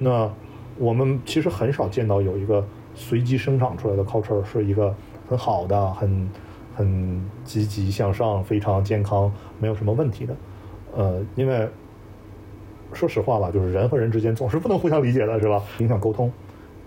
[0.00, 0.28] 那
[0.76, 2.66] 我们其实很少见到有一个
[2.96, 4.92] 随机生长出来的 culture 是一个
[5.28, 6.28] 很好的很。
[6.74, 10.36] 很积极向上，非常健康，没有什么问题的。
[10.94, 11.68] 呃，因为
[12.92, 15.62] 说实话吧，就是人和人之间总是不能互相理解的，是吧？
[15.78, 16.30] 影响沟通，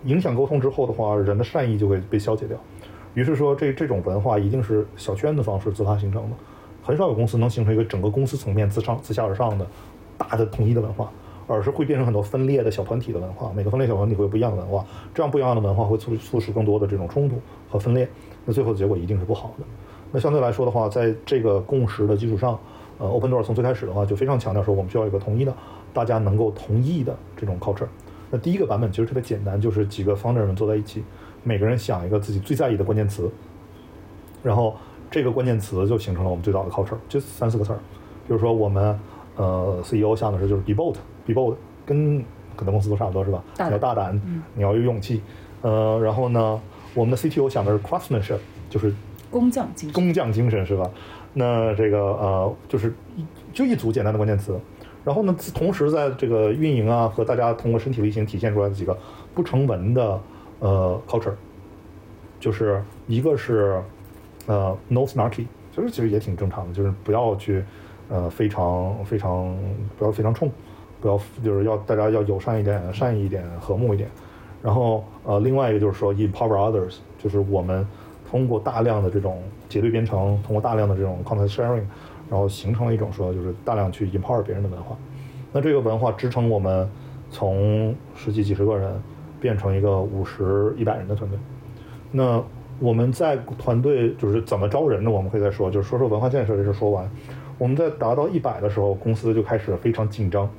[0.04, 2.58] 影响沟通之后的话，人的善意就会被消解掉。
[3.14, 6.36] 于是说，这这种文化一定是小圈子方式自发形成的，
[6.84, 9.66] 很少有公司能形成一个整个公司层面自上自下而上的
[10.18, 11.10] 大的统一的文化，
[11.48, 13.52] 而是会变成很多分裂的小团体的文化。
[13.56, 18.08] 每个分裂小团体会有不一样的文化，这样不一样的文化会促促使更多的这种冲突和分裂。
[18.46, 19.66] 那最后的结果一定是不好的。
[20.12, 22.58] 那相对来说的话，在这个共识的基础上，
[23.00, 25.54] 呃，Open Door 从最开始的话就非常强调说，我们需要一个统一的，
[25.94, 27.88] 大家能够同意的这种 culture。
[28.32, 31.04] 那第一个版本其实特别简单，就是几个 founder 们坐在一起，
[31.44, 33.30] 每个人想一个自己最在意的关键词，
[34.42, 34.76] 然后
[35.12, 37.80] 这个关键词就形成了我们最早的 culture，就三四个词儿。
[38.28, 38.98] 比如说我们
[39.36, 41.56] 呃 CEO 想的是就是 be bold，be bold，
[41.86, 42.24] 跟
[42.56, 43.44] 很多公司都差不多是吧？
[43.58, 44.22] 你要大胆，
[44.54, 45.22] 你要有勇气。
[45.62, 46.62] 呃，然后呢？
[46.96, 48.40] 我们的 CTO 想的是 craftsmanship，
[48.70, 48.92] 就是
[49.30, 50.90] 工匠精神，工匠精神是吧？
[51.34, 52.94] 那这个呃，就是
[53.54, 54.58] 就一组简单的关键词，
[55.04, 58.98] 然后呢，同时在这个运营啊和大家通过身体力行体现出来的几个
[59.34, 60.20] 不成文的
[60.60, 61.34] 呃 culture，
[62.40, 63.82] 就是一个是
[64.46, 65.46] 呃 no snarky，
[65.76, 67.62] 就是其实也挺正常的，就是不要去
[68.08, 69.54] 呃非常非常
[70.00, 70.50] 不要非常冲，
[71.02, 74.10] 不要就是要大家要友善一点、善意一点、和睦一点。
[74.66, 77.88] 然后，呃，另外一个就是说，empower others，就是我们
[78.28, 81.84] 通过大量的这种结对编程，通过大量的这种 content sharing，
[82.28, 84.98] 然后形成了一种说，就是大量去 empower 别人的文化。
[85.54, 86.90] 那这个文化支撑我们
[87.30, 88.92] 从十几几十个人
[89.40, 91.38] 变成一个五十一百人的团队。
[92.12, 92.42] 那
[92.80, 95.12] 我们在团队就是怎么招人呢？
[95.12, 97.08] 我们会再说，就是说说文化建设这事说完，
[97.60, 100.50] 我们在达到一百的时候，公司就开始非常紧张。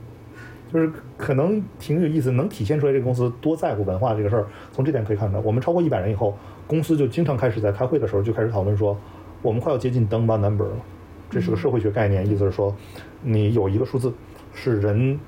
[0.76, 4.46] 就是可能挺有意思，能体现出来这个公司多在乎文化这个事儿。
[4.72, 6.36] 从这点可以看到，我们超过一百人以后，
[6.66, 8.94] 公司就经常开始在开会的时候就开始讨论说，
[9.40, 10.76] 我们快要接近 d u m b a number 了。
[11.30, 12.76] 这是个社会学概念，意思是说，
[13.22, 14.12] 你有一个数字
[14.52, 15.18] 是人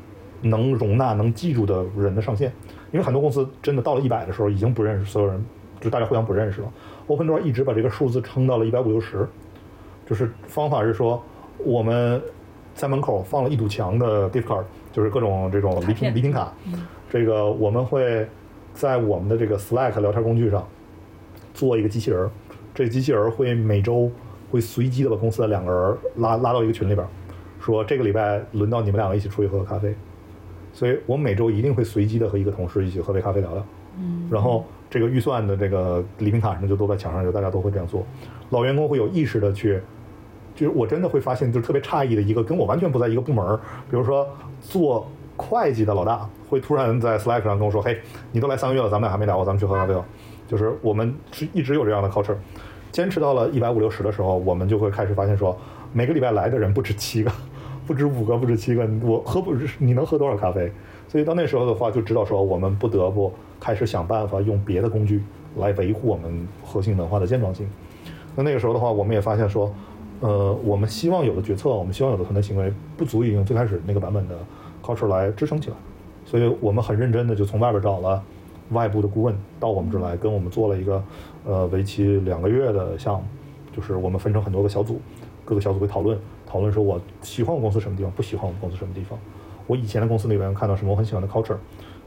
[0.42, 2.52] 能容纳、能记住的人的上限。
[2.92, 5.42] 因为很多公司真的到了一百的时候，已经不认识所有人，
[5.80, 6.70] 就大家互相不认识了。
[7.06, 9.26] OpenDoor 一直把这个数字撑到了一百五六十，
[10.06, 11.22] 就是方法是说，
[11.56, 12.20] 我们
[12.74, 14.64] 在门口放了一堵墙的 gift card。
[14.98, 16.52] 就是各种这种礼品礼品卡，
[17.08, 18.26] 这个我们会
[18.74, 20.66] 在我们的这个 Slack 聊天工具上
[21.54, 22.28] 做一个机器人，
[22.74, 24.10] 这个机器人会每周
[24.50, 27.06] 会随机的把公司的两个人拉拉到一个群里边，
[27.60, 29.94] 说这个礼拜轮到你们两个一起出去喝个咖啡。
[30.72, 33.64] 所以我每周一定会随机的和一个同事一起喝杯咖啡聊聊。
[34.00, 34.28] 嗯。
[34.28, 38.04] 然后这个预算的这个礼品卡什么就都在墙上，就大家都会这样做。
[38.50, 39.80] 老员工会有意识的去，
[40.58, 43.56] 就是我真的会发现，就是特别诧异的一个跟我完全不在一个部门儿，
[43.88, 44.26] 比如说
[44.60, 47.96] 做会计的老大，会突然在 Slack 上跟我说：“嘿，
[48.32, 50.04] 你都来三个月了，咱们俩还没聊过，咱们去喝咖啡吧。”
[50.48, 52.34] 就是我们是一直有这样的 culture，
[52.90, 55.56] 坚持到了一百五六十的时候，我们就会开始发现说，
[55.92, 57.30] 每个礼拜来的人不止七个。
[57.86, 60.70] 不止五个，不止七个，我喝不，你能喝多少咖啡？
[61.08, 65.22] 所以到那时候的话，就知道说我们不得不开始想办法用别的工具
[65.56, 67.66] 来维护我们核心文化的健壮性。
[68.36, 69.72] 那那个时候的话，我们也发现说，
[70.20, 74.36] 呃，我们希望有的决策，我们希望有的团队行为，不足以用最开始那个版本的
[74.82, 75.76] culture 来支撑起来。
[76.24, 78.22] 所以我们很认真的就从外边找了
[78.70, 81.02] 外部的顾问到我们这来，跟我们做了一个
[81.44, 83.24] 呃为期两个月的项目，
[83.74, 85.00] 就是我们分成很多个小组，
[85.44, 86.18] 各个小组会讨论。
[86.46, 89.18] 讨论说，我喜欢我公司什么地方，不喜欢我们公司什么地方。
[89.66, 91.56] 我以前的公司里边看到什么我很喜欢的 culture，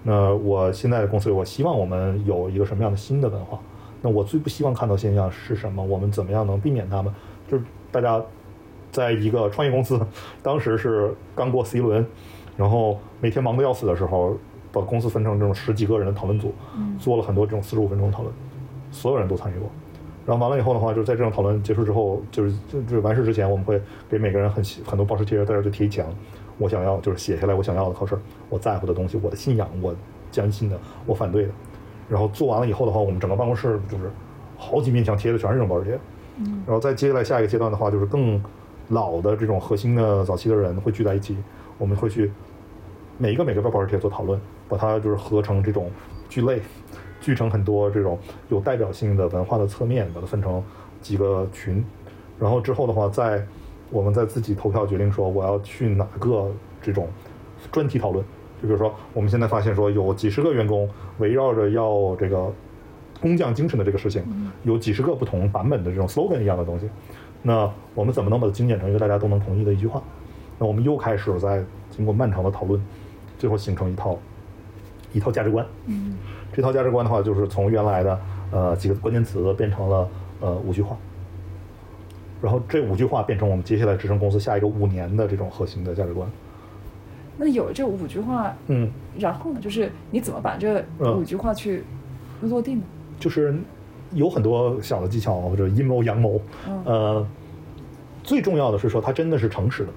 [0.04, 3.60] 那我现在的公司里，我希望我们有一个什么样的新的文化。
[4.02, 5.84] 那我最不希望看到现象是什么？
[5.84, 7.14] 我们怎么样能避免他们？
[7.48, 8.22] 就是大家
[8.92, 10.00] 在一个创业公司，
[10.42, 12.06] 当时是刚过 C 轮，
[12.58, 14.38] 然后每天忙得要死的时候，
[14.72, 16.54] 把公司分成这种十几个人的讨论组，
[17.00, 18.34] 做了很多这种四十五分钟讨论，
[18.92, 19.70] 所有人都参与过。
[20.24, 26.06] 然后完了以后的话，就是在这种讨论结束之后，就是就就完事之前，我们会给每个人很很多报时贴，在这就贴一墙，
[26.60, 28.16] 我想要就是写下来我想要的考试，
[28.48, 29.96] 我在乎的东西，我的信仰，我
[30.30, 31.50] 坚信的，我反对的。
[32.08, 34.12] 然后做完了以后的话，我们整个办公室就是
[34.58, 36.00] 好几面墙贴的全是这种报时贴。
[36.66, 38.42] 然后再接下来下一个阶段的话，就是更
[38.90, 41.38] 老的这种核心的早期的人会聚在一起，
[41.78, 42.32] 我们会去
[43.18, 45.90] 每一个每个报时贴做讨论，把它就是合成这种
[46.30, 46.62] 聚类。
[47.20, 48.18] 聚成很多这种
[48.50, 50.64] 有代表性的文化的侧面，把它分成
[51.02, 51.86] 几个群，
[52.40, 53.46] 然后之后的话，在
[53.92, 56.50] 我们再自己投票决定说我要去哪个
[56.82, 57.08] 这种
[57.72, 58.26] 专题讨论。
[58.60, 60.90] 就比如说，我们现在发现说有几十个员工
[61.20, 62.52] 围绕着要这个
[63.22, 64.23] 工匠精神的这个事情，
[64.64, 66.89] 有几十个不同版本的这种 slogan 一样的东西，
[67.43, 70.02] 那我们怎么能把它精简成一个大家都能同意的一句话？
[70.57, 72.81] 那我们又开始在经过漫长的讨论，
[73.38, 74.18] 最后形成一套
[75.14, 75.65] 一套价值观。
[75.85, 76.18] 嗯。
[76.53, 78.19] 这套价值观的话，就是从原来的
[78.52, 80.10] 呃几个关键词变成了
[80.41, 80.98] 呃五句话，
[82.41, 86.30] 然后这五句话变成我们接下来支撑公司下一个五年的这种核心的价值观。
[87.38, 91.84] 那有了这五句话，嗯，然后呢，就是你怎么把这五句话去
[92.41, 92.81] 落地呢？
[93.22, 93.56] 就是
[94.11, 96.41] 有很多小的技巧或者阴谋阳谋，
[96.84, 97.26] 呃，
[98.22, 99.89] 最重要的是说他真的是诚实的，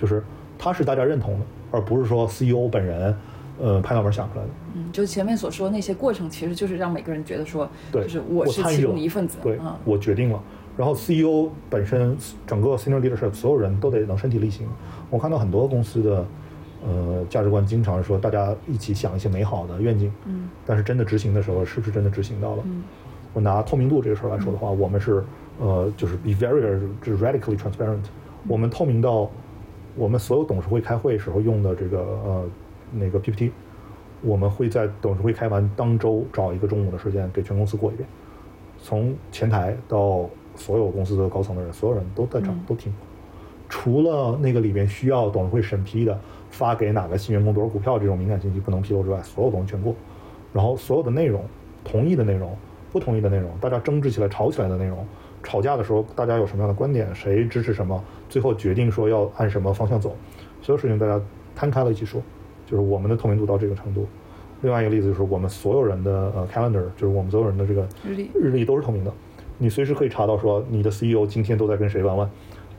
[0.00, 0.24] 就是
[0.58, 3.14] 他是大家认同的，而不是说 CEO 本人。
[3.60, 4.50] 呃，拍脑门想出来的。
[4.74, 9.38] 嗯，就前面所说那些过程，其实就是让每个人觉得说，对，就是我是其中的一份子。
[9.40, 10.42] 对，我决定了。
[10.76, 14.66] 然后 CEO 本身，整个 senior leadership 所有人都得能身体力行。
[15.10, 16.26] 我看到很多公司的
[16.86, 20.12] 呃价值观，经常说大家一起想一些美好的愿景。
[20.26, 20.48] 嗯。
[20.66, 22.62] 但是真的执行的时候，是不是真的执行到了？
[22.66, 22.82] 嗯。
[23.32, 25.22] 我拿透明度这个事儿来说的话，我们是
[25.60, 26.60] 呃，就是 be very
[27.02, 28.02] 就是 radically transparent。
[28.46, 29.30] 我们透明到
[29.96, 32.44] 我们所有董事会开会时候用的这个呃。
[32.94, 33.50] 那个 PPT，
[34.20, 38.06] 我们会在董事会开完当周找一个中午的时间给全公司过一遍，
[38.82, 42.92] 从前台到所有公司的高层的人，所有人都在场都听。
[43.66, 46.20] 除了那个里边需要董事会审批的，
[46.52, 49.92] 发给哪个新员工多少股票这种敏感信息不能披露之外，所有东西全过。
[50.52, 51.44] 然后所有的内容，
[51.82, 52.56] 同意的内容、
[52.92, 55.04] 不同意的内容，大家争执起来、吵起来的内容，
[55.42, 60.14] 吵架的时候大家有什么样的观点，谁支持什么，最后决定说要按什么方向走，
[60.60, 61.20] 所有事情大家
[61.56, 62.22] 摊开了一起说。
[62.64, 64.06] 就是我们的透明度到这个程度。
[64.62, 69.12] 另外一个例子就是我们所有人的呃 calendar，就是我们所有人的这个日历，日历都是透明的。
[69.58, 72.30] 你随时可以查到说你的 CEO 今天都在跟谁玩玩，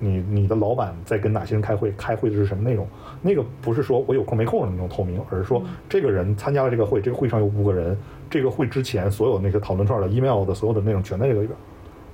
[0.03, 2.85] 你你的老板在跟哪些人开会，开会的是什么内容。
[3.21, 7.97] 那个不是说我有空没空的那种透明，而是说这个人参加了这个会，这个会上有五个人，
[8.30, 11.57] 这个会之前所有那些讨论串的 email 的所有的内容全在这个里边。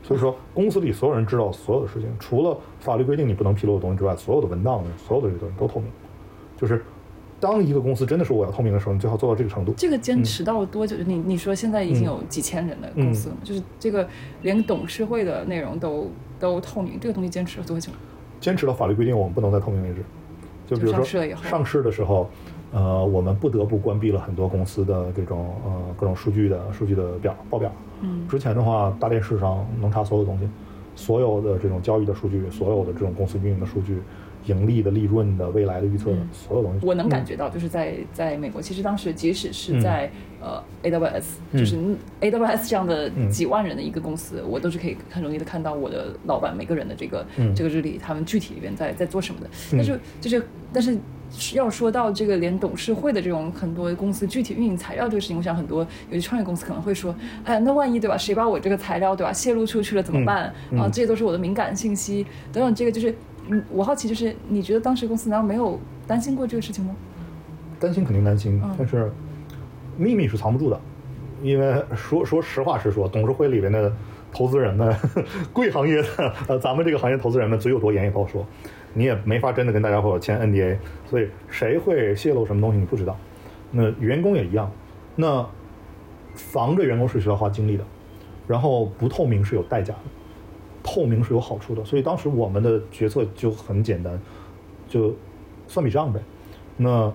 [0.03, 5.89] 所以说公司里所有人知道所有的事情，除了法律规定你不能披露的东西之外，所有的文档，所有的这些东西都透明，
[6.55, 6.83] 就是。
[7.39, 9.73] 当一个公司真的说我要透明的时候，你最好做到这个程度。
[9.77, 10.95] 这个坚持到了多久？
[11.05, 14.07] 你你说现在已经有几千人的公司了，就是这个
[14.41, 17.91] 连董事会的内容都都透明，这个东西坚持了多久？
[18.41, 20.03] 坚持到法律规定我们不能再透明为止。
[20.67, 21.03] 就比如说
[21.35, 22.29] 上市的时候，
[22.71, 27.71] 呃，我们不得不关闭了很多公司的这种呃各种数据的数据的表报表。
[28.01, 28.27] 嗯。
[28.27, 30.47] 之前的话，大电视上能查所有东西，
[30.95, 34.01] 所有的这种交易的数据，所有的这种公司运营的数据。
[34.49, 36.85] 盈利的、利润的、未来的预测的嗯所有东西。
[36.85, 40.11] 我能感嗯觉到，就是在在美国，其实当时即使是嗯在、
[40.41, 41.77] 呃 AWS，嗯就是
[42.21, 49.47] AWS 这样的嗯几万人的一个公司，我都是可以很容易的看到我的老板每个人的这个、嗯这个日历，他们具体里边在在做什么的。
[49.47, 50.43] 嗯但是就是
[50.73, 50.97] 但是。
[51.53, 57.13] 要说到这个，连董事会的这种很多公司具体运营材料这个事情，我想很多有些创业公司可能会说，
[57.43, 60.51] 哎呀，那万一对吧，谁把我这个材料对吧泄露出去了怎么办？
[60.71, 62.73] 嗯嗯啊，这些都是我的敏感信息等等。
[62.73, 63.13] 这个就是，
[63.49, 66.95] 嗯，我好奇就是，你觉得当时公司难道没有担心过这个事情吗？
[67.79, 69.11] 担心肯定担心嗯，但是
[69.97, 70.79] 秘密是藏不住的，
[71.41, 73.91] 因为说说实话实说，董事会里边的
[74.31, 74.95] 投资人们，
[75.51, 78.45] 贵行业的呃，咱们这个行业投资人们嘴有多严也不好说，
[78.93, 80.77] 你也没法真的跟大家伙签 NDA，
[81.09, 83.17] 所以谁会泄露什么东西你不知道。
[83.71, 84.71] 那员工也一样，
[85.15, 85.47] 那
[86.35, 87.83] 防着员工是需要花精力的，
[88.47, 89.99] 然后不透明是有代价的，
[90.91, 94.19] 透明是有好处的，所以当时我们的决策就很简单，
[94.87, 95.13] 就
[95.67, 96.19] 算笔账呗。
[96.77, 97.13] 那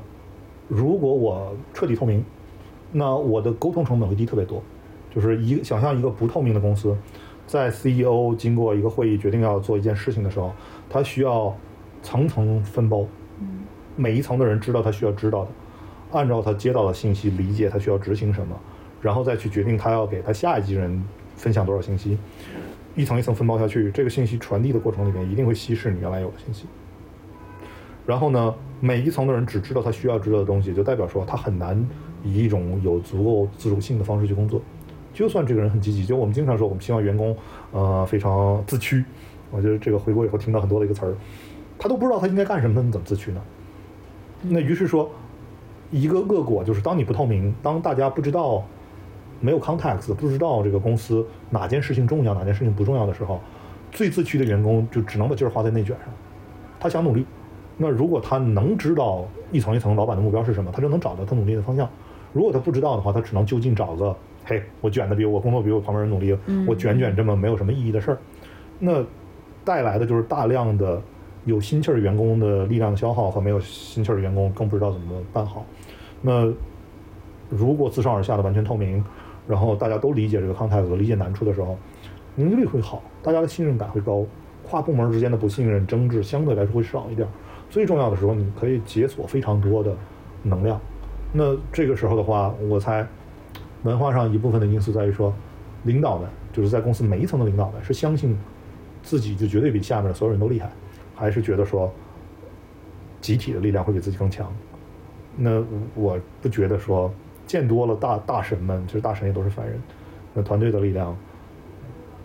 [0.69, 2.25] 如果我彻底透明，
[2.93, 4.63] 那我的沟通成本会低特别多。
[5.13, 6.97] 就是一想象一个不透明的公司，
[7.49, 10.53] 在 CEO 经过一个会议决定要做一件事情的时候，
[10.89, 11.53] 他需要
[12.01, 13.05] 层层分包，
[13.97, 15.51] 每一层的人知道他需要知道的，
[16.13, 18.57] 按照他接到的信息理解他需要执行什么，
[19.03, 22.17] 然后再去决定他要给他下一级人分享多少信息，
[22.95, 26.67] 一层一层分包下去，这个信息传递的过程里面一定会稀释你原来有的信息。
[28.07, 31.89] 然后呢，每一层的人只知道他需要知道的东西，就代表说他很难
[32.23, 34.61] 以一种有足够自主性的方式去工作。
[35.13, 37.37] 就算这个人很积极，就我们经常说，我们希望员工
[37.73, 39.05] 呃非常自驱。
[39.51, 41.15] 我觉得这个回国以后听到很多的一个词儿，
[41.79, 43.41] 他都不知道他应该干什么，那你怎么自驱呢？
[44.43, 45.11] 那于是说，
[45.91, 48.65] 一个恶果就是当你不透明，当大家不知道
[49.41, 53.41] 没有 context，不知道这个公司哪件事情重要，哪件事情不重要的时候，
[53.91, 56.09] 最自驱的员工就只能把劲儿花在内卷上。
[56.81, 57.25] 他想努力，
[57.77, 61.89] 那如果他能知道一层一层老板的目标是什么，他就能找到他努力的方向。
[62.33, 66.37] 如果他不知道的话，他只能就近找个，嘿，我卷的比我工作比我旁边人努力，
[66.67, 68.19] 我卷卷这么没有什么意义的事儿，
[68.79, 69.05] 那
[69.65, 71.01] 带来的就是大量的
[71.45, 75.65] 有心气儿员工的力量消耗和没有心气儿的员工更不知道怎么办好。
[76.21, 76.53] 那
[77.49, 79.05] 如果自上而下的完全透明，
[79.47, 81.77] 然后大家都理解这个 context 理解难处的时候，
[82.35, 84.25] 凝聚力会好，大家的信任感会高，
[84.63, 87.29] 跨部门之间的不信任争执相对来说会少一点。
[87.71, 89.95] 最重要的时候，你可以解锁非常多的
[90.43, 90.81] 能量。
[91.33, 93.07] 那这个时候的话，我猜
[93.83, 95.35] 文化上一部分的因素在于说，
[95.83, 98.37] 领导们就是在公司每一层的领导们是相信
[99.03, 100.71] 自己就绝对比下面的所有人都厉害，
[101.15, 101.93] 还是觉得说
[103.21, 104.51] 集体的力量会比自己更强？
[105.37, 105.61] 那
[105.97, 107.13] 我不觉得说
[107.47, 109.81] 见多了大大神们，其实大神也都是凡人。
[110.33, 111.17] 那团队的力量，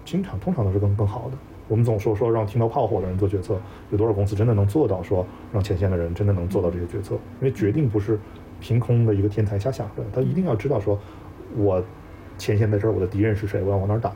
[0.03, 1.37] 经常通常都是更更好的。
[1.67, 3.59] 我们总说说让听到炮火的人做决策，
[3.91, 5.23] 有多少公司真的能做到说
[5.53, 7.13] 让前线的人真的能做到这些决策？
[7.39, 8.19] 因为决定不是
[8.59, 10.99] 凭空的一个天才瞎想出来的，他一定要知道说，
[11.55, 11.83] 我
[12.39, 14.11] 前线在这儿，我的敌人是谁，我要往哪儿打，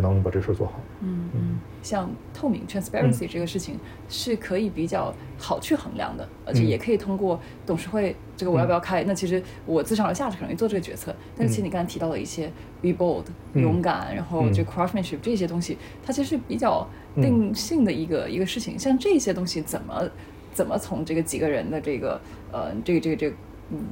[0.00, 0.80] 才能把这事儿做好。
[1.02, 3.76] 嗯嗯，像透明 transparency 这个事情
[4.08, 11.14] 是可以比较好去衡量的，而且也可以通过董事会这个我要不要开，那其实我自上而下是很容易做这个决策。
[11.36, 12.50] 但是其实你刚才提到的一些
[12.80, 18.78] be bold、嗯勇敢，然后嗯这 craftsmanship 这些东西，它其实是比较定性的一个、一个事情。
[18.78, 20.08] 像这些东西怎么
[20.52, 22.20] 怎么从这个几个人的这个
[22.52, 23.36] 呃这个这个这个。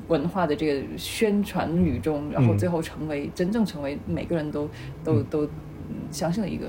[0.09, 4.67] 文化的这个宣传语中，然后嗯最后成为、真正成为每个人都
[5.05, 5.47] 都都
[5.89, 6.67] 嗯相信的一个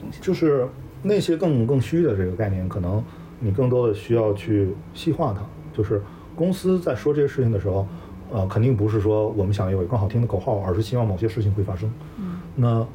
[0.00, 0.18] 东西。
[0.20, 0.66] 就是
[1.02, 3.02] 那些更更虚的这个概念，可能
[3.38, 5.40] 你更多的需要去细化它。
[5.72, 6.02] 就是
[6.34, 7.86] 公司在说这些事情的时候，
[8.30, 11.90] 呃，肯定不是说我们想有一个更好听的口号，而是希望某些事情会发生。
[12.18, 12.86] 嗯那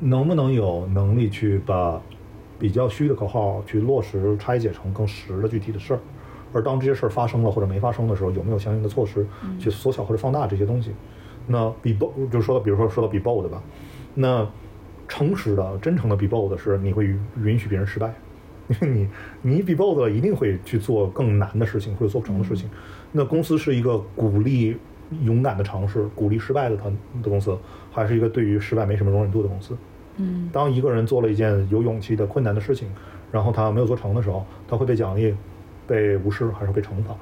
[0.00, 2.00] 能不能有能力去把
[2.58, 6.00] 比较虚的口号去落实拆解成更实的具体的事儿？
[6.52, 9.26] 而当这些事儿发生了或者没发生的时候，有没有相应的措施
[9.58, 10.92] 去缩小或者放大这些东西？
[11.46, 13.62] 那 be bold 就说到，比如说说到 be bold 吧，
[14.14, 14.46] 那
[15.12, 18.14] 诚实的、真诚的 be bold 是你会允许别人失败，
[18.68, 19.08] 因 为你
[19.42, 22.66] 你 be bold，一定会去做更难的事情或者做不成的事情。
[23.12, 24.74] 那公司是一个鼓励
[25.22, 26.90] 勇敢的尝试、鼓励失败的团
[27.22, 27.54] 的公司，
[27.90, 29.76] 还是一个对于失败没什么容忍度的公司？
[30.16, 32.88] 嗯当一个人做了一件有勇气的困难的事情，
[33.30, 35.34] 然后他没有做成的时候，他会被奖励、
[35.86, 37.14] 被无视还是被惩罚？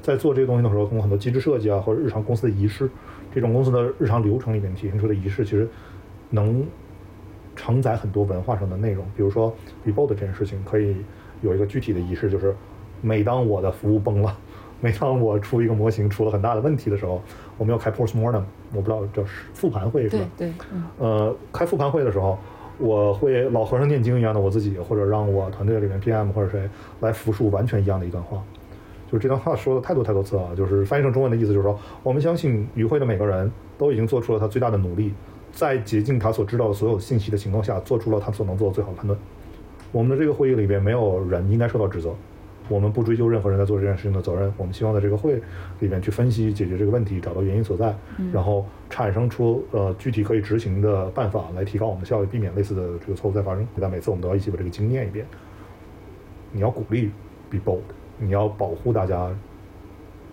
[0.00, 2.88] 在做这个东西的时候，通过很多机制设计啊，或者日常公司的仪式，
[3.34, 5.68] 这种公司的日常流程里面体现出的仪式，其实
[6.30, 6.66] 能
[7.54, 9.04] 承载很多文化上的内容。
[9.16, 9.54] 比如说
[9.84, 10.96] be bold 这件事情，可以
[11.42, 12.54] 有一个具体的仪式，就是
[13.00, 14.36] 每当我的服务崩了，
[14.80, 17.22] 每当我出一个模型出了很大的问题的时候，
[17.58, 19.22] 我们要开 postmortem，我不知道叫
[19.52, 20.24] 复盘会是吧？
[20.36, 22.38] 对对，嗯呃，开复盘会的时候，
[22.78, 26.68] 我会老和尚念经一样的我自己，或者让我团队里面 PM 或者谁
[27.00, 28.42] 来复述完全一样的一段话。
[29.06, 33.48] 就是这段话说了太多太多次了，就是翻译成中文的意思就是说，我们相信与会的每个人
[33.78, 35.12] 都已经做出了他最大的努力，
[35.54, 39.16] 在竭尽他所知道的所有信息的情况下，做出了他所能做的最好的判断。
[39.92, 42.12] 我们的这个会议里边没有人应该受到指责，
[42.68, 44.52] 我们不追究任何人在做这件事情的责任。
[44.56, 45.40] 我们希望在这个会
[45.78, 47.94] 里边去分析、解决这个问题，找到原因所在，
[48.32, 53.64] 然后产生出呃具体可以执行的办法来提高我们的效率，避免类似的这个错误再发生。
[53.80, 55.24] 但每次我们都要一起把这个经验一遍。
[56.50, 57.12] 你要鼓励
[57.48, 57.82] ，be bold，
[58.18, 59.30] 你要保护大家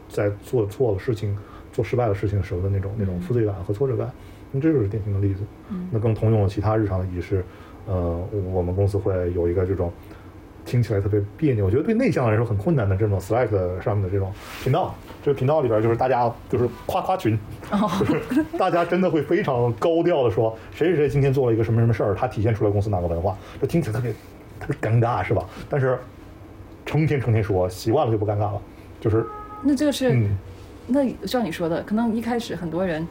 [0.09, 1.37] 在做错了事情、
[1.71, 4.11] 做失败的事情时候的那种那种负罪感和挫折感。
[4.51, 5.41] 那这就是典型的例子。
[5.91, 7.43] 那更通用的其他日常的仪式。
[7.87, 8.19] 呃，
[8.53, 9.91] 我们公司会有一个这种
[10.63, 13.49] 听起来特别别扭，我觉得对内向的人说很困难的这种 Slack
[13.81, 14.31] 上面的这种
[14.63, 14.93] 频道。
[15.23, 17.37] 这个频道里边就是大家就是夸夸群，
[17.99, 24.11] 就是大家真的会非常高调的说谁谁谁今天做了一个什么什么事儿，他体现出来公司哪个文化，这听起来特别
[24.59, 25.43] 特别尴尬，是吧？
[25.69, 25.97] 但是
[26.85, 28.61] 成天成天说，习惯了就不尴尬了。
[28.99, 29.25] 就是
[29.63, 30.37] 那这个是，嗯
[30.87, 33.07] 那像你说的，可能一开始很多人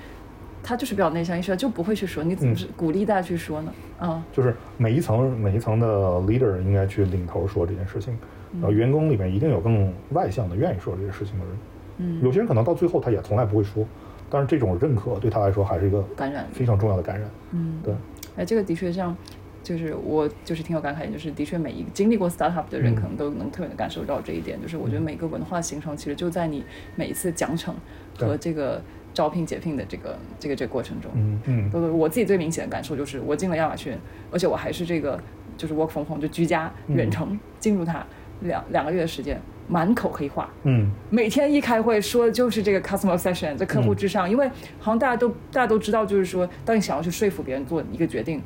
[0.62, 3.72] 他就是比较内向，一说就不会去说，你怎么是鼓励大家去说呢？
[4.00, 4.22] 嗯。
[4.32, 5.86] 就是每一层每一层的
[6.20, 8.16] leader 应该去领头说这件事情，
[8.54, 11.54] 然后员工里面一定有更外向的、愿意说这些事情的人。
[11.98, 13.86] 嗯，有些人可能到最后他也从来不会说，
[14.30, 16.48] 但是这种认可对他来说还是一个感染力。
[16.52, 17.28] 非常重要的感染。
[17.50, 17.94] 嗯，对，
[18.36, 19.14] 哎，这个的确像，
[19.62, 22.94] 就是我就是挺有感慨，就是的确每一个经历过 startup 的人，嗯。
[22.94, 24.60] 可能都能特别的感受到这一点。
[24.62, 26.64] 就是我觉得每个文化形成，其实就在你
[26.96, 27.72] 每一次奖惩
[28.16, 28.80] 和这个
[29.12, 31.10] 招聘解聘的这个这个这个过程中。
[31.14, 33.96] 嗯嗯都是我自己最明显的感受就是，我进了亚马逊，
[34.30, 35.20] 而且我还是这个
[35.56, 38.04] 就是 work from home 就居家嗯远程进入它
[38.40, 40.50] 两两个月的时间，满口黑话。
[40.62, 48.40] 嗯每天一开会说的就是这个 customer obsession，在客户至上，因为好像大家都大家都知道，就是说，当你想要去说服别人做一个决定，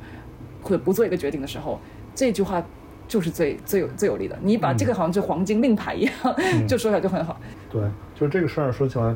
[0.62, 1.78] 或者不做一个决定的时候，
[2.14, 2.64] 这句话
[3.06, 4.36] 就是最最有最有力的。
[4.42, 6.12] 你把这个好像就黄金令牌一样，
[6.66, 7.38] 就说出来就很好。
[7.70, 7.82] 对，
[8.14, 9.14] 就是这个事儿说起来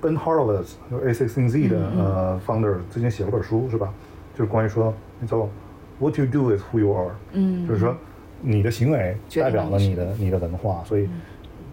[0.00, 3.92] ，Ben Horowitz 就是 A16Z 的、嗯呃 founder 最近写了本书是吧？
[4.34, 4.94] 就是关于说
[5.26, 5.48] 叫
[5.98, 7.94] What you do is who you are，嗯，就是说
[8.40, 11.08] 你的行为代表了你你的你的文化，所以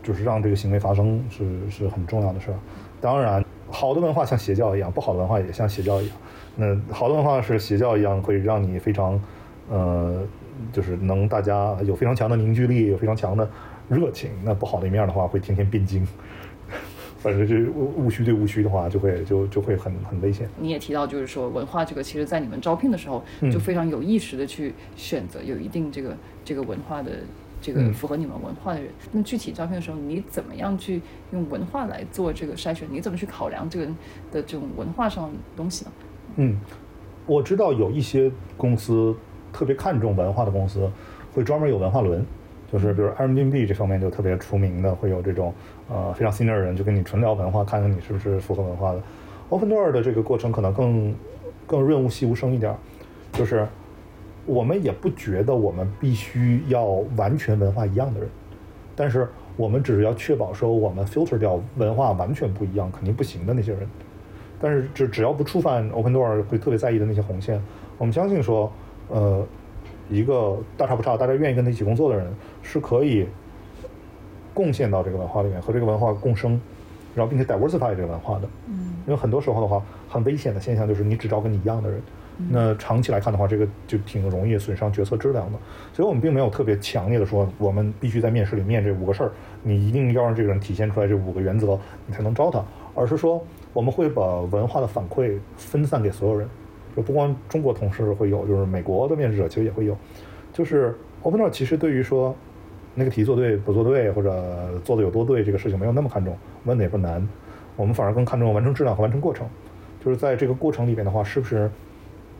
[0.03, 2.57] 就是让这个行为发生是是很重要的事儿。
[2.99, 6.17] 当然，好的文化像邪教一样，不好的文化也像邪教一样。
[6.55, 9.21] 那好的文化是邪教一样，会让你非常
[9.69, 10.21] 呃，
[10.73, 13.47] 就是能大家有非常强的凝聚力，有非常强的
[13.87, 14.31] 热情。
[14.43, 16.05] 那不好的一面的话，会天天变精。
[17.17, 20.47] 反正是务务虚对务虚的话，就会就就会很很危险。
[20.59, 26.15] 你也提到，就是说文化这个，其实在你们招聘的时候，嗯就非常有意识的去选择有一定这个
[26.45, 27.11] 这个文化的
[27.59, 28.89] 这个嗯符合你们文化的人。
[29.11, 32.87] 那具体招聘的时候，你怎么样去用文化来做这个筛选？
[32.91, 33.95] 你怎么去考量这个人
[34.31, 35.91] 的这种文化上的东西呢？
[36.35, 36.55] 嗯，
[37.25, 39.15] 我知道有一些公司
[39.51, 40.87] 特别看重文化的公司，
[41.33, 42.23] 会专门有文化轮，
[42.71, 45.51] 就是比如 Airbnb 这方面就特别出名的，会有这种
[45.89, 49.01] 呃非常 senior 的人就跟你纯聊文化，看看你是不是符合文化的。
[49.49, 51.15] Open Door 的这个过程可能更
[51.65, 52.77] 更润物细无声一点儿，
[53.33, 53.67] 就是
[54.45, 56.85] 我们也不觉得我们必须要
[57.15, 58.29] 完全文化一样的人，
[58.95, 63.87] 但是我们只是要确保说我们 filter 掉文化完全不一样肯定不行的那些人。
[64.59, 67.61] 但是只只要不触犯 Open Door 会特别在意的那些红线，
[67.97, 68.71] 我们相信说，
[69.07, 69.45] 呃，
[70.09, 72.27] 一个大差不差，大家愿意跟他一起工作的人
[72.63, 73.27] 是可以
[74.57, 76.59] 贡献到这个文化里面，和这个文化共生，
[77.13, 78.49] 然后并且 diversify 这个文化的。
[78.67, 82.01] 嗯因为很多时候的话，很危险的现象就是你只招跟你一样的人，
[82.49, 85.59] 那长期来看的话，这个就挺容易损伤决策质量的。
[85.93, 89.31] 所以我们并没有特别强烈的说，我们必须在面试里面这五个事儿，
[89.63, 92.61] 你一定要让这个人体现出来这五个原则，你才能招他。
[92.95, 96.49] 而是说，我们会把文化的反馈分散给所有人，
[96.93, 99.95] 就不光中国同事会有，就是美国的面试者其实也会有。
[100.51, 102.35] 就是 Open Door 其实对于说
[102.99, 107.25] 那个题做对不做对，或者做的有多对这个事情没有那么看重，问的也不难，
[107.75, 109.47] 我们反而更看重完成质量和完成过程。
[110.03, 111.69] 就是在这个过程里边的话，是不是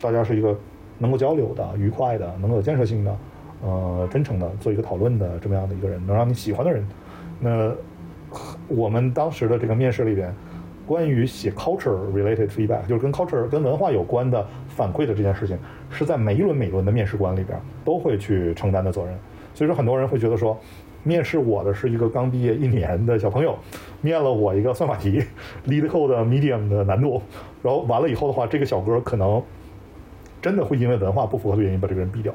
[0.00, 0.58] 大家是一个
[0.98, 3.16] 能够交流的、愉快的、能够有建设性的、
[3.62, 6.84] 呃真诚的做一个讨论的这么样的一个人，能让你喜欢的人。
[7.38, 7.72] 那
[8.66, 10.34] 我们当时的这个面试里边，
[10.86, 15.56] 关于写 culture related feedback，就是跟 culture 跟文化有关的反馈的这件事情，
[15.88, 19.14] 是在每一轮每一轮的面试官里边都会去承担的责任。
[19.58, 20.56] 所以说，很多人会觉得说，
[21.02, 23.58] 面试我的是一个刚毕业一年的小朋友，
[24.00, 25.20] 面了我一个算法题，
[25.66, 27.20] lead code medium 的难度，
[27.60, 29.42] 然后完了以后的话，这个小哥可能
[30.40, 32.32] 真的会因为文化不符合的原因把这个人毙掉。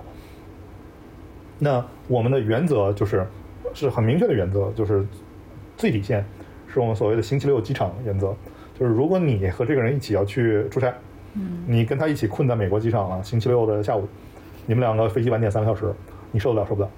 [1.59, 3.25] 那我们的原则就是
[3.73, 5.07] 是很明确的原则，就是
[5.77, 6.25] 最底线
[6.67, 8.35] 是我们所谓的星期六机场原则，
[8.77, 10.93] 就是如果你和这个人一起要去出差，
[11.35, 14.05] 嗯你跟他一起困在美国机场了，星期六的下午，
[14.65, 15.89] 你们两个飞机晚点三个小时，
[16.33, 16.89] 你受得了受不了？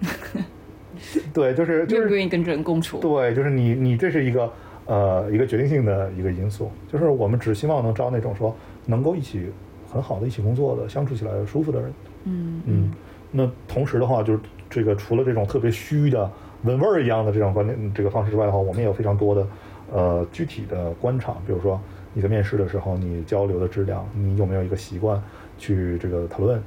[1.32, 2.98] 对，就是就是愿不愿意跟这人共处？
[2.98, 4.52] 对，就是你你这是一个
[4.86, 8.54] 呃一个决定性的一个因素，就是我们只希望能招那种说
[8.86, 9.50] 能够一起
[9.90, 11.92] 很好的一起工作的、相处起来舒服的人。
[12.24, 12.92] 嗯嗯，
[13.30, 16.30] 那同时的话，就是这个除了这种特别虚的
[16.62, 19.46] 闻味儿一样的这种观点这个方式之外的话，我们也有非常多的
[19.92, 21.80] 呃具体的观察，比如说
[22.14, 25.22] 你在面试的时候，你交流的质量，你有没有一个习惯
[25.58, 26.60] 去这个讨论，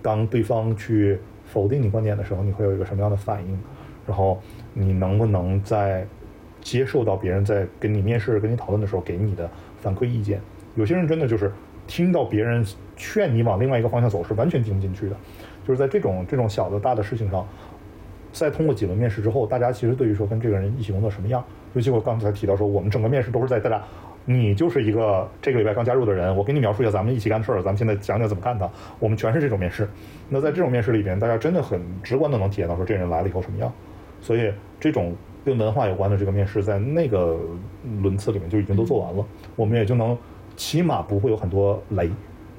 [0.00, 1.18] 当对方去
[1.54, 3.56] 否定你观点的时候，你会有一个什么样的反应？
[4.04, 4.40] 然后
[4.72, 6.04] 你能不能在
[6.60, 9.48] 接受到别人在跟你面试、跟你讨论的时候给你的
[9.80, 10.40] 反馈意见？
[10.74, 11.52] 有些人真的就是
[11.86, 12.66] 听到别人
[12.96, 15.16] 劝你往另外一个方向走，是完全听不进去的。
[15.64, 17.46] 就是在这种这种小的大的事情上，
[18.32, 21.44] 在通过几轮面试之后，大家其实对于说跟这个人一起工作什么样，
[21.74, 23.80] 尤其我刚才提到说，我们整个面试都是在大家。
[24.26, 28.68] 你就是一个这个礼拜刚加入的人，我给你描述一下咱们一起干的事儿，咱们现在讲讲怎么干的。
[28.98, 29.88] 我们全是这种面试。
[30.28, 33.70] 那在这种面试里边，大家真的很直观的能体验到说这人来了以后什么样。
[34.20, 35.14] 所以这种
[35.44, 37.38] 跟文化有关的这个面试，在那个
[38.00, 39.24] 轮次里面就已经都做完了，
[39.56, 40.16] 我们也就能
[40.56, 42.10] 起码不会有很多雷。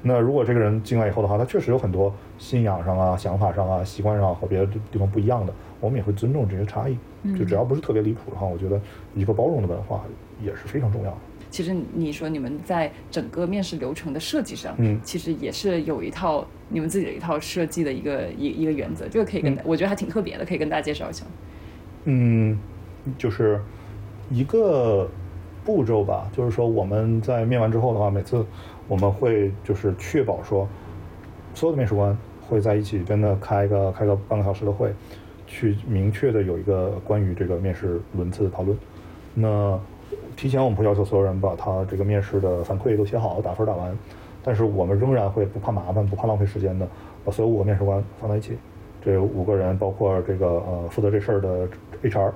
[0.04, 6.96] 那如果这个人进来以后的话，他确实有很多信仰上啊、想法上啊、习惯上和别的地方不一样的，我们也会尊重这些差异。
[7.36, 8.80] 就只要不是特别离谱的话，我觉得
[9.16, 10.04] 一个包容的文化
[10.44, 11.18] 也是非常重要的。
[11.56, 21.23] 其实你说你们在整个面试流程的设计上，嗯其实也是有一套你们自己的一套设计的一个一一个原则，这个可以跟、嗯我觉得还挺特别的，可以跟大家介绍一下。
[22.03, 22.60] 嗯，
[23.18, 23.61] 就是
[24.30, 25.10] 一个
[25.64, 28.45] 步骤吧，就是说我们在面完之后的话，每次
[28.90, 30.68] 我们会就是确保说，
[31.53, 34.94] 所有的面试官会在一起真的开个开个半个小时的会，
[35.48, 38.77] 去明确的有一个关于这个面试轮次的讨论。
[39.34, 39.80] 那
[40.36, 43.98] 提前我们会要求所有人把他这个面试的反馈都写好，打分打完，
[44.44, 46.88] 但是我们仍然会不怕麻烦、不怕浪费时间的，
[47.24, 48.57] 把所有五个面试官放在一起。
[49.02, 51.68] 这五个人包括这个呃负责这事儿的
[52.03, 52.32] HR，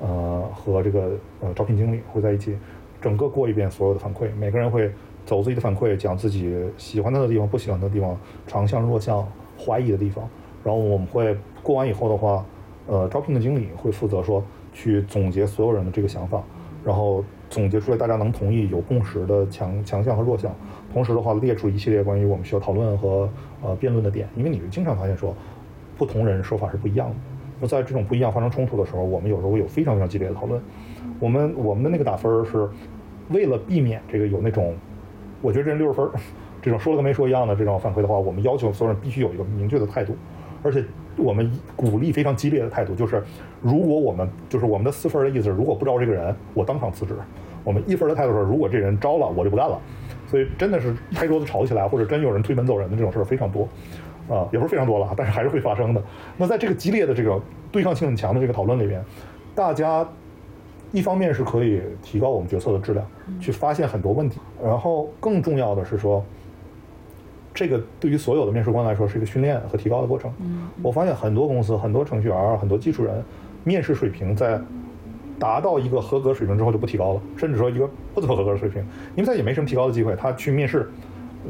[0.00, 1.10] 呃和这个
[1.40, 2.56] 呃招聘经理会在一起，
[3.00, 4.90] 整个过一遍所有的反馈，每个人会
[5.24, 9.26] 走自己的反馈，讲自己喜欢他的地方、不喜欢的地方、长项、弱项、
[9.58, 10.28] 怀疑的地方，
[10.64, 12.44] 然后我们会过完以后的话，
[12.86, 14.42] 呃招聘的经理会负责说
[14.72, 16.42] 去总结所有人的这个想法，
[16.82, 20.54] 然后总结出来大家能同意、有共识的强强项和弱项，
[20.92, 23.28] 同时的话列出一系列关于我们需要讨论和
[23.62, 25.34] 呃辩论的点，因为你是经常发现说。
[25.98, 27.14] 不同人说法是不一样的。
[27.58, 30.60] 那在这种不一样发生冲突的时候，我们有时候会有非常非常激烈的讨论。
[31.18, 32.68] 我们我们的那个打分是
[33.30, 34.74] 为了避免这个有那种，
[35.40, 36.06] 我觉得这人六十分
[36.60, 40.14] 这种说了跟没说一样的这种反馈的话，我们要求所有人必须有一个明确的态度，
[40.62, 40.84] 而且
[41.16, 43.22] 我们鼓励非常激烈的态度，就是
[43.60, 47.14] 如果我们就是我们的四分的意思，如果不招这个人，我当场辞职。
[47.64, 49.80] 我们一分的态度是，如果这人招了，我就不干了。
[50.28, 53.68] 所以真的是拍桌子吵起来，或者真有人推门走人的这种事儿非常多。
[54.28, 56.02] 啊，也不是非常多了，但是还是会发生的。
[56.36, 57.40] 那在这个激烈的这个
[57.70, 59.00] 对抗性很强的这个讨论里边，
[59.54, 60.04] 大家
[60.90, 63.06] 一方面是可以提高我们决策的质量，
[63.40, 66.24] 去发现很多问题，然后更重要的是说，
[67.56, 70.30] 这个对于所有的面试官来说是一个训练和提高的过程。
[70.82, 73.24] 我发现很多公司、很多程序员、很多技术人，
[73.64, 74.60] 面试水平在
[75.38, 78.80] 达到一个合格水平之后就不提高了，甚至说一个不怎么合格的水平，
[79.16, 80.88] 因为他也没什么提高的机会，他去面试。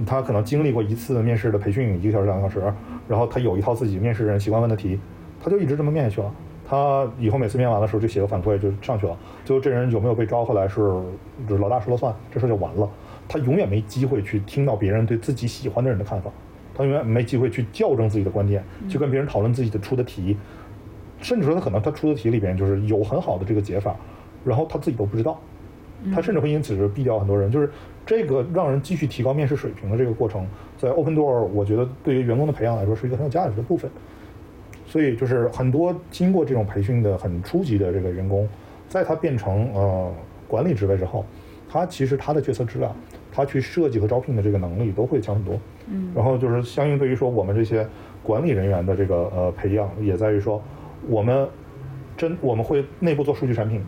[0.05, 2.73] 他可能经历过一次面试的培训，一个小时、两个小时，
[3.09, 5.01] 然后他有一套自己面试人习惯问的题，
[5.43, 6.31] 他就一直这么面下去了。
[6.69, 9.17] 他以后每次面完的时候就写个反馈就上去了。
[9.43, 10.83] 最后这人有没有被招回来是
[11.49, 12.87] 就是老大说了算，这事就完了。
[13.29, 16.31] 他永远没机会去听到别人对自己喜欢的人的看法，
[16.75, 20.37] 他永远没机会去校正自己的观点，去跟别人讨论自己的出的题，
[21.21, 23.97] 甚至说他可能他出的题里边就是有很好的这个解法，
[24.45, 25.41] 然后他自己都不知道。
[26.15, 27.71] 他甚至会因此是毙掉很多人，就是
[28.05, 30.47] 这个让人继续提高面试水平的这个过程，
[30.77, 33.91] 在 Open Door，我觉得对于员工的培养来说是一个很有价值的部分。
[34.87, 38.47] 所以就是很多经过这种培训的很初级的这个员工，
[38.89, 40.13] 在他变成呃
[40.47, 41.25] 管理职位之后，
[41.67, 42.95] 他其实他的决策质量，
[43.37, 45.61] 他去设计和招聘的这个能力都会强很多。
[45.89, 47.87] 嗯，然后就是相应对于说我们这些
[48.23, 50.63] 管理人员的这个呃培养，也在于说
[51.07, 51.47] 我们
[52.17, 53.83] 真我们会内部做数据产品，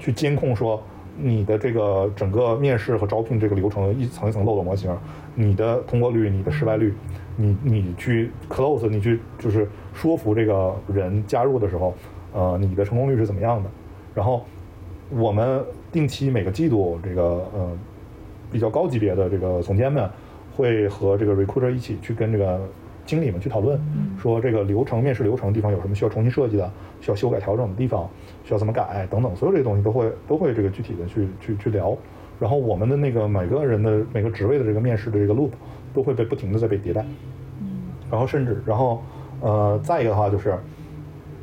[0.00, 0.82] 去监控说。
[1.20, 4.96] 你的这个整个面试和招聘这个流程一层一层漏斗模型，
[5.34, 6.94] 你的通过率、你的失败率，
[7.34, 11.92] 你你去 close，你去就是说服这个人加入的时候，
[12.32, 13.68] 呃，你的成功率是怎么样的？
[14.14, 14.44] 然后
[15.10, 15.60] 我们
[15.90, 17.22] 定期每个季度这个
[17.52, 17.76] 呃
[18.50, 20.08] 比较高级别的这个总监们
[20.54, 22.60] 会和这个 recruiter 一起去跟这个
[23.04, 23.80] 经理们去讨论，
[24.18, 26.70] 说这个流程面试流程地方有什么需要重新设计的，
[27.00, 28.08] 需要修改调整的地方。
[28.44, 31.94] 需要怎么改等等，所有这些东西都会都会这个具体的去去去聊，
[32.40, 35.50] 然后我们的那个每个人的每个职位的这个面试的这个 loop
[35.92, 37.04] 都会被不停的在被迭代，
[38.10, 39.02] 然后甚至然后
[39.42, 40.56] 呃再一个的话就是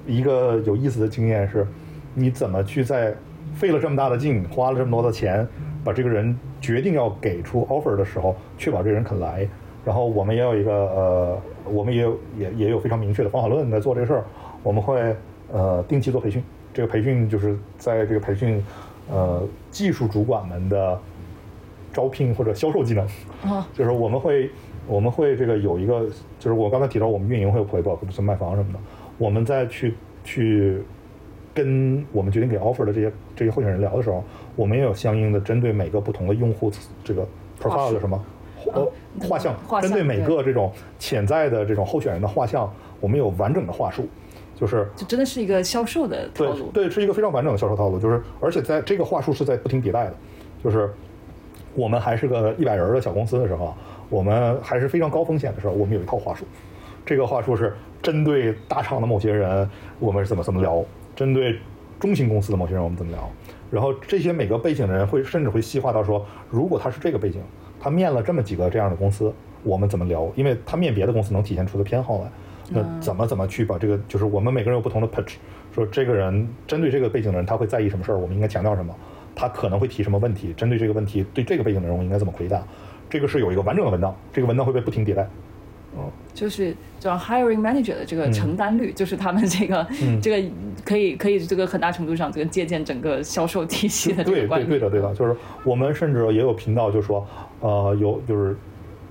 [0.08, 1.68] 一个有意思的经验是，
[2.16, 3.14] 你怎么去在
[3.54, 5.48] 费了这么大的劲，花了这么多的钱，
[5.84, 6.36] 把这个人
[6.66, 9.48] 决定要给出 offer 的时候，确保这个人肯来。
[9.86, 14.24] 然后我们也有一个呃，我们也有也也有非常明确的方法论在做这个事儿。
[14.64, 15.16] 我们会
[15.54, 16.44] 呃定期做培训，
[16.74, 18.64] 这个培训就是在这个培训
[19.12, 21.00] 呃技术主管们的
[21.94, 23.06] 招聘或者销售技能。
[23.44, 24.50] 啊，就是我们会
[24.88, 26.08] 我们会这个有一个，
[26.40, 28.80] 就是我刚才提到我们运营会有 playbook，就是卖房什么的，
[29.20, 29.94] 我们再去
[30.24, 30.82] 去
[31.56, 34.24] 跟我们决定给 offer 的这些这些候选人聊的时候，
[34.58, 36.70] 我们也有相应的针对每个不同的用户
[37.04, 37.26] 这个
[37.60, 38.26] profile 的什么
[38.74, 38.92] 呃
[39.22, 44.06] 画像，画像针对每个这种潜在的这种候选人的画像，我们有完整的话术，
[44.54, 46.72] 就是就真的是一个销售的套对路。
[46.74, 50.14] 对，是一个非常完整的销售套路，就是而且在这个话术是在不停迭代的，
[50.62, 50.94] 就是
[51.74, 53.78] 我们还是个一百人的小公司的时候啊，
[54.10, 56.44] 我们还是非常高风险的时候，我们有一套话术，
[57.06, 59.70] 这个话术是针对大厂的某些人，
[60.00, 60.84] 我们是怎么怎么聊；
[61.16, 61.60] 针对
[62.00, 63.32] 中型公司的某些人，我们怎么聊。
[63.72, 67.42] 然后这些每个背景的人会甚至会细化到说，如果他是这个背景，
[67.80, 69.34] 他面了这么几个这样的公司，
[69.64, 70.32] 我们怎么聊？
[70.36, 72.32] 因为他面别的公司能体现出的偏好来。
[72.70, 75.36] 那怎么怎么去把这个，就是我们每个人有不同的 pitch，
[75.72, 78.96] 说这个人针对这个背景的人他会在意什么事儿，我们应该强调什么，
[79.36, 82.64] 他可能会提什么问题，针对这个问题，对这个背景的人我应该怎么回答，
[83.08, 85.30] 这个是有一个完整的文档，这个文档会被不停迭代。
[86.34, 90.50] 就是叫 hiring manager 的这个承担率，就是他们这个、嗯 这个
[90.84, 94.48] 可以可以这个很大程度上这个借鉴整个销售体系的这对。
[94.48, 97.26] 对对的对的，就是我们甚至也有频道，就说
[97.62, 98.56] 呃有就是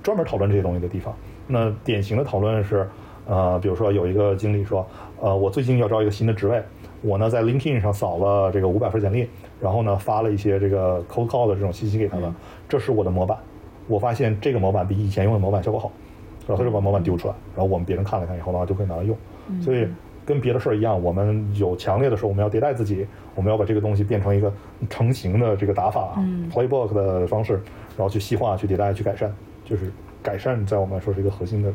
[0.03, 1.15] 专门讨论这些东西的地方。
[1.47, 2.89] 那典型的讨论是，
[3.27, 4.87] 呃，比如说有一个经理说，
[5.21, 6.63] 呃，我最近要招一个新的职位，
[7.03, 9.29] 我呢在 LinkedIn 上扫了这个五百份简历，
[9.61, 12.35] 然后呢发了一些这个 cold call 的这种信息给他们，
[12.69, 13.37] 这是我的模板。
[13.87, 15.93] 我发现这个模板比以前用的模板效果好，
[16.47, 19.17] 然后他就把模板丢出来，然后我们别人看了看以后呢就可以拿来用。
[19.61, 19.87] 所以
[20.25, 24.53] 跟别的事儿一样，我们有强烈的时候我们要迭代自己，我们要把这个东西变成一个
[24.89, 26.19] 成型的这个打法、
[26.51, 27.55] playbook 的方式，
[27.97, 29.31] 然后去细化、去迭代、去改善，
[29.65, 29.93] 就是
[30.23, 31.71] 改善在我们来说是一个核心的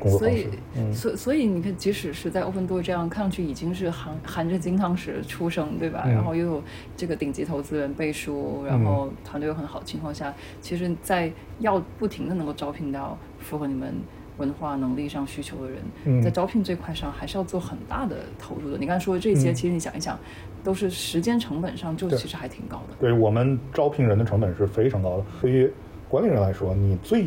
[0.00, 0.48] 工作所以
[0.92, 6.02] 所所以你看，即使是在 Open Door 这样看上去已经是含含着金汤匙出生，对吧？
[6.06, 6.62] 嗯然后又有
[6.96, 11.30] 这个顶级投资人背书，然后团队又很好的情况下，其实，在
[11.60, 13.94] 要不停的能够招聘到符合你们
[14.38, 18.78] 文化能力上需求的人，嗯在招聘这块上还是要做很大的投入的。
[18.78, 20.18] 你刚才说的这些，嗯其实你想一想，
[20.64, 22.96] 都是时间成本上就其实还挺高的。
[22.98, 25.24] 对我们招聘人的成本是非常高的。
[25.40, 25.70] 对于
[26.08, 27.26] 管理人来说，你最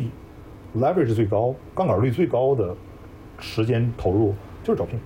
[0.76, 2.76] leverage 最高、杠杆率最高的
[3.38, 4.98] 时间投入就是招聘。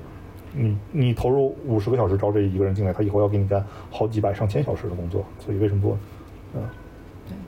[0.55, 5.97] 你你投入五十个小时招这一个人进来，他以后要给你干好几百上千小时的工作，所以为什么做？
[6.55, 6.63] 嗯，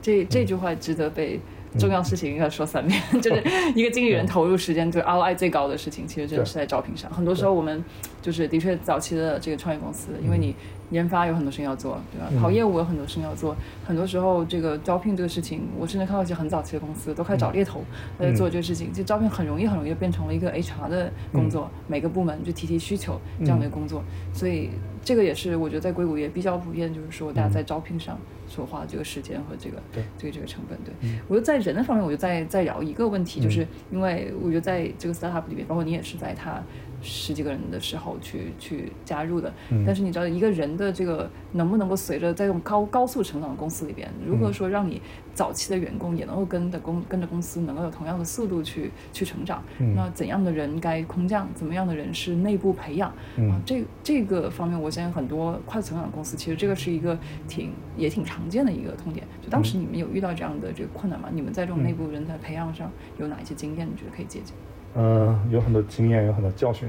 [0.01, 1.39] 对，这这句话值得被
[1.77, 3.43] 重要事情应该说三遍， 就是
[3.75, 7.11] 一个经理人投入时间对 ROI 最高的事情，其实真的是在招聘上。
[7.11, 7.83] 很多时候我们
[8.21, 10.55] 就是的确早期的这个创业公司，因为你
[10.91, 12.27] 研发有很多事情要做，对吧？
[12.31, 12.39] 嗯。
[12.39, 17.83] 跑业务有很多事情要做，很多时候这个招聘这个事情，我甚至看到一些很早期的公司都开始找猎头
[18.19, 18.93] 来做这个事情。
[18.93, 24.03] 就招聘很容易很容易就变成了一个 HR 的工作，每个部门就提提需求这样的一个工作，
[24.33, 24.69] 所以
[25.05, 30.03] 这个也是我觉得在硅谷也比较普遍，就是说大家在招聘上所花的这个时间和这个对。
[30.17, 30.77] 这个这个成本。
[30.83, 30.91] 对，
[31.27, 36.59] 我觉得在人的方面，我就再再聊一个问题，就是因为我觉得在这个 startup 里面，包括你也是在它
[37.05, 39.53] 十几个人的时候去去加入的，
[39.85, 44.99] 但是你知道一个人的这个能不能够随着在这种高高速成长的公司里边，如何说让你
[45.33, 49.63] 早期的员工也能够跟着公跟着公司能够有同样的速度去去成长？
[49.95, 51.47] 那怎样的人该空降？
[51.53, 53.09] 怎么样的人是内部培养？
[53.37, 57.17] 啊，这这个方面，我相信很多快速成长的公司，其实这个是一个
[57.47, 59.25] 挺也挺常见的一个痛点。
[59.41, 61.29] 就当时你们有遇到这样的这个困难吗？
[61.31, 63.85] 你们在这种内部人才培养上有哪一些经验？
[63.87, 64.55] 你觉得可以借鉴？
[64.95, 66.87] 嗯，有很多经验，有很多教训。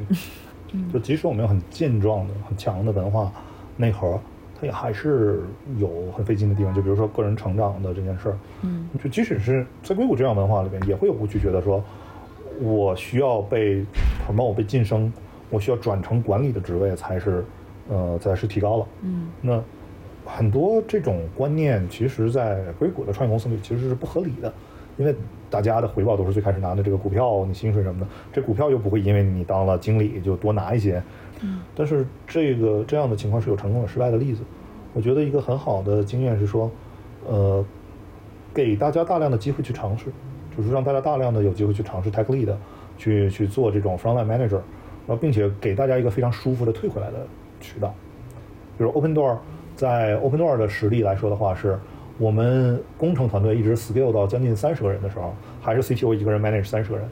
[0.93, 3.33] 就即使我们有很健壮的、很强的文化
[3.77, 4.19] 内核，
[4.61, 5.43] 它也还是
[5.78, 6.74] 有很费劲的地方。
[6.74, 11.83] 就比如说个人成长的这件事儿，嗯，就即使是在硅谷这样文化里边，也会有误区，觉得说
[12.61, 13.85] 我需要被
[14.27, 15.12] promote 被晋升，
[15.51, 17.45] 我需要转成管理的职位才是，
[17.89, 18.87] 呃，才是提高了。
[19.03, 19.62] 嗯那
[20.24, 24.53] 很多这种观念，其实，在硅谷的创业公司里其实是不合理的，
[24.97, 25.14] 因为
[25.51, 31.02] 大家的回报都是最开始拿的这个股票、你薪水什么的，这股票又不会因为你当了经理就多拿一些。
[31.43, 34.43] 嗯但是这个这样的情况是有成功有失败的例子。
[34.94, 36.70] 我觉得一个很好的经验是说，
[37.27, 37.62] 呃，
[38.55, 40.06] 给大家大量的机会去尝试，
[40.56, 42.51] 就是让大家大量的有机会去尝试 tech lead，
[42.97, 44.60] 去去做这种 frontline manager，
[45.06, 47.27] 然后并且给大家一个非常舒服的退回来的
[47.60, 47.94] 渠道。
[48.78, 49.36] 比如 Open Door，
[49.74, 51.78] 在 Open Door 的实力来说的话，是
[52.19, 57.07] 我们工程团队一直 scale 到将近三十个人的时候，还是 CTO 一个人 manage 三十个人。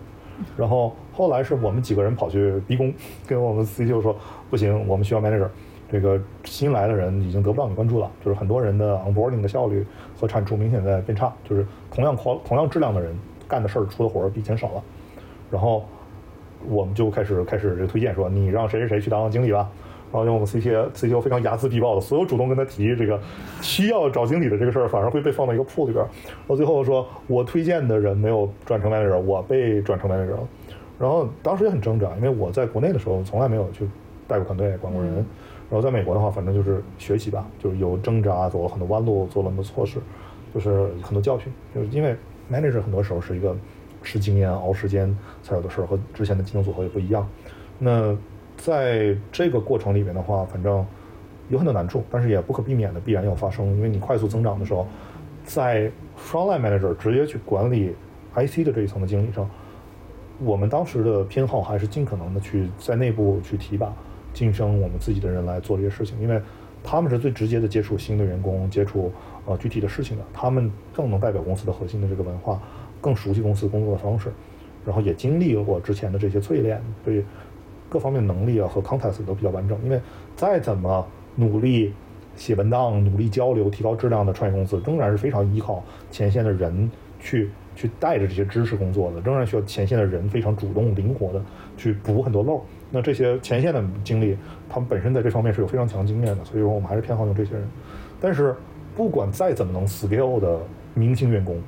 [0.57, 2.93] 然后后来是我们几个人跑去逼宫，
[3.27, 4.17] 跟我们 CTO 说
[4.51, 5.49] 不行，我们需要 manager。
[5.93, 9.87] 这个新来的人已经得不到你关注了，就是很多人的 onboarding 的效率
[10.19, 13.15] 和产出明显在变差，就是同样同同样质量的人
[13.47, 14.83] 干的事儿出的活儿比以前少了。
[15.51, 15.85] 然后
[16.67, 19.71] 我们就开始开始这推荐说，你让谁谁谁去当经理吧。
[20.15, 23.20] 然后用我们 CTO CTO 非常睚眦必报的，所有主动跟他提这个
[23.61, 26.09] 需要找经理的这个事儿，反而会被放到一个铺里边儿。
[26.47, 30.49] 到最后说，我推荐的人没有转成 manager，我被转成 manager 了。
[31.01, 33.89] 然后当时也很挣扎，因为我在国内的时候从来没有去
[34.28, 35.15] 带过团队、管过人。
[35.15, 39.99] 然后在美国的话，反正就是学习吧，就是有挣扎，走了很多弯路，做了很多错事，
[40.55, 41.53] 就是很多教训。
[41.74, 42.15] 就是因为
[42.53, 43.57] manager 很多时候是一个
[44.01, 45.12] 吃经验、熬时间
[45.43, 47.28] 才有的事儿，和之前的技能组合也不一样。
[47.81, 48.16] 那
[48.57, 50.85] 在这个过程里面的话，反正
[51.51, 54.87] 有很多难处，但是也不可避免的必然要发生，因为你快速增长的时候，
[55.45, 57.95] 在 frontline manager 直接去管理
[58.35, 59.49] IC 的这一层的经理上，
[60.39, 63.93] 我们当时的偏好还是尽可能的去在内部去提拔、
[64.33, 66.41] 晋升我们自己的人来做这些事情，因为
[66.83, 69.13] 他们是最直接的接触新的员工、接触
[69.45, 72.59] 呃具体的事情的，他们更能代表公司的核心的这个文化，
[73.01, 74.33] 更熟悉公司工作的方式，
[74.87, 77.23] 然后也经历过之前的这些淬炼，所以。
[77.95, 80.01] 各方面能力啊和 context 都比较完整，因为
[80.35, 81.07] 再怎么
[81.37, 81.95] 努力
[82.35, 85.81] 写文档、努力交流、提高质量的创业公司，仍然是非常依靠
[86.11, 86.91] 前线的人
[87.21, 91.41] 去去带着这些知识工作的，仍然需要前线的人非常主动、灵活的
[91.77, 92.61] 去补很多漏。
[92.91, 94.37] 那这些前线的经历，
[94.69, 97.62] 他们本身在这方面是有非常强经验的，所以说我们还是偏好用这些人。
[98.21, 98.57] 但是
[98.97, 100.59] 不管再怎么能 scale 的
[100.95, 101.62] 明星员工，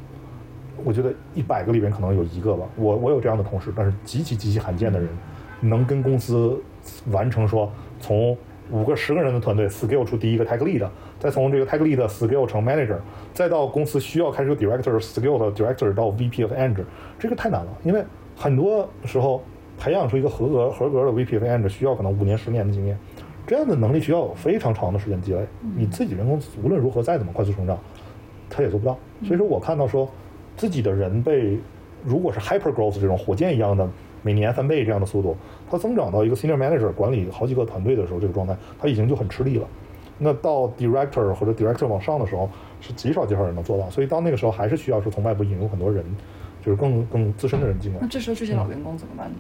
[0.85, 2.67] 我觉得一百个里边可能有一个吧。
[2.75, 5.09] 我我有这样的同事，但是极其极其罕见的人。
[5.61, 6.61] 能跟公司
[7.11, 8.37] 完成说从
[8.71, 10.87] 五个十个人的团队 scale 出第一个 tech lead，
[11.19, 12.99] 再从这个 tech lead scale 成 manager，
[13.33, 16.85] 再到公司需要开始有 director scale 的 director 到 VP of engine
[17.19, 18.05] 这个太难了，因为
[18.37, 19.41] 很多时候
[19.79, 22.99] 培养出一个合格合格的 VP of engine 需要可能五年十年的经验，
[23.47, 25.47] 这样的能力需要有非常长的时间积累，
[25.77, 27.79] 你自己人工无论如何再怎么快速成长，
[28.51, 28.99] 他也做不到。
[29.25, 30.09] 所以说我看到说
[30.57, 31.57] 自己的人被
[32.05, 33.89] 如果是 hyper growth 这种火箭一样的。
[34.23, 35.37] 每年翻倍这样的速度，
[35.71, 39.67] 它增长到一个 senior manager 管理好几个团队的时候，这个状态他已经就很吃力了。
[40.19, 42.49] 那到 director 或者 director 往上的时候，
[42.81, 43.89] 是极少极少人能做到。
[43.91, 46.03] 所以到那个时候，还是需要是从外部引入很多人，
[46.65, 47.99] 就是更更资深的人进来。
[48.01, 49.37] 那这时候这些老员工怎么办呢？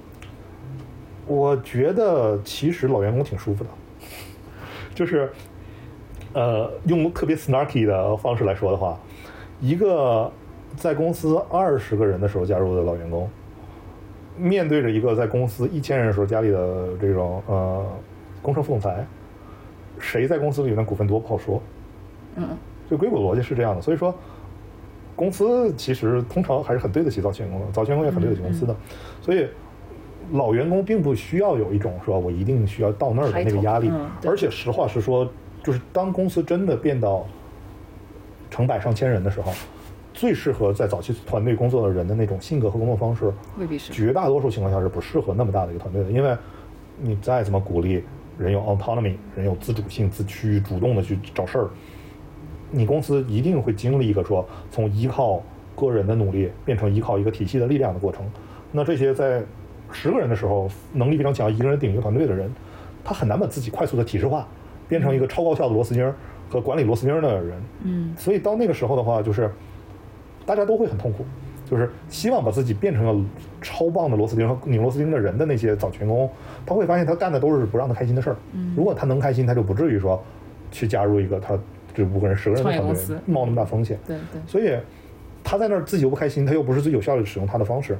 [1.26, 3.70] 我觉得其实老员工挺舒服的，
[4.94, 5.32] 就是
[6.34, 9.00] 呃，用特别 snarky 的方式来说的话，
[9.60, 10.30] 一个
[10.76, 13.28] 在公司二十个人的时候加入的老员工。
[14.36, 17.84] 面对着一个在公司一千人的时候家里的这种呃
[18.42, 19.06] 工程副总裁，
[19.98, 21.62] 谁在公司里面股份多不好说。
[22.36, 22.48] 嗯，
[22.90, 24.14] 就硅谷逻辑是这样的，所以说
[25.14, 28.76] 公司其实通常还是很对得起早期员工的，早期员工也很对得起公司的，
[29.22, 29.48] 所以
[30.32, 33.90] 老员工并不需要有一种说我一定需要到那儿的那个压力，
[34.26, 35.26] 而且实话实说，
[35.62, 37.26] 就是当公司真的变到
[38.50, 39.50] 成百上千人的时候。
[40.16, 46.10] 最适合在早期团队工作的人的那种性格和工作方式，未必是绝大多数情况下是不适合那么大的一个团队的。
[46.10, 46.34] 因为，
[46.98, 48.02] 你再怎么鼓励
[48.38, 51.68] 人有 autonomy，人有自主性、自驱、主动的去找事儿，
[52.70, 55.42] 你公司一定会经历一个说从依靠
[55.76, 58.24] 个人的努力变成依靠一个体系的力量的过程。
[58.72, 59.42] 那这些在
[59.92, 62.50] 十个人的时候能力非常强，一个人顶一个团队的人，
[63.04, 64.48] 他很难把自己快速的体制化，
[64.88, 66.10] 变成一个超高效的螺丝钉
[66.48, 67.62] 和管理螺丝钉的人。
[67.82, 69.52] 嗯，所以到那个时候的话，就是。
[70.46, 71.26] 大家都会很痛苦，
[71.68, 73.24] 就是希望把自己变成个
[73.60, 76.30] 超棒的螺丝钉和拧螺丝钉的人的那些早期员工，
[76.64, 78.36] 他会发现他干的都是不让他开心的事儿。
[78.76, 80.22] 如果他能开心，他就不至于说
[80.70, 81.58] 去加入一个他
[81.92, 83.98] 这五个人、十个人的团队，冒那么大风险。
[84.06, 84.40] 对对。
[84.46, 84.78] 所以
[85.42, 87.98] 他在那儿自己又不开心，他又不是最有效的使用他的方式，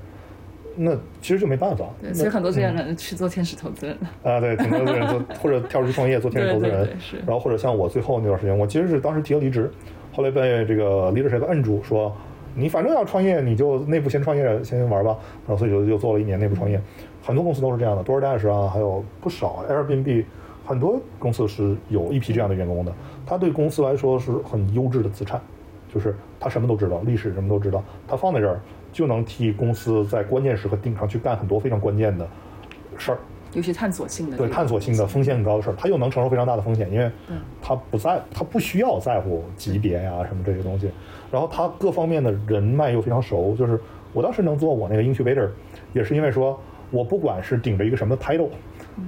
[0.76, 1.86] 那其实就没办法。
[2.00, 3.96] 对，所以很多这样的人去做天使投资人。
[4.22, 6.88] 啊，对，挺多的人做或者跳出去创业做天使投资人，
[7.26, 9.68] 然后或者像我最后那段时间，我其实是当时提了离职，
[10.12, 12.14] 后来被这个 leadership 摁住说。
[12.58, 15.16] 你反正要创业，你就内部先创业，先玩吧。
[15.46, 16.80] 然后所以就就做了一年内部创业。
[17.22, 20.24] 很多公司都是这样的，DoorDash 啊，还有不少 Airbnb，
[20.64, 22.92] 很多公司是有一批这样的员工的。
[23.26, 25.40] 他对公司来说是很优质的资产，
[25.92, 28.58] 就是他什么都知道，历史什么都知道，他放在这儿
[28.92, 32.26] 就能替公司在关键时刻顶上去干很多非常关键的
[32.96, 33.18] 事儿。
[33.56, 37.10] 尤其探索性的对探索性的风险很高的事儿，他又能承受非常大的风险，因为
[37.62, 40.90] 他不在，他不需要在乎级别呀什么这些东西。
[41.32, 43.80] 然后他各方面的人脉又非常熟，就是
[44.12, 45.48] 我当时能做我那个 incubator，
[45.94, 46.60] 也是因为说
[46.90, 48.50] 我不管是顶着一个什么 title，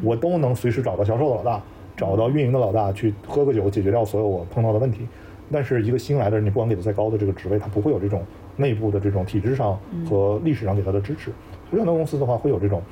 [0.02, 1.62] 我都能随时找到销售的老大，
[1.94, 5.06] 找到运营的老大去喝个酒，解决掉所有我碰到的问题。
[5.52, 8.22] 但是一个新来的人，你不管给他再高的这个职位，他不会有这种
[8.56, 11.30] 内部的这种体制上和历史上给他的支持。
[11.70, 12.82] 所以很多公司的话会有这种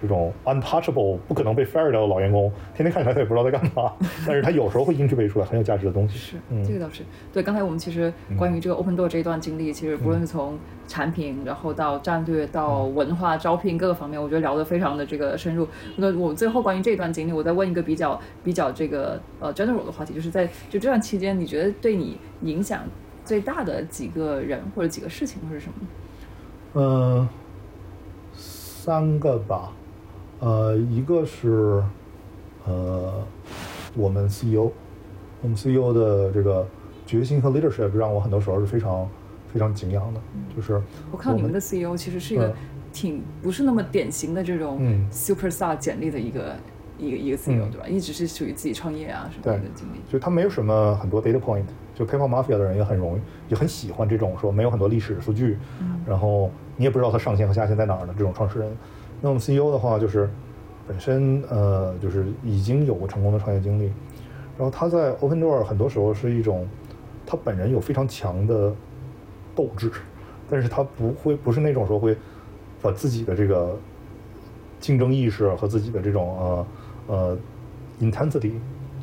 [0.00, 3.92] 这种 untouchable 不可能被 fire 掉的老员工，天天看起来他也不知道在干嘛，
[4.26, 6.18] 但是他有时候会 integrate 出来很有价值的东西。
[6.18, 7.02] 是，嗯这个倒是
[7.32, 7.42] 对。
[7.42, 15.66] 刚才我们其实关于这个 Open Door 这一段经历，其实不论是从产品，然后到战略，到文化、招聘各个方面，我觉得聊得非常的这个深入。
[15.96, 22.82] 那我最后关于这段经历，我再问一个比较比较这个呃 general 的话题，就是在就这段期间，你觉得对你影响
[23.24, 25.74] 最大的几个人或者几个事情会是什么？
[26.78, 27.28] 嗯，
[28.34, 29.72] 三个吧，
[30.40, 31.82] 呃，一个是
[32.66, 33.12] 呃，
[33.94, 34.70] 我们 CEO，
[35.42, 36.66] 我们 CEO 的这个
[37.06, 39.08] 决心和 leadership 让我很多时候是非常
[39.52, 40.20] 非常敬仰的，
[40.54, 40.80] 就是
[41.10, 42.54] 我看到你们的 CEO 其实是一个嗯
[42.92, 46.56] 挺不是那么典型的这种嗯 superstar 简历的一个
[46.98, 47.86] 一个一个 CEO 嗯对吧？
[47.86, 49.98] 一直是属于自己创业啊什么的经历。
[50.10, 51.64] 就他没有什么很多 data point，
[51.94, 53.20] 就 PayPal Mafia 的人也很容易，
[53.52, 55.58] 也很喜欢这种说没有很多历史数据，
[56.06, 58.70] 然后你也不知道他上限和下限在哪儿的这种创始人。
[59.20, 60.28] 那我们 CEO 的话，就是
[60.86, 63.84] 本身呃就是已经有过成功的创业经历，
[64.56, 66.66] 然后他在 Open Door 很多时候是一种
[67.26, 68.72] 他本人有非常强的
[69.54, 69.90] 斗志，
[70.48, 72.16] 但是他不会不是那种说会
[72.80, 73.76] 把自己的这个
[74.78, 76.66] 竞争意识和自己的这种呃
[77.06, 77.38] 呃
[78.00, 78.52] intensity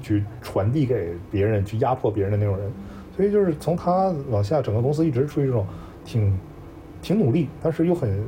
[0.02, 2.72] 去传递给别人，去压迫别人的那种人。
[3.16, 5.66] 所以就是从他往下，整个公司一直处于这种
[6.06, 6.40] 挺
[7.02, 8.24] 挺努力，但是又很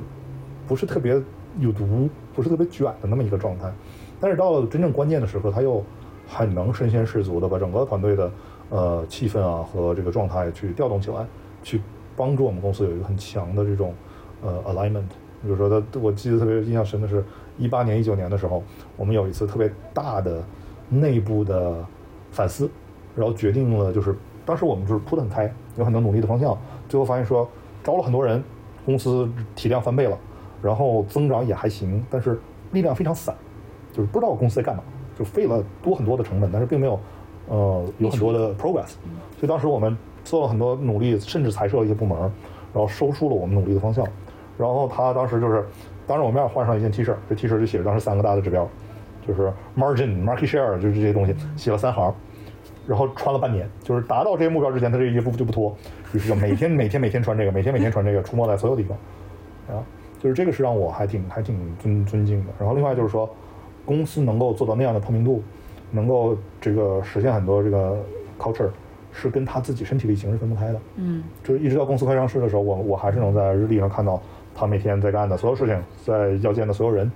[0.67, 1.19] 不是特别
[1.59, 3.71] 有毒，不是特别卷的那么一个状态。
[4.19, 5.83] 但是到了真正关键的时刻，他又
[6.27, 8.31] 很能身先士卒的把整个团队的
[8.69, 11.25] 呃气氛啊和这个状态去调动起来，
[11.61, 11.81] 去
[12.15, 13.93] 帮助我们公司有一个很强的这种
[14.41, 15.07] 呃 alignment。
[15.43, 17.23] 比如说他，我记得特别印象深的是，
[17.57, 18.63] 一八年、一九年的时候，
[18.97, 20.43] 我们有一次特别大的
[20.89, 21.85] 内部的
[22.31, 22.67] 反思，
[23.15, 26.57] 然后决定了就是当时我们就是铺得很开，有很多努力的方向，
[26.89, 27.47] 最后发现说
[27.83, 28.43] 招了很多人，
[28.85, 30.17] 公司体量翻倍了，
[30.65, 32.39] 然后增长也还行，但是
[32.71, 33.35] 力量非常散，
[33.93, 34.81] 就是不知道公司在干嘛，
[35.15, 36.99] 就费了多很多的成本，但是并没有
[37.47, 38.93] 呃有很多的 progress，
[39.37, 44.03] 所以当时我们做了很多努力，甚至裁撤了一些部门，然后收束了我们努力的方向。
[44.57, 45.63] 然后他当时就是
[46.07, 48.67] 当着我面换上一件 T 恤，这 T 恤就写着当时三个大的指标，
[49.27, 52.11] 就是 margin、market share，就是这些东西，写了三行，
[52.87, 55.77] 然后穿了半年，就是达到这些目标之前，他这个衣服就不脱，
[56.11, 58.97] 于是就每天每天每天穿这个，每天每天穿这个，出没在所有地方，
[59.77, 59.83] 啊，
[60.25, 62.51] 就是这个是让我还挺还挺尊尊敬的。
[62.57, 63.29] 然后另外就是说，
[63.85, 65.43] 公司能够做到那样的透明度，
[65.91, 67.95] 能够这个实现很多这个
[68.39, 68.69] culture，
[69.13, 70.79] 是跟他自己身体力行是分不开的。
[70.95, 74.19] 嗯就是一直到公司快上市的时候，我我还是能在日历上看到
[74.55, 77.11] 他每天在干的所有事情，在要见的所有人，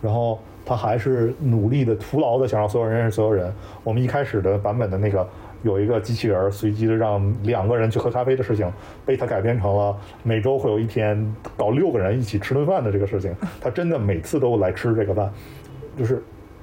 [0.00, 3.52] 然后他还是努力的、徒劳的想让所有人认识所有人。
[3.82, 5.28] 我们一开始的版本的那个
[5.62, 8.70] 有一个机器人随机的让两个人去喝咖啡的事情，
[9.06, 13.34] 被他改编成了每周会有一天搞六个人一起吃顿饭的这个事情。
[13.60, 15.32] 他真的每次都来吃这个饭，
[15.96, 16.22] 就是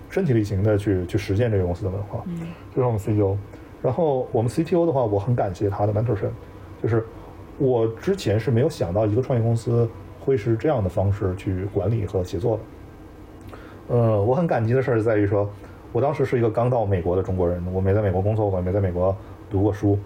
[0.09, 2.23] 身体力行的去去实践这个公司的文化。
[2.27, 3.37] 嗯这是我们 CEO。
[3.81, 6.31] 然后我们 CTO 的话，我很感谢他的 mentorship，
[6.83, 7.05] 就是
[7.57, 9.89] 我之前是没有想到一个创业公司
[10.19, 13.95] 会是这样的方式去管理和协作的。
[13.95, 15.49] 呃，我很感激的事儿在于说，
[15.91, 19.15] 我当时是一个刚到美国的中国人，我没在美国工作过，没在美国
[19.49, 19.97] 读过书，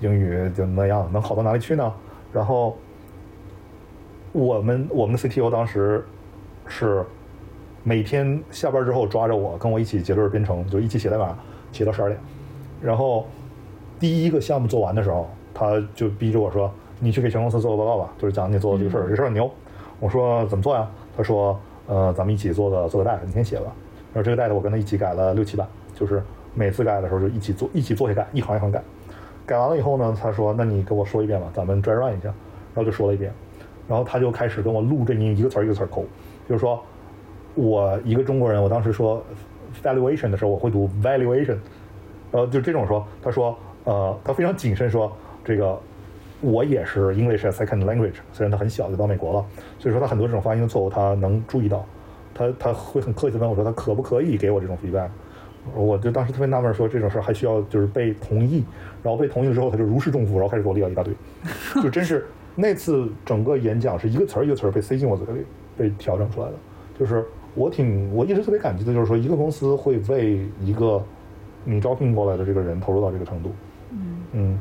[0.00, 1.92] 英语就那样，能好到哪里去呢？
[2.32, 2.76] 然后
[4.32, 6.04] 我们我们的 CTO 当时
[6.66, 7.04] 是
[7.82, 11.36] 每天下班之后抓着我，跟我一起结对儿编程，就一起写代码，
[11.72, 12.18] 写到十二点。
[12.80, 13.26] 然后
[13.98, 19.50] 第一个项目做完的时候，他就逼着我说：“你去给全公司做个报告吧，就是讲你做的这个事儿，这事儿很牛。”
[20.00, 23.70] 我说：“怎么做呀？”他说：“呃，咱们一起做个做个代，你先写吧。”
[24.12, 26.22] 然后这个代的我跟他一起改了六七版，就是
[26.54, 28.82] 每次改的时候就一起做，一起做下改，一行一行改。
[29.46, 32.28] 改完了以后呢，他说：“那你跟我说一遍吧，咱们 dry run 一下。”
[32.74, 33.32] 然后就说了一遍，
[33.88, 36.04] 然后他就开始跟我录这音，一个词儿一个词儿抠，
[36.48, 36.80] 就是说
[37.54, 39.22] 我一个中国人，我当时说
[39.82, 41.56] valuation 的时候，我会读 valuation，
[42.30, 45.10] 然后就这种说，他说呃，他非常谨慎说
[45.44, 45.78] 这个。
[46.42, 49.44] 我也是 English as second language，虽然他很小就到美国了，
[49.78, 51.84] 所以说他很多这种发音的错误他能注意到，
[52.34, 55.08] 他他会很客气的问我说他可不可以给我这种 feedback，
[55.74, 58.64] 我就当时特别纳闷说这种事儿还需要就是被同意，
[59.02, 61.14] 然后被同意了之后他就如释重负，然后开始给我列了一大堆，
[61.82, 62.26] 就真是
[62.56, 65.40] 那次整个演讲是一个词儿一个词儿被塞进我嘴里，
[65.76, 66.54] 被调整出来的，
[66.98, 67.24] 就是
[67.54, 71.02] 我挺我一直特别感激的就是说一个公司会为一个
[71.64, 73.52] 你招聘过来的这个人投入到这个程度，
[73.90, 74.58] 嗯，嗯，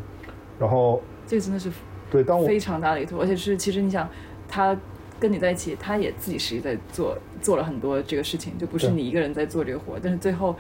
[0.60, 1.72] 然后这个真的是
[2.12, 4.08] 对当我非常大的一个而且是其实你想，
[4.48, 4.76] 他
[5.20, 10.56] 跟你在一起，他也自己实际在做做了很多这个事情，就不是你一个人在做这个活，但是最后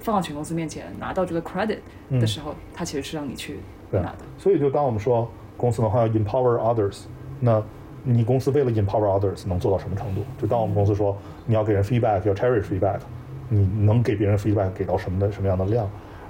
[0.00, 1.78] 放到全公司面前拿到这个 credit
[2.08, 3.60] 嗯的时候，他其实是让你去
[3.90, 4.18] 拿的。
[4.36, 7.02] 所以就当我们说公司文化要 empower others，
[7.38, 7.62] 那
[8.02, 10.22] 你公司为了 empower others 能做到什么程度？
[10.40, 11.16] 就当我们公司说
[11.46, 12.98] 你要给人 feedback，要 cherish feedback，
[13.48, 15.88] 你能给别人 feedback 给到什么的什么样的量？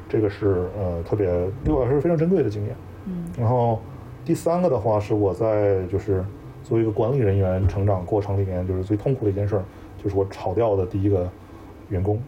[0.08, 1.26] 这个是呃特别
[1.64, 2.74] 对我来说是非常珍贵的经验。
[3.06, 3.80] 嗯然后
[4.24, 6.24] 第三个的话是我在就是
[6.70, 9.60] 作为一个管理人员成长过程里面，就是最痛苦的一件事，
[10.00, 11.28] 就是我炒掉的第一个
[11.88, 12.22] 员工，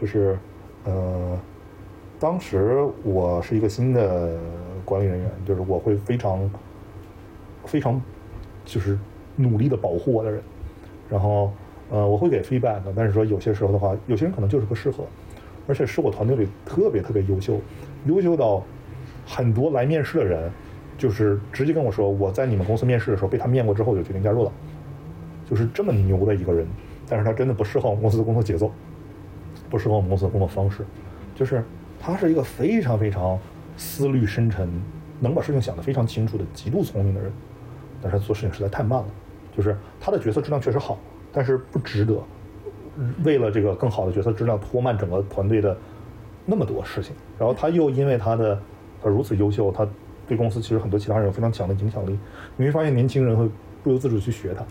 [0.00, 0.38] 就是
[0.84, 1.38] 呃，
[2.18, 4.38] 当时我是一个新的
[4.86, 6.50] 管理人员，就是我会非常
[7.66, 8.00] 非常
[8.64, 8.98] 就是
[9.36, 10.42] 努力的保护我的人，
[11.10, 11.52] 然后
[11.90, 15.04] 呃我会给 feedback，但是说有些时候的话，有些人可能就是不适合，
[15.66, 17.60] 而且是我团队里特别特别优秀，
[18.06, 18.62] 优秀到
[19.26, 20.50] 很多来面试的人，
[20.98, 24.52] 就是直接跟我说，我在你们公司面试的时候被他面过之后就决定加入了，
[25.48, 26.66] 就是这么牛的一个人，
[27.08, 28.70] 但是他真的不适合我们公司的工作节奏，
[29.68, 30.84] 不适合我们公司的工作方式，
[31.34, 31.64] 就是
[31.98, 33.38] 他是一个非常非常
[33.76, 34.68] 思虑深沉，
[35.18, 37.32] 能把事情想得非常清楚的极度聪明的人，
[38.00, 39.06] 但是他做事情实在太慢了，
[39.56, 40.98] 就是他的决策质量确实好，
[41.32, 42.20] 但是不值得
[43.24, 45.76] 为了这个更好的决策质量拖慢整个团队的
[46.44, 48.60] 那么多事情，然后他又因为他的
[49.02, 49.86] 他如此优秀，他
[50.32, 52.18] 对公司其实很多其他人有非常强的影响力，
[52.56, 53.46] 你会发现年轻人会
[53.84, 54.62] 不由自主去学它。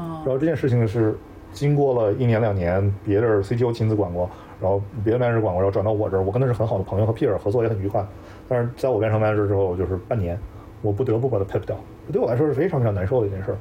[0.00, 1.16] 哦然后这件事情是
[1.52, 4.30] 经过了一年两年，别的 CTO 亲自管过，
[4.60, 8.06] 然后别的 manager 管过，然后转到我这儿，我跟他是很好的朋友和 peer 合作也很愉快。
[8.48, 10.38] 但是在我变成 manager 之后，就是半年，
[10.82, 11.76] 我不得不把他 pip 掉，
[12.12, 13.56] 对我来说是非常非常难受的一件事儿。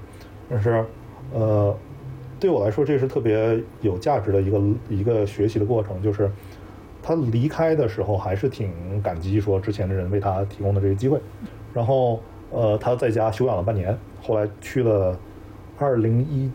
[0.47, 0.85] 但是，
[1.33, 1.75] 呃，
[2.39, 6.29] 对我来说这是特别有价值的一个一个学习的过程，就是
[7.01, 11.19] 他离开的时候还是挺感激说之前的人为他提供的这个机会，
[11.73, 12.21] 然后
[12.51, 15.17] 呃他在家休养了半年，后来去了
[15.77, 16.51] 二零一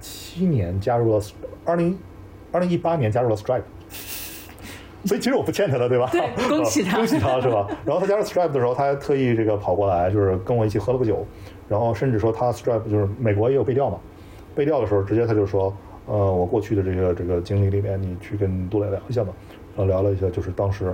[0.00, 1.24] 七年加入了
[1.64, 1.98] 二零
[2.52, 3.62] 二零一八年加入了 Stripe。
[5.02, 6.10] 所以其实我不欠他的，对吧？
[6.12, 7.66] 对恭喜他恭喜他是吧？
[7.86, 11.26] 然后他加入 Stripe 的时候，他还特意这个跑过来，就是跟我一起喝了个酒，
[11.70, 13.98] 然后甚至说他 Stripe 就是美国也有背调嘛，
[14.54, 15.74] 背调的时候直接他就说，
[16.10, 19.32] 呃，我过去的这个这个经历里面，你去跟杜磊聊一下吧，
[19.76, 20.92] 然后聊了一下，就是当时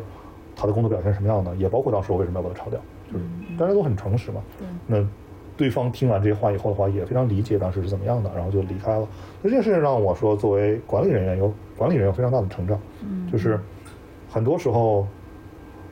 [0.55, 2.79] 他的工作表现什么样的，也包括当时我为什么要把他炒掉，
[3.11, 3.25] 就是
[3.59, 4.43] 大家都很诚实嘛。
[4.59, 5.09] 对那
[5.57, 9.09] 对方听完这些话以后的话，也非常理解当时是怎么样的，然后就离开了。
[9.41, 13.59] 那这件事情让我说，作为管理人员有管理人员有非常大的成长，嗯就是
[14.29, 15.09] 很多时候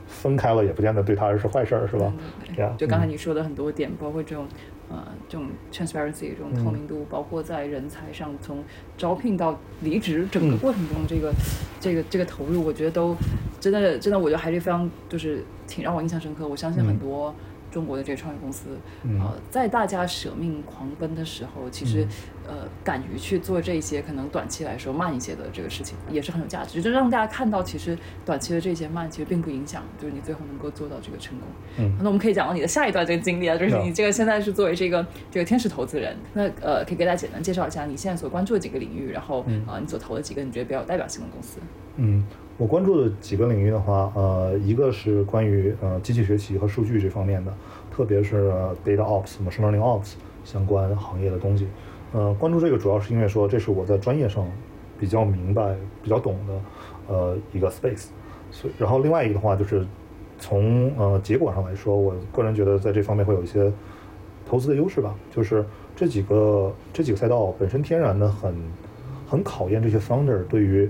[0.07, 2.13] 分开了也不见得对他是坏事儿，是吧？
[2.55, 4.47] 对就刚才嗯你说的很多点，包括这种
[4.89, 8.63] 呃这种 transparency 这种透明度，包括在人才上，从
[8.97, 11.33] 招聘到离职整个嗯过程中，这个、
[11.81, 13.17] 这个这个投入，我觉得都
[13.61, 16.47] 真的真的，我觉得还是非常就是挺让我印象深刻。
[16.47, 17.35] 我相信很嗯多。
[17.75, 22.07] 中国的这个创业公司，嗯呃，在大家舍命狂奔的时候，其实，
[22.47, 26.81] 呃，敢于去做这些可能短期来说慢一些的这个事情，也是很有价值。
[26.81, 31.49] 就让大家看到，其实短期的这些慢，其实并不影响，就是你最后能够做到这个成功。
[31.79, 41.59] 嗯那我们可以讲到你的下一段这个经历啊，就是你这个现在是作为这个这个天使投资人，那呃，可以给大家简单介绍一下你现在所关注的几个领域，然后嗯啊、呃，你所投的几个你觉得比较有代表性的公司。
[41.97, 42.25] 嗯，
[42.57, 47.53] 我关注的几个领域的话，呃，一个是关于呃机器学习和数据这方面的，
[47.91, 48.49] 特别是
[48.85, 50.13] data ops、machine learning ops
[50.45, 51.67] 相关行业的东西。
[52.13, 54.47] 呃，关注这个主要是因为说这是我在专业上
[55.01, 56.55] 比较明白、比较懂的
[57.09, 58.07] 呃一个 space。
[58.53, 59.85] 所以，然后另外一个的话就是
[60.39, 63.73] 从呃结果上来说，我个人觉得在这方面会有一些
[64.47, 65.65] 投资的优势吧，就是
[65.97, 68.55] 这几个这几个赛道本身天然的很
[69.27, 70.89] 很考验这些 founder 对于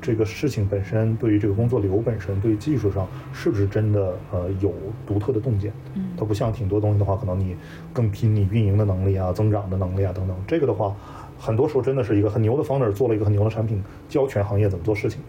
[0.00, 4.72] 这个事情本身，对于这个工作流本身，对于技术上是不是真的呃有
[5.06, 5.72] 独特的洞见。
[5.94, 7.56] 嗯它不像挺多东西的话，可能你
[7.92, 10.36] 更拼你运营的能力啊、增长的能力啊等等。
[10.46, 10.94] 这个的话，
[11.38, 15.20] 很多时候真的是一个很牛的 founder 做了一个很牛的产品，教全行业怎么做事情。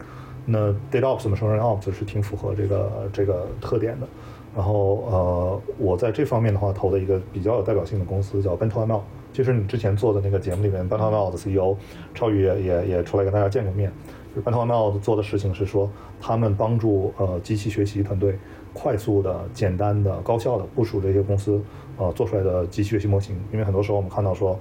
[0.46, 4.08] 那 data ops 怎么 machine learning ops 是挺符合这个这个特点的。
[4.56, 9.02] 然后呃，我在这方面的话投的一个比较有代表性的公司叫 Bento ML，
[9.32, 11.78] 就是你之前做的那个节目里面 Bento ML 的 CEO
[12.16, 13.92] 超宇也也也出来跟大家见过面。
[14.40, 15.90] 就是 Bento ML 做的事情是说，
[16.20, 18.38] 他们帮助呃机器学习团队
[18.74, 21.62] 快速的、简单的、高效的部署这些公司
[21.98, 23.36] 呃做出来的机器学习模型。
[23.52, 24.58] 因为很多时候我们看到说，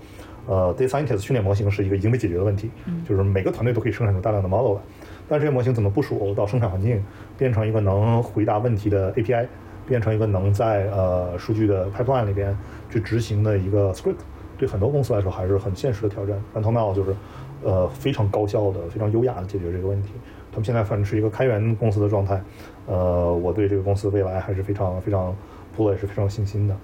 [0.47, 2.71] 呃，data scientist 训练模型是一个已经被解决的问题，
[3.09, 4.81] 就是每个团队都可以生产出大量的 model 来，
[5.29, 7.03] 但这些模型怎么部署到生产环境，
[7.37, 9.47] 变成一个能回答问题的 API，
[9.87, 12.57] 变成一个能在呃数据的 pipeline 里边
[12.91, 14.17] 去执行的一个 script，
[14.57, 16.43] 对很多公司来说还是很现实的挑战。
[16.53, 17.15] 但 t o m a 就是
[17.63, 20.11] 呃非常高效的、非常优雅的解决这个问题。
[20.51, 22.43] 他们现在反正是一个开源公司的状态，
[22.87, 25.35] 呃，我对这个公司未来还是非常非常
[25.77, 26.77] bullish，非常有信心的。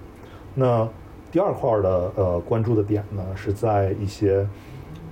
[0.53, 0.87] 那
[1.31, 4.47] 第二块的呃关注的点呢，是在一些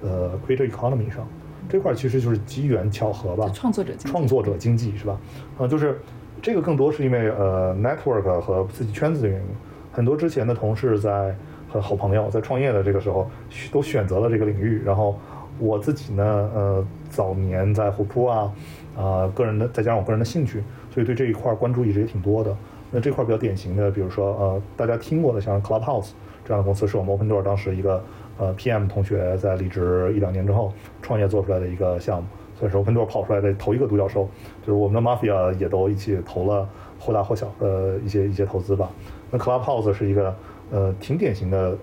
[0.01, 1.27] 呃 creator economy 上，
[1.67, 5.19] 这块其实就是机缘巧合吧，创作者创作者经济是吧？
[5.57, 5.99] 啊、就是
[6.41, 9.47] 这个更多是因为呃 network 和自己圈子的原因。
[9.91, 11.35] 很多之前的同事在
[11.69, 13.29] 和好朋友在创业的这个时候，
[13.71, 14.81] 都选择了这个领域。
[14.85, 15.19] 然后
[15.59, 16.23] 我自己呢，
[16.53, 18.51] 呃，早年在虎扑啊，
[18.97, 22.55] 啊，个人的再加上我个人的兴趣，所以对这一块关注一直也挺多的。
[22.91, 26.11] 那这块比较典型的，比如说呃，大家听过的像 Clubhouse
[26.45, 28.03] 这样的公司，是我们 Open Door 当时一个
[28.37, 30.71] 呃 PM 同学在离职一两年之后
[31.01, 32.27] 创业做出来的一个项目，
[32.59, 34.29] 算是 Open Door 跑出来的头一个独角兽。
[34.61, 36.69] 就是我们的 Mafia 也都一起投了
[36.99, 38.91] 或大或小的一些一些投资吧。
[39.31, 40.35] 那 Clubhouse 是一个
[40.69, 41.75] 呃挺典型的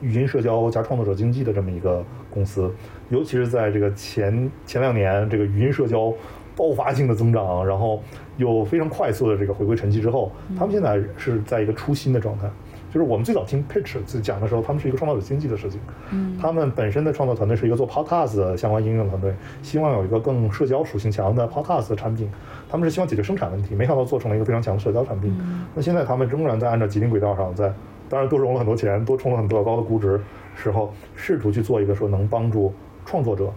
[0.00, 2.72] 语音社交加创作者经济的这么一个公司，
[3.08, 6.12] 尤其是在这个前前两年这个语音社交
[6.56, 8.02] 爆发性的增长，然后。
[8.38, 12.48] 又非常快速的这个回归沉寂之后，他们现在是在一个初心的状态。
[12.88, 15.80] 就是我们最早听 Pitch 讲的时候，他们是一个创造者经济的事情。
[16.12, 22.30] 嗯，他们本身的创作团队是一个做 Podcast 的相关应用团队，希望有一个更社交属性强的 Podcast 的产品。
[22.70, 25.36] 他们是希望解决生产问题，没想到做成了一个非常强的社交产品。
[25.74, 27.74] 那现在他们仍然在按照既定轨道上，在
[28.08, 30.20] 当然多融了很多钱，多充了很多高的估值
[30.54, 32.72] 时候，试图去做一个说能帮助
[33.08, 33.50] 创作者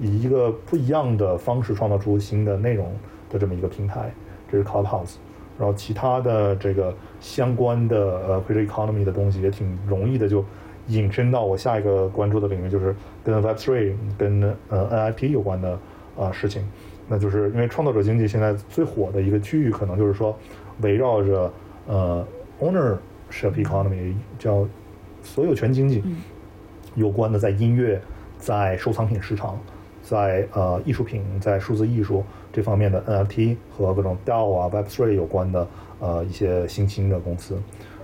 [0.00, 2.90] 以一个不一样的方式创造出新的内容。
[3.32, 4.12] 的这么一个平台，
[4.50, 5.14] 这是 Clubhouse，
[5.56, 7.96] 然后其他的这个相关的
[8.26, 10.44] 呃 Creator Economy 的东西也挺容易的，就
[10.88, 12.92] 引申到我下一个关注的领域，就是
[13.22, 15.78] 跟 Web3、跟呃 NIP 有关的
[16.18, 16.66] 啊事情。
[17.06, 20.36] 那就是因为创作者经济现在最火的一个区域，可能就是说
[20.80, 21.52] 围绕着
[21.86, 22.26] 呃
[22.60, 24.66] Ownership Economy，叫
[25.22, 26.02] 所有权经济
[26.96, 28.02] 有关的，在音乐、
[28.40, 29.56] 在收藏品市场、
[30.02, 32.24] 在呃艺术品、在数字艺术。
[32.52, 35.64] 这方面的 NFT 和各种 DAO 啊、Web3 有关的
[36.00, 37.56] 呃一些新兴的公司，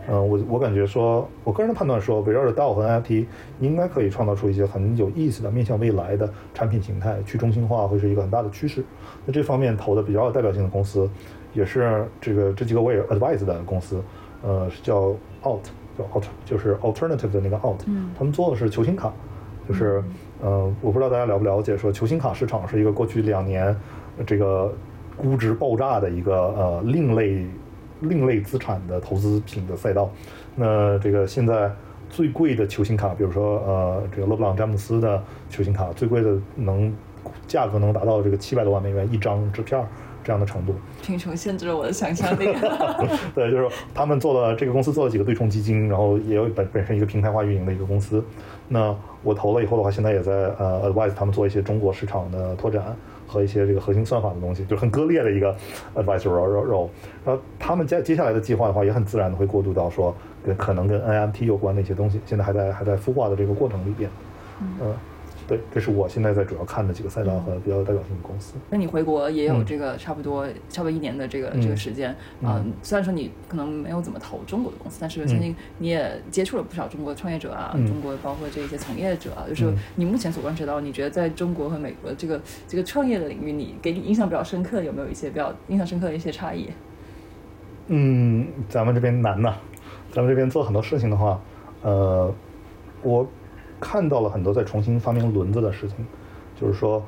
[0.07, 3.27] 嗯，我我感觉说，我个人的判断说，围绕着 DAO 和 NFT
[3.59, 8.85] 应该可以创造出一些很有意思的面向未来的产品形态，去中心化会是一个很大的趋势。
[9.25, 11.11] 那这方面投的比较有代表性的公司，
[11.53, 14.01] 也是这个这几个我也 advise 的公司，
[14.45, 15.09] 呃，是叫
[15.43, 15.65] Alt，
[15.99, 17.81] 叫 Alt，就是 Alternative 的那个 Alt，
[18.17, 19.13] 他们做的是球星卡，
[19.67, 20.05] 就是
[20.43, 23.77] 呃，我不知道大家了不了解，说球星卡市场是一个过去两年。
[24.27, 24.75] 这个
[25.15, 27.45] 估值爆炸的一个呃另类
[28.01, 30.11] 另类资产的投资品的赛道，
[30.55, 31.71] 那这个现在
[32.09, 36.91] 最贵的球星卡，比如说呃这个勒布朗詹姆斯的球星卡，最贵的能
[37.47, 39.85] 价格能达到这个七百多万美元一张纸片
[40.25, 42.47] 这样的程度，贫穷限制了我的想象力。
[43.35, 48.25] 对，就是他们做了这个公司做了几个对冲基金，然后也有本本身一个平台化运营的一个公司。
[48.69, 48.97] 那
[49.27, 52.97] 我投了以后的话，现在也在呃 advise 他们做一些中国市场的拓展。
[53.29, 55.53] 和一些这个核心算法的东西，就很割裂的一个
[55.97, 56.89] advisor role。
[57.25, 64.09] 然后他们接接下来的计划的话，也很自然的会过渡到说跟可能跟 NFT 有关的一些东西，现在还在还在孵化的这个过程里边，
[64.61, 64.95] 嗯。
[65.49, 68.55] 对，这是我现在在主要看的几个赛道和比较有代表性的公司。
[68.69, 72.11] 那你回国也有这个差不多差不多一年的这个这个时间
[72.43, 72.61] 啊。
[72.83, 79.47] 虽然说你可能没有怎么投中国的公司，但是相信你也接触了不少中国创业者啊，中国包括这些从业者啊。
[79.49, 86.69] 就是你目前所观察到，你觉得在中国和美国这个这个创业的领域，你给你印象比较深刻，有没有一些比较印象深刻的一些差异？
[87.87, 89.55] 嗯，咱们这边难呐。
[90.13, 91.41] 咱们这边做很多事情的话，
[91.83, 92.35] 呃，
[93.03, 93.25] 我。
[93.81, 95.97] 看到了很多在重新发明轮子的事情，
[96.61, 97.03] 就是说，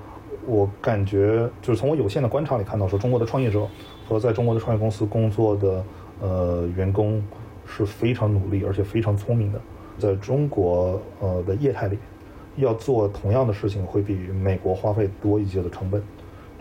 [0.46, 3.66] 我感觉就是从我有限的观察里看到，说中国的创业者
[4.06, 5.84] 和在中国的创业公司工作的
[6.20, 7.22] 呃员工
[7.66, 9.60] 是非常努力而且非常聪明的。
[9.98, 11.98] 在中国呃的业态里，
[12.56, 16.02] 要做同样的事情会比美国花费多一些的成本，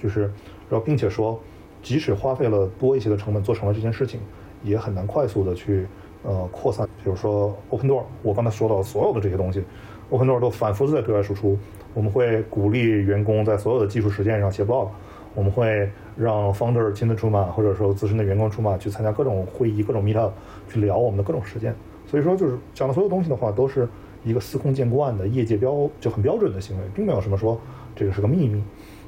[0.01, 0.21] 就是
[0.69, 1.39] 然后并且说，
[1.83, 4.19] 即使花费了多一些的成本做成了这件事情，
[4.63, 5.87] 也很难快速的去
[6.23, 6.87] 呃扩散。
[7.03, 9.63] 比如说 Open Door，我刚才说到所有的这些东西。
[10.09, 11.57] 我很多都反复在对外输出。
[11.93, 14.89] 我们会鼓励员工在所有的技术实践上写 blog，
[15.33, 20.29] 我们会让 founder 亲自出马，或者说资深的员工出马去参加各种会议、各种 meetup，
[20.69, 21.73] 去聊我们的各种实践。
[22.05, 23.89] 所以说，就是讲的所有东西的话，都是
[24.23, 27.59] 一个司空见惯的业界标就很标准的行为，并没有什么说
[27.95, 28.61] 这个是个秘密。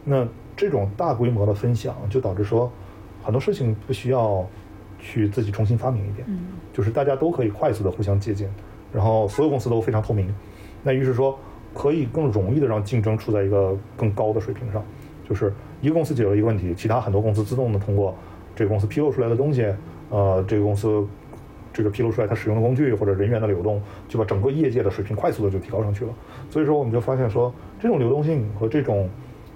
[0.04, 0.28] 那
[0.58, 2.72] 这种大规模的分享，就导致说
[3.22, 4.44] 很多事情不需要
[4.98, 6.28] 去自己重新发明一遍，
[6.74, 8.50] 就是大家都可以快速的互相借鉴，
[8.92, 10.34] 然后所有公司都非常透明。
[10.90, 11.38] 那于是说，
[11.72, 14.84] 可以更容易的让竞争处在一个更高的水平上，
[15.30, 18.16] 就是一个公司解决了一个问题，其他很多公司自动的通过
[18.56, 19.72] 这个公司披露出来的东西，
[20.10, 21.06] 呃，这个公司
[21.72, 26.12] 这个披露出来它使用的工具或者人员的流动，就把整个业界的水平快速的就提高上去了。
[26.50, 29.08] 所以说，我们就发现说，这种流动性和这种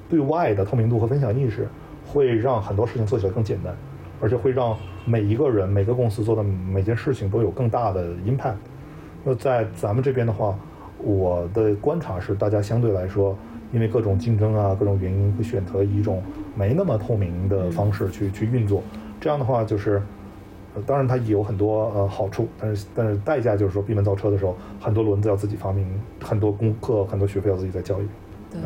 [0.07, 1.67] 对外的透明度和分享意识，
[2.05, 3.75] 会让很多事情做起来更简单，
[4.21, 8.57] 而且会让每一个人、每个公司做的每件事情都有更大的 impact。
[9.23, 10.55] 那在咱们这边的话，
[11.03, 13.37] 我的观察是，大家相对来说，
[13.71, 16.23] 因为各种竞争啊，各种原因，会选择一种
[16.55, 18.81] 没那么透明的方式去去运作。
[19.19, 20.01] 这样的话，就是
[20.75, 25.85] 呃当然它也有很多呃好处，但是但是代价就是说闭门造车的时候，很多轮子要自己发明，
[26.21, 28.09] 很多功课、很多学费要自己再交一遍。
[28.51, 28.61] 对，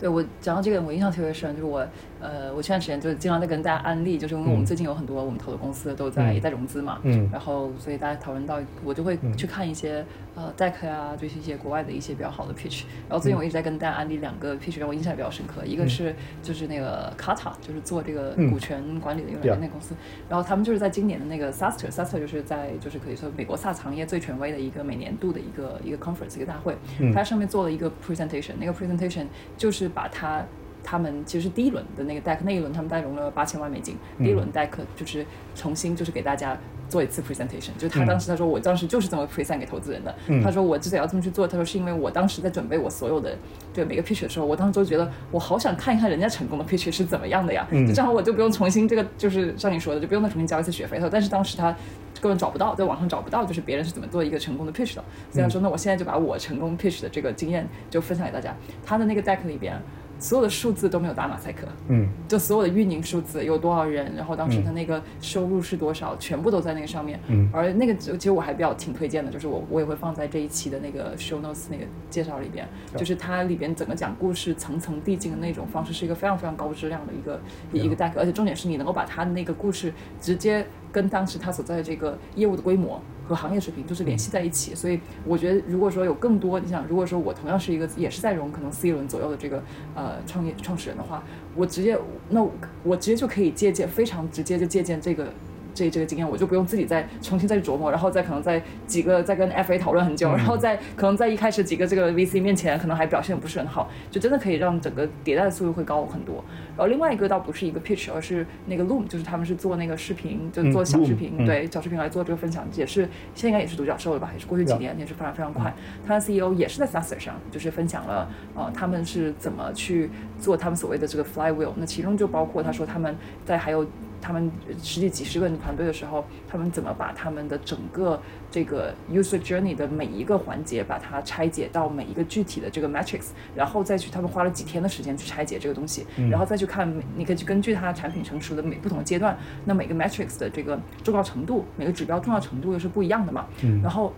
[0.00, 1.86] 对我讲到这个，我印象特别深，就是我，
[2.20, 6.34] 呃，我前段时间就经常在跟大家安利，就是因为我们最近有很多我们投的公司都在、嗯。
[6.34, 7.28] 也在融资嘛，嗯。
[7.32, 18.50] 然后所以大家讨论到，我就会去看一些、呃 deck 啊，就是一些国外的一些比较好的 pitch，然后最近我一直在跟大家安利两个 pitch 让我印象比较深刻，一个是就是那个 Kata，就是做这个嗯。
[18.50, 19.94] 股权管理的一个那个公司，
[20.28, 27.12] 然后他们就是在今年的那个 SaaStr，SaaStr 就是在就是可以说美国 SaaS 行业最权威的一个每年度的一个一个 conference 一个大会，嗯。
[27.12, 29.26] 它上面做了一个 presentation，那个 presentation
[29.56, 30.44] 就是把它
[30.82, 35.24] 他们其实第一轮的那个 deck 那一轮他们大概融了八千万美金，嗯第一轮 deck 就是
[35.54, 36.56] 重新就是给大家
[36.88, 40.42] 做一次 presentation，就是他嗯当时他说我当时就是这么 present 给投资人的，嗯。
[40.42, 43.36] 他说我之所以要这么去做，他说是因为我当时在准备我所有的
[43.72, 47.86] 对每个 pitch 的时候，我当时都觉得我好想看一看人家成功的 pitch 是怎么样的呀，嗯。
[47.86, 51.74] 就正好我就不用重新这个就是像你说的就不用再重新交一次学费他说，但是当时他
[52.20, 55.04] 根本找不到，在网上找不到，就是别人是怎么做一个成功的 pitch 的。
[55.30, 58.54] 所以他说，那我现在就把我成功 pitch 的这个经验就分享给大家。
[58.84, 59.80] 他的那个 deck 里边，
[60.20, 62.08] 所有的数字都没有打马赛克，嗯。
[62.28, 67.18] 就所有的运营数字有多少人，然后当时他那个收入是多少，全部都在那个上面。
[67.26, 67.50] 嗯。
[67.52, 77.40] 而那个其实我还比较挺推荐的，就是我我也会放在这一期的那个 show notes 那个介绍里边，就是它里边整个讲故事层层递进的那种方式，是一个非常非常高质量的一个
[77.72, 83.00] 一个 deck，而且重点是你能够把它的那个故事直接跟当时他所在的这个业务的规模。
[83.30, 89.62] 和行业水平就是联系在一起，所以我觉得，如果说有更多，你想，如果说我同样是一个也是在融可能 C 轮左右的这个
[89.94, 91.22] 呃创业创始人的话，
[91.54, 91.96] 我直接
[92.28, 92.50] 那我
[92.82, 95.32] 我直接就可以借鉴，非常直接就借鉴这个
[95.74, 106.44] 这这个经验，我就不用自己再重新再去琢磨，然后再可能在几个再跟 FA 讨论很久，然后再可能在一开始几个这个 VC 面前可能还表现不是很好，就真的可以让整个迭代的速度会高很多。
[106.76, 113.02] 然后另外一个倒不是一个 pitch，而是那个 Loom，就是他们是做那个视频，就做小视频，对小视频来做这个分享，也是
[113.34, 114.30] 现在应该也是独角兽了吧？
[114.32, 115.74] 也是过去几年也是发展非常快。
[116.06, 123.86] 他的 CEO 也是在 SaaS 上，就是分享了呃他们是怎么去做他们所谓的这个 flywheel，那其中就包括他说他们在还有。
[124.20, 124.50] 他们
[124.82, 128.20] 十几几十个人团队的时候，他们怎么把他们的整个
[128.50, 143.46] 这个 user journey 的每一个环节，把它拆解到每一个具体的这个 metrics，然后再去他们花了几天的时间去拆解这个东西，然后再去看，你可以去根据它产品成熟的每不同的阶段，那每个 metrics 的这个重要程度，每个指标重要程度又是不一样的嘛。
[143.62, 144.12] 嗯然后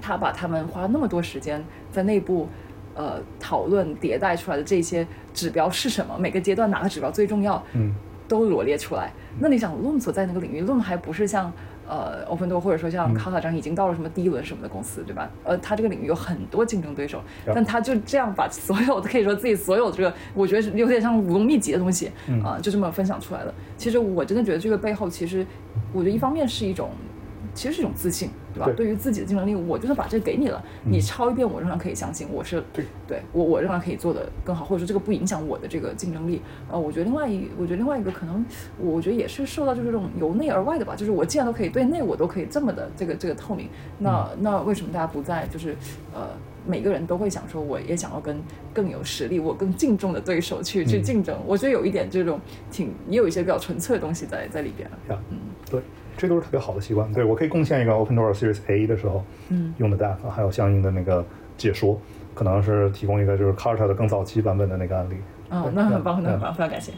[0.00, 2.48] 他把他们花了那么多时间在内部。
[2.98, 6.16] 呃，讨论迭代出来的这些指标是什么？
[6.18, 7.62] 每个阶段哪个指标最重要？
[7.74, 7.92] 嗯
[8.28, 9.12] 都罗列出来。
[9.38, 11.52] 那你想，Loom 所在那个领域，Loom 还不是像
[11.88, 15.30] 呃 OpenDoor 或者说像卡卡这样已经到了什么第一轮什么的公司，对吧？
[15.44, 22.10] 呃，它这个领域有很多竞争对手.但他就这样把所有的可以说自己所有这个，我觉得是有点像武功秘籍的东西
[22.42, 23.54] 啊、就这么分享出来了。
[23.76, 25.46] 其实我真的觉得这个背后，其实
[25.92, 26.90] 我觉得一方面是一种。
[27.56, 28.66] 其实是一种自信，对吧？
[28.66, 36.42] 对对于自己的竞争力，我就算把这个给你了，你抄一遍，我仍然可以相信我是对对我我仍然可以做得更好，或者说这个不影响我的这个竞争力。
[36.70, 38.44] 呃，我觉得另外一，我觉得另外一个可能，
[38.78, 43.68] 我觉得也是受到就是这种由内而外的吧，就是我既然都可以对内，我都可以这么的这个这个透明，
[43.98, 45.74] 那那为什么大家不在就是
[46.14, 46.28] 呃？
[46.68, 48.36] 每个人都会想说，我也想要跟
[48.74, 51.40] 更有实力、我更敬重的对手去、去竞争。
[51.46, 52.40] 我觉得有一点这种
[52.72, 54.90] 挺，也有一些比较纯粹的东西在在里边。
[55.30, 55.38] 嗯，
[55.70, 55.80] 对，
[56.16, 57.12] 这都是特别好的习惯。
[57.12, 61.24] 对我可以贡献一个 OpenDoor Series A 的时候，嗯，用的 deck，还有相应的那个
[61.56, 62.00] 解说，
[62.34, 65.14] 可能是提供一个就是 Carta 的更早期版本的那个案例。
[65.50, 66.92] 嗯、那很棒，嗯那很棒，非常感谢。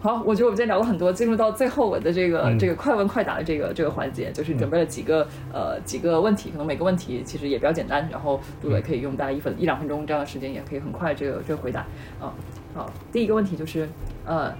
[0.00, 11.80] 好，我觉得我们今天聊了很多，进入到最后我的这个、嗯这个快问快答的这个这个环节，就是准备了几个、呃几个问题，可能每个问题其实也比较简单，然后杜磊可以用大概一分一两分钟这样的时间，也可以很快这个这个回答
[12.20, 12.34] 啊。
[12.74, 13.88] 好，第一个问题就是
[14.26, 14.52] 呃，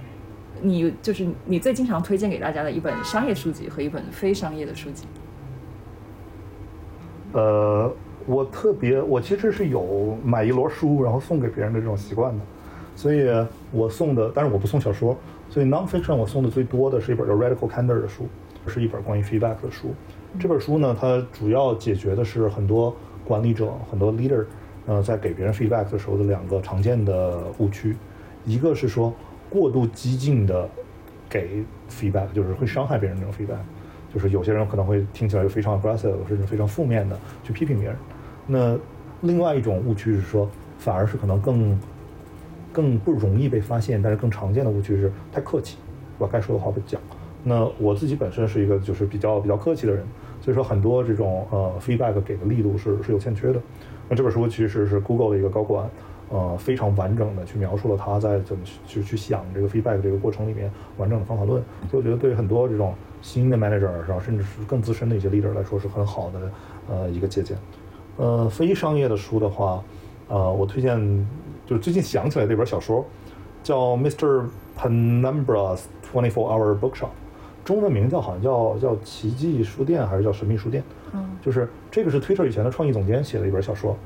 [0.61, 5.05] 你就是你最经常推荐给大家的一本商业书籍和一本非商业的书籍。
[7.33, 7.91] 呃，
[8.25, 12.41] 我特别，我其实是有买一摞书，然后送给别人的这种习惯的，
[12.95, 13.27] 所以
[13.71, 15.17] 我送的，但是我不送小说，
[15.49, 18.27] 所以 nonfiction 我送的最多的是一本叫 Radical Candor 的书，
[18.67, 19.93] 是一本关于 feedback 的书。
[20.39, 22.95] 这本书呢，它主要解决的是很多
[23.25, 24.45] 管理者、很多 leader，
[24.85, 27.97] 呃，在给别人 feedback 的时候的两个常见的误区，
[28.45, 29.13] 一个是说
[29.49, 30.69] 过度激进的
[31.29, 33.59] 给 feedback，就是会伤害别人那种 feedback。
[34.13, 37.97] 就是有些人可能会听起来就非常 aggressive，甚至非常负面的去批评别人。
[38.47, 38.77] 那
[39.21, 41.77] 另外一种误区是说，反而是可能更
[42.71, 45.77] 更不容易被发现，但是更常见的误区是太客气，
[46.17, 47.01] 把该说的话不讲。
[47.43, 50.05] 那我自己本身是一个就是比较比较客气的人，
[50.39, 53.61] 所以说很多这种呃 feedback 给的力度是是有欠缺的。
[54.07, 55.89] 那这本书其实是 Google 的一个高管，
[56.29, 61.61] 呃，非常完整的去描述了他在怎么去去想这个 feedback 这个过程里面完整的方法论。
[61.89, 66.51] 所以我觉得对很多这种新的 manager，然后甚至是更资深的一些 leader 来说是很好的
[66.89, 67.57] 呃一个借鉴。
[68.17, 69.83] 呃，非商业的书的话，
[70.27, 70.97] 呃，我推荐
[71.65, 73.05] 就是最近想起来的一本小说，
[73.61, 74.45] 叫 Mr.
[74.77, 75.81] Penumbra's
[76.11, 77.09] Twenty Four Hour Bookshop，
[77.63, 80.83] 中文名叫好像叫叫奇迹书店还是叫神秘书店？
[81.13, 83.97] 嗯，就是这个是 Twitter 以前的创意总监写的一本小说，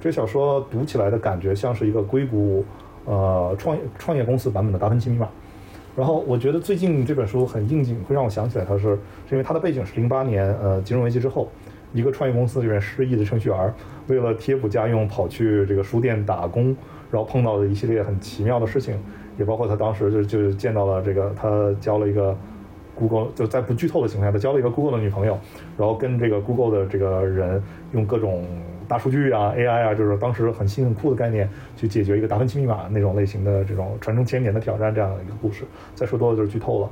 [0.00, 2.64] 这小说读起来的感觉像是一个硅谷
[3.04, 5.28] 呃创业创业公司版本的达芬奇密码。
[5.96, 8.82] 然后我觉得最近这本书很应景，会让我想起来，它是
[9.26, 11.48] 是因为它的背景是零八年呃金融危机之后，
[11.92, 13.74] 一个创业公司里面失意的程序员
[14.06, 16.66] 为了贴补家用跑去这个书店打工，
[17.10, 18.96] 然后碰到的一系列很奇妙的事情，
[19.36, 22.36] 也包括他当时就就见到了这个他交了一个
[22.94, 25.36] Google 就在不剧透的情况下，他交了一个 Google 的女朋友，
[25.76, 27.60] 然后跟这个 Google 的这个人
[27.90, 28.44] 用各种
[28.88, 35.64] 大数据啊 AI 啊，就是当时很新很酷的概念去解决一个达芬奇密码那种类型的这种传承千年的挑战这样的一个故事。
[35.94, 36.90] 再说多了就是剧透了。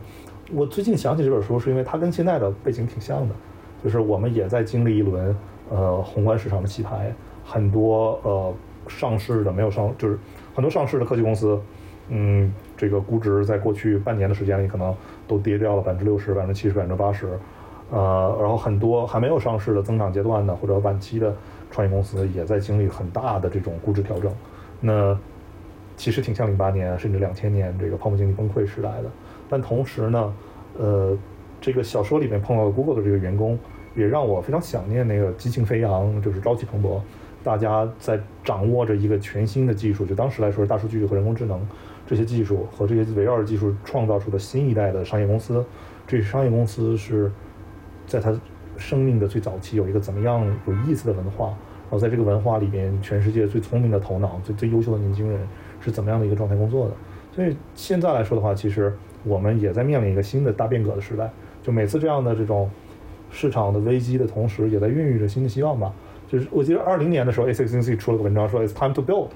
[0.52, 3.34] 我最近想起这本书，是因为它跟现在的背景挺像的，
[3.82, 5.34] 就是我们也在经历一轮
[5.70, 7.12] 呃宏观市场的洗牌，
[7.44, 8.54] 很多呃
[8.86, 10.16] 上市的没有上，就是
[10.54, 11.60] 很多上市的科技公司，
[12.10, 14.94] 嗯，这个估值在过去半年的时间里可能
[15.26, 17.26] 都跌掉了百分之六十、百分之七十、百分之八十，
[17.90, 21.34] 呃，然后很多还没有上市的增长阶段的或者晚期的
[21.70, 24.32] 创业公司也在经历很大的这种估值调整，
[24.80, 25.18] 那
[25.96, 29.10] 其实挺像零八年甚至两千年这个泡沫经济崩溃时代的。
[29.48, 30.34] 但同时呢，
[30.78, 31.16] 呃，
[31.60, 33.58] 这个小说里面碰到的 Google 的这个员工，
[33.94, 37.00] 也让我非常想念那个激情飞扬，就是朝气蓬勃，
[37.42, 41.66] 大家在掌握着一个全新的技术，就当时来说是大数据和人工智能
[42.06, 45.64] 这些技术和这些围绕着技术创造出的新一代的商业公司。
[46.06, 47.32] 这些商业公司是
[48.06, 48.32] 在它
[48.78, 55.40] 生命的最早期有一个怎么样有意思的文化，然后在这个文化里边，全世界最聪明的头脑、最最优秀的年轻人
[55.80, 56.94] 是怎么样的一个状态工作的。
[57.34, 58.92] 所以现在来说的话，其实
[59.24, 61.30] 我们也在面临一个新的大变革的时代。
[61.62, 62.70] 就每次这样的这种
[63.30, 65.92] 市场的危机的同时，也在孕育着新的希望吧。
[66.28, 69.28] 就是我记得二零年的时候，A6C 出了个文章说 "It's time to build"，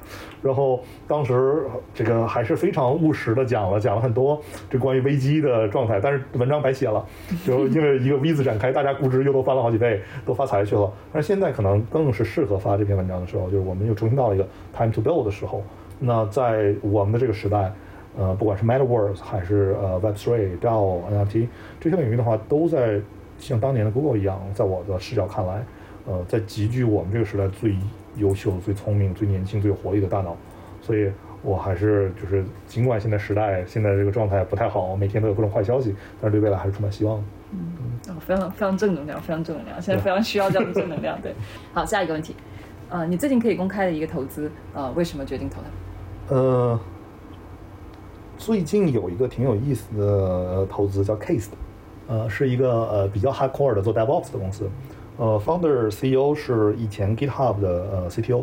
[0.43, 1.65] 然后当时
[1.95, 7.05] 这个还是非常务实的讲了讲了很多这关于危机的状态，但是文章白写了，
[7.47, 10.93] 就因为一个 V 字展开，大家估值又都翻了好几倍，都发财去了。
[11.13, 14.47] 但是现在可能更是适合发这篇文章的时候，就是我们又重新到了一个
[14.77, 15.63] time to build 的时候。
[15.99, 17.73] 那在我们的这个时代。
[18.19, 21.47] 呃，不管是 Metaverse 还是呃 Web3、DAO、NFT
[21.79, 23.01] 这些领域的话，都在
[23.39, 25.65] 像当年的 Google 一样，在我的视角看来，
[26.07, 27.77] 呃，在集聚我们这个时代最
[28.17, 30.37] 优秀、最聪明、最年轻、最有活力的大脑。
[30.81, 31.11] 所以
[31.43, 37.25] 我还是就是，尽管现在时代现在这个状态不太好，每天都有各种坏消息，但是对未来还是充满希望的。
[37.53, 37.75] 嗯，
[38.09, 41.21] 哦，非常非常正能量，非常正能量，现在非常需要这样的正能量。
[41.21, 41.35] 对，
[41.73, 42.35] 好，下一个问题，
[42.89, 45.61] 呃，你最近可以公开的一个投资，呃，为什么决定投
[46.29, 46.35] 它？
[46.35, 46.81] 呃。
[48.39, 51.57] 最近有一个挺有意思的投资叫 Case 的，
[52.09, 54.67] 呃，是一个呃比较 hardcore 的做 DevOps 的公司，
[55.21, 58.43] 呃，founder CEO 是以前 GitHub 的呃 CTO，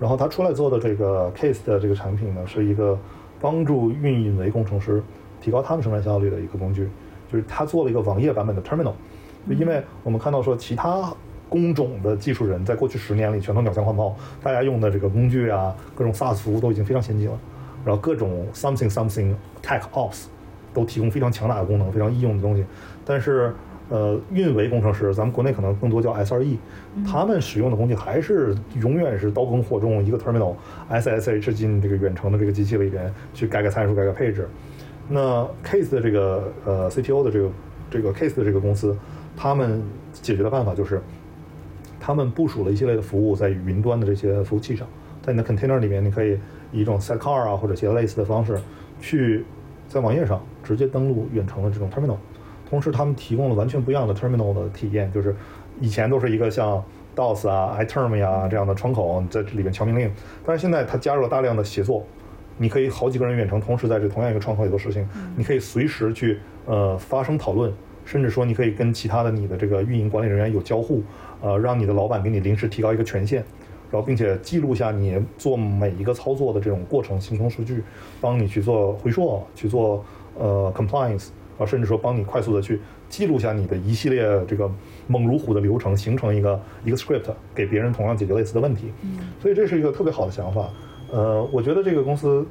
[0.00, 2.98] 然后他出来做的这个 Case 的这个产品呢，是一个
[3.40, 5.00] 帮助运维工程师
[5.40, 6.88] 提高他们生产效率的一个工具，
[7.30, 8.94] 就是他做了一个网页版本的 Terminal，
[9.48, 11.14] 就因为我们看到说其他
[11.48, 17.38] 工种的技术人在过去十年里全都鸟枪换炮，大家用的这个工具啊，各种 SaaS 服务都已经非常先进了。
[17.84, 19.32] 然后各种 something something
[19.62, 20.24] tech ops
[20.74, 22.64] 都提供非常强大的功能，非常易用的东西。
[23.04, 23.54] 但是，
[23.90, 26.56] 呃，运维工程师，咱们国内可能更多叫 SRE，
[27.06, 30.54] 他们使用的工具还是永远是刀耕火种，一个 terminal
[30.88, 34.48] SSH 进这个远程的这个机器里边去改改参数、改改配置。
[35.08, 37.50] 那 Case 的这个呃 CTO 的这个
[37.90, 38.96] 这个 Case 的这个公司，
[39.36, 41.02] 他们解决的办法就是，
[41.98, 44.86] 他们部署了一系列的服务在云端的这些服务器上，
[45.20, 46.38] 在你的 container 里面，你可以。
[46.72, 48.56] 以一种 sidecar 啊或者其他类似的方式，
[49.00, 49.44] 去
[49.88, 52.16] 在网页上直接登录远程的这种 terminal，
[52.70, 55.34] 同时他们提供了完全不一样的 terminal 的体验，就是
[55.80, 56.82] 以前都是一个像
[57.16, 60.08] DOS 啊、iTerm 呀这样的窗口在这里面敲命令，
[60.46, 62.06] 但是现在它加入了大量的协作，
[62.56, 65.06] 你可以好几个人远程同时在这同样一个窗口里做事情，
[65.36, 67.72] 你可以随时去呃发生讨论，
[68.04, 71.02] 甚至说你可以跟其他的你的这个运营管理人员有交互，
[71.40, 73.44] 呃让你的老板给你临时提高一个权限。
[73.92, 77.82] 然后，并且记录下你做每一个操作的这种过程，形成数据，
[78.20, 80.04] 帮你去做回溯，去做
[80.38, 81.30] 呃 compliance，
[81.60, 84.68] 啊，甚至说帮你快速的去记录下你的一系列这个
[85.06, 88.92] 猛如虎的流程，形成一个一个 script，给别人同样解决类似的问题。
[89.02, 90.70] 嗯，所以这是一个特别好的想法。
[91.12, 92.46] 呃，我觉得这个公司，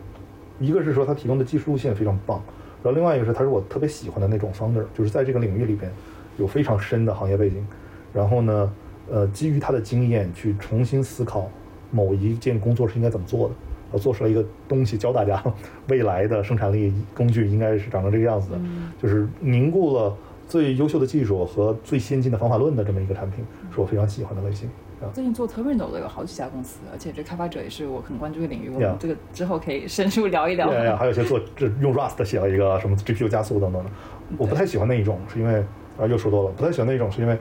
[0.60, 2.41] 一个是说它提供的技术路线非常棒，
[2.84, 5.91] 然后另外一个是它是我特别喜欢的那种 founder，就是在这个领域里边
[6.38, 7.65] 有非常深的行业背景，
[8.14, 8.72] 然后呢。
[9.11, 11.49] 呃，基于他的经验去重新思考
[11.90, 13.56] 某一件工作是应该怎么做的，
[13.90, 15.44] 然后做出来一个东西教大家
[15.90, 18.60] 未来的生产力工具应该是长成这个样子的，
[19.02, 20.16] 就是凝固了
[20.48, 23.44] 最优秀的技术和最先进的方法论的这么一个产品，
[23.74, 24.70] 是我非常喜欢的类型。
[25.02, 28.70] 啊，最近做 Terminal 的有好几家公司，而且这开发者也是我很关注的领域。
[28.70, 30.68] 我们这个之后可以深入聊一聊。
[30.68, 33.90] 对呀， 还有一些做这用 Rust 写了一个什么 GPU 加速等等的，
[34.38, 35.64] 我不太喜欢那一种，是因为
[35.98, 37.38] 啊又说多了，不太喜欢那一种，是因为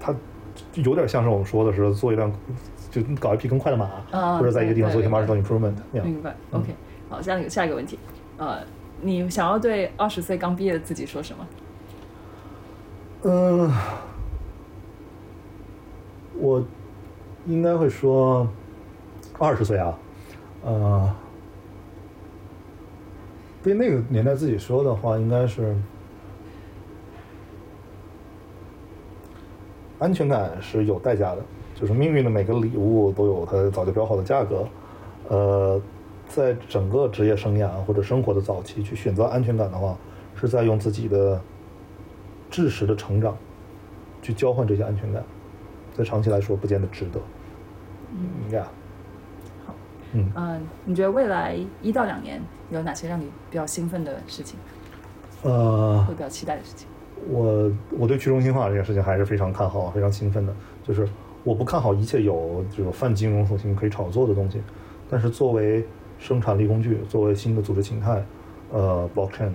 [0.00, 0.12] 它
[0.74, 2.32] 有点像是我们说的是做一辆
[3.02, 5.74] 就搞一匹更快的马，啊或者在一个地方做一些对 marginal improvement。
[5.92, 6.34] 明白。
[6.52, 6.74] OK，
[7.08, 7.98] 好，下一个下一个问题，
[8.36, 8.58] 呃，
[9.00, 11.46] 你想要对二十岁刚毕业的自己说什么？
[13.22, 13.72] 嗯，
[16.38, 16.62] 我
[17.46, 18.46] 应该会说
[19.38, 19.98] 二十岁啊，
[20.64, 21.14] 呃，
[23.62, 25.76] 对那个年代自己说的话，应该是
[29.98, 31.42] 安全感是有代价的，
[31.78, 34.66] 就是命运的每个礼物都有它早就标好的价格，
[35.28, 35.78] 呃，
[36.26, 39.94] 在整个职业生涯或者生活的早期去选择安全感的话，
[40.34, 41.38] 是在用自己的
[42.50, 43.36] 知识的成长
[44.22, 45.22] 去交换这些安全感，
[45.94, 47.20] 在长期来说不见得值得。
[48.10, 48.66] 嗯呀，
[49.66, 49.74] 好，
[50.14, 52.40] 嗯嗯、你觉得未来一到两年
[52.70, 54.58] 有哪些让你比较兴奋的事情，
[55.42, 56.88] 呃会比较期待的事情？
[57.28, 60.54] 我我对去中心化这件事情还是非常看好、非常兴奋的。
[60.82, 61.08] 就是
[61.46, 64.60] 我不看好一切有这种泛金融属性可以炒作的东西，
[65.08, 65.86] 但是作为
[66.18, 68.20] 生产力工具，作为新的组织形态，
[68.72, 69.52] 呃，blockchain、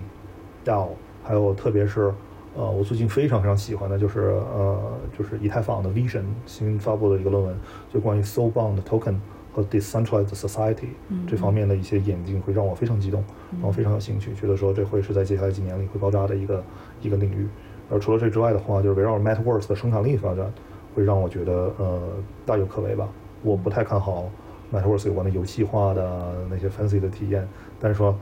[0.64, 0.88] DAO，
[1.22, 2.10] 还有特别是
[2.56, 4.80] 呃，我最近非常非常喜欢的就是呃，
[5.20, 7.54] 就是以太坊的 Vision 新发布的一个论文，
[7.94, 9.16] 就关于 Soulbound Token
[9.52, 10.88] 和 Decentralized Society
[11.28, 16.64] 这方面的一些演进，会让我非常激动，然后非常有兴趣，觉得说这会是在接下来几年里会爆炸的一个
[17.02, 17.46] 一个领域。
[17.90, 20.50] 而除了这之外的话，就是围绕 Metaverse 的生产力发展，
[20.94, 22.02] 会让我觉得呃
[22.46, 23.08] 大有可为吧。
[23.44, 24.30] 我不太看好
[24.72, 27.48] Metaverse 有关的游戏化的那些 fancy 的体验，
[27.80, 28.18] 但是说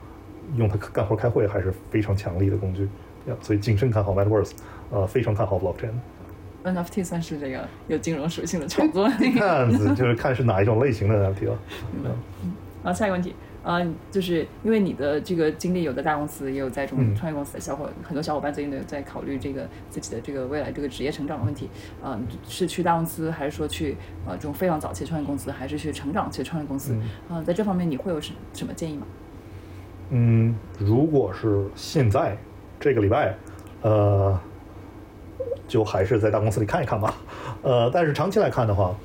[0.56, 2.84] 用它干活开会还是非常强力的工具，
[3.28, 4.52] 呀所以谨慎看好 Metaverse，
[4.92, 5.92] 呃，非常看好 Blockchain。
[6.64, 9.10] NFT 算是这个有金融属性的 炒作。
[9.38, 11.60] 看就是看是哪一种类型的 NFT 了。
[12.04, 12.12] 嗯
[12.84, 21.70] 好，下一个问题，呃，就是因为你的这个经历，有的大公司，也有在这种嗯创业公司的小伙，很多小伙伴最近都有在考虑这个自己的这个未来这个职业成长的问题，
[22.02, 26.94] 呃，是去大公司，还是说去呃这种非常早期的创业公司，还是去成长期的创业公司？
[26.94, 29.06] 嗯呃，在这方面你会有什什么建议吗？
[30.12, 32.38] 嗯，如果是现在
[32.80, 33.36] 这个礼拜，
[33.82, 34.40] 呃，
[35.68, 37.14] 就还是在大公司里看一看吧。
[37.62, 38.96] 呃，但是长期来看的话，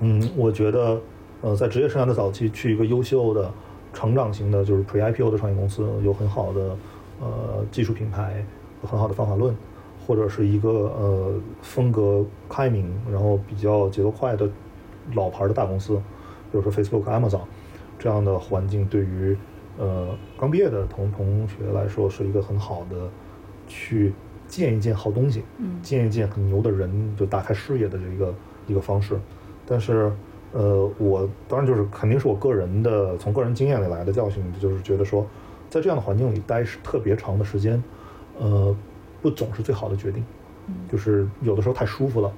[0.00, 1.00] 嗯，我觉得，
[1.40, 3.52] 呃，在职业生涯的早期，去一个优秀的、
[3.94, 6.76] 成长型的，就是 pre-IPO 的创业公司，有很好的
[7.20, 8.44] 呃技术品牌
[8.82, 9.54] 和很好的方法论，
[10.06, 14.46] 或者是一个呃风格开明，然后比较节奏快的
[15.14, 15.94] 老牌的大公司，
[16.50, 17.42] 比如说 Facebook、Amazon
[17.98, 19.36] 这样的环境，对于
[19.78, 20.08] 呃
[20.38, 23.08] 刚毕业的同同学来说，是一个很好的
[23.68, 24.12] 去
[24.48, 28.34] 见一见好东西，嗯见一见很牛的人，就打开视野的这一个
[28.66, 29.18] 一个方式。
[29.66, 30.12] 但是，
[30.54, 35.26] 呃，我当然就是肯定是我个人的从个人经验里来的教训，就是觉得说，
[35.68, 37.82] 在这样的环境里待是特别长的时间，
[38.38, 38.74] 呃，
[39.20, 40.24] 不总是最好的决定。
[40.90, 42.32] 就是有的时候太舒服了，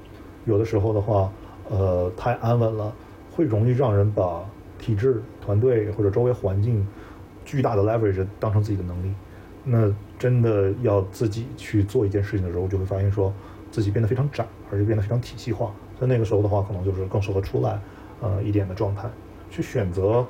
[0.46, 1.30] 有的时候的话，
[1.68, 2.92] 呃，太安稳了，
[3.30, 4.44] 会容易让人把
[4.78, 6.84] 体制、团队或者周围环境
[7.44, 9.12] 巨大的 leverage 当成自己的能力。
[9.62, 13.32] 那真的要自己去做一件事情的时候，就会发现说
[13.70, 15.70] 自己变得非常窄，而且变得非常体系化。
[16.00, 17.78] 在那个时候的话，可能就是更适合出来，
[18.20, 19.08] 呃，一点的状态，
[19.50, 20.26] 去选择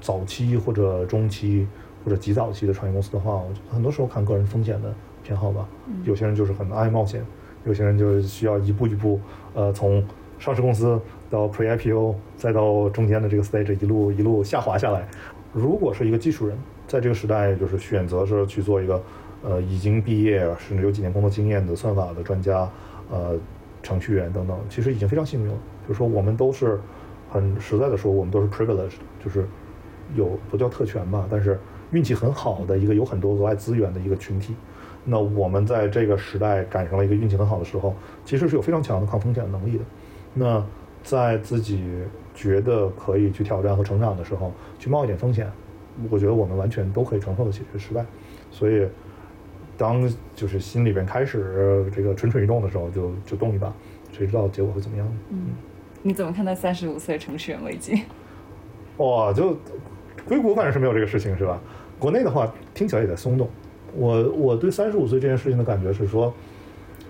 [0.00, 1.66] 早期或者中期
[2.04, 5.68] 或者极早期的创业公司的话，很多时候看个人风险的偏好吧。
[6.04, 7.24] 有些人就是很爱冒险，
[7.64, 9.20] 有些人就是需要一步一步，
[9.54, 10.04] 呃，从
[10.38, 15.06] 上市公司到 Pre-IPO，再到中间的这个 stage 一路一路下滑下来。
[15.52, 19.02] 如果是一个技术人，在这个时代，就是选择是去做一个，
[19.42, 22.70] 呃，已经毕业甚至有几年工作经验的算法的专家，
[23.10, 23.36] 呃，
[23.82, 25.54] 程序员等等，其实已经非常幸运了。
[25.86, 26.80] 就是说，我们都是
[27.30, 29.46] 很实在的说，我们都是 privileged，就是
[30.14, 31.58] 有不叫特权吧，但是
[31.92, 34.54] 运气很好的一个有很多额外资源的一个群体。
[35.04, 37.94] 那我们在这个时代赶上了一个运气很好的时候，
[38.24, 39.84] 其实是有非常强的抗风险的能力的。
[40.34, 40.64] 那
[41.02, 41.82] 在自己
[42.34, 45.50] 觉得可以去挑战和成长的时候，去冒一点风险，
[46.10, 48.04] 我觉得我们完全都可以承受得起这个失败。
[48.50, 48.86] 所以，
[49.78, 53.72] 当就是心里边开始这个蠢蠢欲动的时候，就就动一把，
[54.12, 55.12] 谁知道结果会怎么样呢？
[55.30, 55.38] 嗯，
[56.02, 58.02] 你怎么看待三十五岁程序员危机？
[58.96, 59.56] 哇，就
[60.26, 61.60] 硅谷反正是没有这个事情是吧？
[61.98, 63.48] 国内的话听起来也在松动。
[63.94, 66.32] 我我对三十五岁这件事情的感觉是说，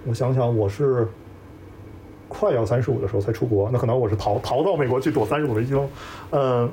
[0.06, 1.06] 我想想，我是
[2.28, 5.88] 快要三十五的时候才出国，那可能我是逃逃到美国去躲三十五危机喽。
[6.30, 6.70] 嗯，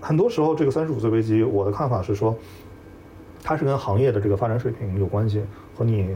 [0.00, 2.36] 很多时候这个三十五岁危机，我的看法是说，
[3.42, 5.42] 它是跟行业的这个发展水平有关系，
[5.74, 6.14] 和你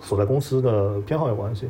[0.00, 1.68] 所在公司的偏好有关系。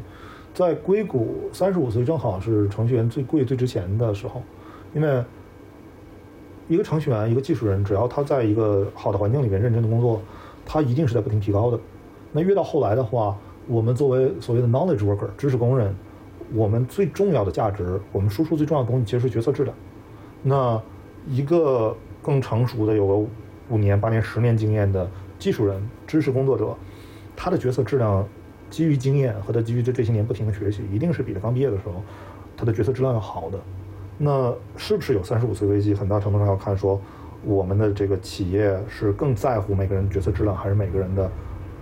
[0.55, 4.42] 在硅谷，三十五岁正好是程序员最贵、最值钱的时候，
[4.94, 5.24] 因为
[6.68, 10.20] 一个程序员、一个技术人，只要他在一个好的环境里面认真的工作，
[10.66, 11.81] 他一定是在不停提高的。
[12.32, 13.34] 那越到后来的话，
[13.66, 15.94] 我们作为所谓的 knowledge worker 知识工人，
[16.52, 19.74] 我们最重要的价值，我们输出最重要的东西其实是决策质量。
[20.42, 20.78] 那
[21.26, 23.14] 一个更成熟的，有个
[23.70, 25.08] 五年、八年、十年经验的
[25.39, 26.76] 技术人、知识工作者，
[27.34, 28.28] 他的决策质量。
[28.73, 32.02] 基于经验和他基于这这些年不停的学习，一定是比他刚毕业的时候，
[32.57, 33.60] 他的决策质量要好的。
[34.17, 35.92] 那是不是有三十五岁危机？
[35.92, 36.99] 很大程度上要看说，
[37.44, 41.31] 我们的这个企业是更在乎每个人决策质量，还是每个人的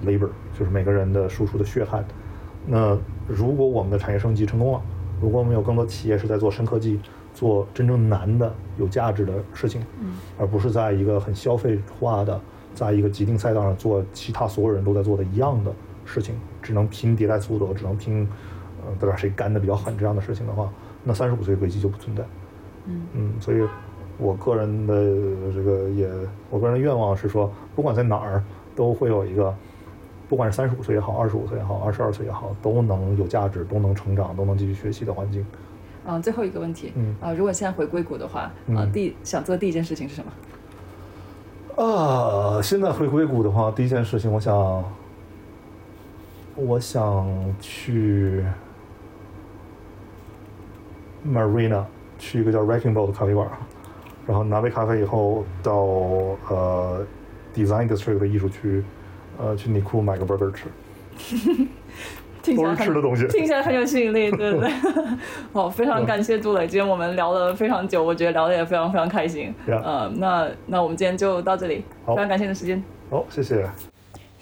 [0.05, 0.28] labor，
[0.59, 2.05] 就是每个人的输出的血汗。
[2.67, 4.83] 那如果我们的产业升级成功了，
[5.20, 6.99] 如果我们有更多企业是在做深科技，
[7.33, 9.81] 做真正难的、有价值的事情，
[10.36, 12.41] 而不是在一个很消费化的，
[12.75, 15.73] 在一个既定赛道上做其他所有人都在做的一样的。
[16.12, 18.26] 事情只能拼迭代速度，只能拼，
[18.84, 19.14] 呃，对吧？
[19.14, 20.68] 谁干的比较狠这样的事情的话，
[21.05, 22.24] 那三十五岁危机就不存在。
[22.86, 23.62] 嗯嗯，所以，
[24.18, 24.94] 我个人的
[25.55, 26.08] 这个也，
[26.50, 28.42] 我个人的愿望是说，不管在哪儿，
[28.74, 29.55] 都会有一个，
[30.28, 35.47] 不管是三十五岁也好，二十五岁也好，二十二岁也好，都能有价值，都能成长，都能继续学习的环境。
[36.06, 41.84] 嗯，最后一个问题，嗯啊，如果现在回硅谷的话，啊，第想做的第一件事情是什么？
[41.84, 44.84] 啊，现在回硅谷的话，第一件事情，我想。
[46.57, 47.27] 我想
[47.61, 48.45] 去
[51.27, 51.85] Marina，
[52.19, 53.49] 去一个叫 Wrecking Ball 的咖啡馆，
[54.27, 55.75] 然后拿杯咖啡以后到
[56.49, 57.07] 呃
[57.55, 58.83] Design District 的艺术区，
[59.39, 60.69] 呃去尼库买个 burger 吃。
[62.57, 64.70] 都是吃的东西，听起来很有吸引力，对不对？
[65.53, 69.55] 好，非常感谢杜磊，今天我们聊了非常久，我觉得聊的也非常非常开心。
[69.67, 72.83] 呃，那那我们今天就到这里，非常感谢你的时间。
[73.11, 73.69] 好，谢谢。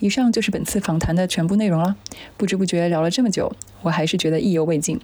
[0.01, 1.97] 以上就是本次访谈的全部内容了。
[2.37, 3.53] 不知不觉聊了这么久，
[3.83, 5.01] 我还是觉得意犹未尽。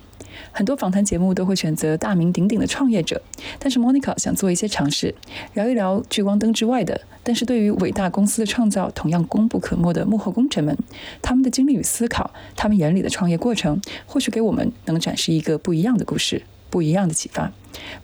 [0.51, 3.23] 很多访谈节目都会选择大名鼎鼎的创业者，
[3.59, 5.15] 但是 Monica 想做一些尝试，
[5.55, 10.77] 聊一聊聚光灯之外的，但是对于伟大公司的创造同样功不可没的幕后功臣们，
[11.23, 16.43] 他们的经历与思考，他们眼里的创业过程，或许给我们能展示一个不一样的故事。
[16.75, 17.53] 不一样的启发。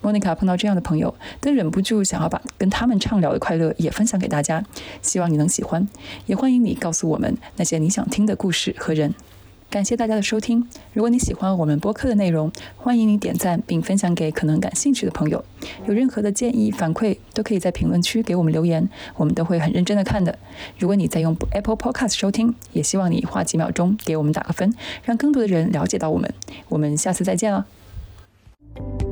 [0.00, 4.64] 莫妮卡碰到这样的朋友，都忍不住想要把跟他们畅聊的快乐也分享给大家。
[5.02, 5.88] 希望你能喜欢，
[6.26, 9.12] 也欢迎你告诉我们那些你想听的故事和人。
[9.68, 10.68] 感谢大家的收听。
[10.92, 15.44] 如果你喜欢我们播客的内容，欢迎你点赞并分享给可能感兴趣的朋友。
[15.86, 20.38] 有任何的建议反馈，都可以在评论区给我们留言，我们都会很认真的看的。
[20.78, 24.72] 如果你在用 Apple Podcast 收听，也希望你花几秒钟给我们打个分，
[25.04, 26.32] 让更多的人了解到我们。
[26.68, 27.66] 我们下次再见了。
[28.80, 29.09] Thank you.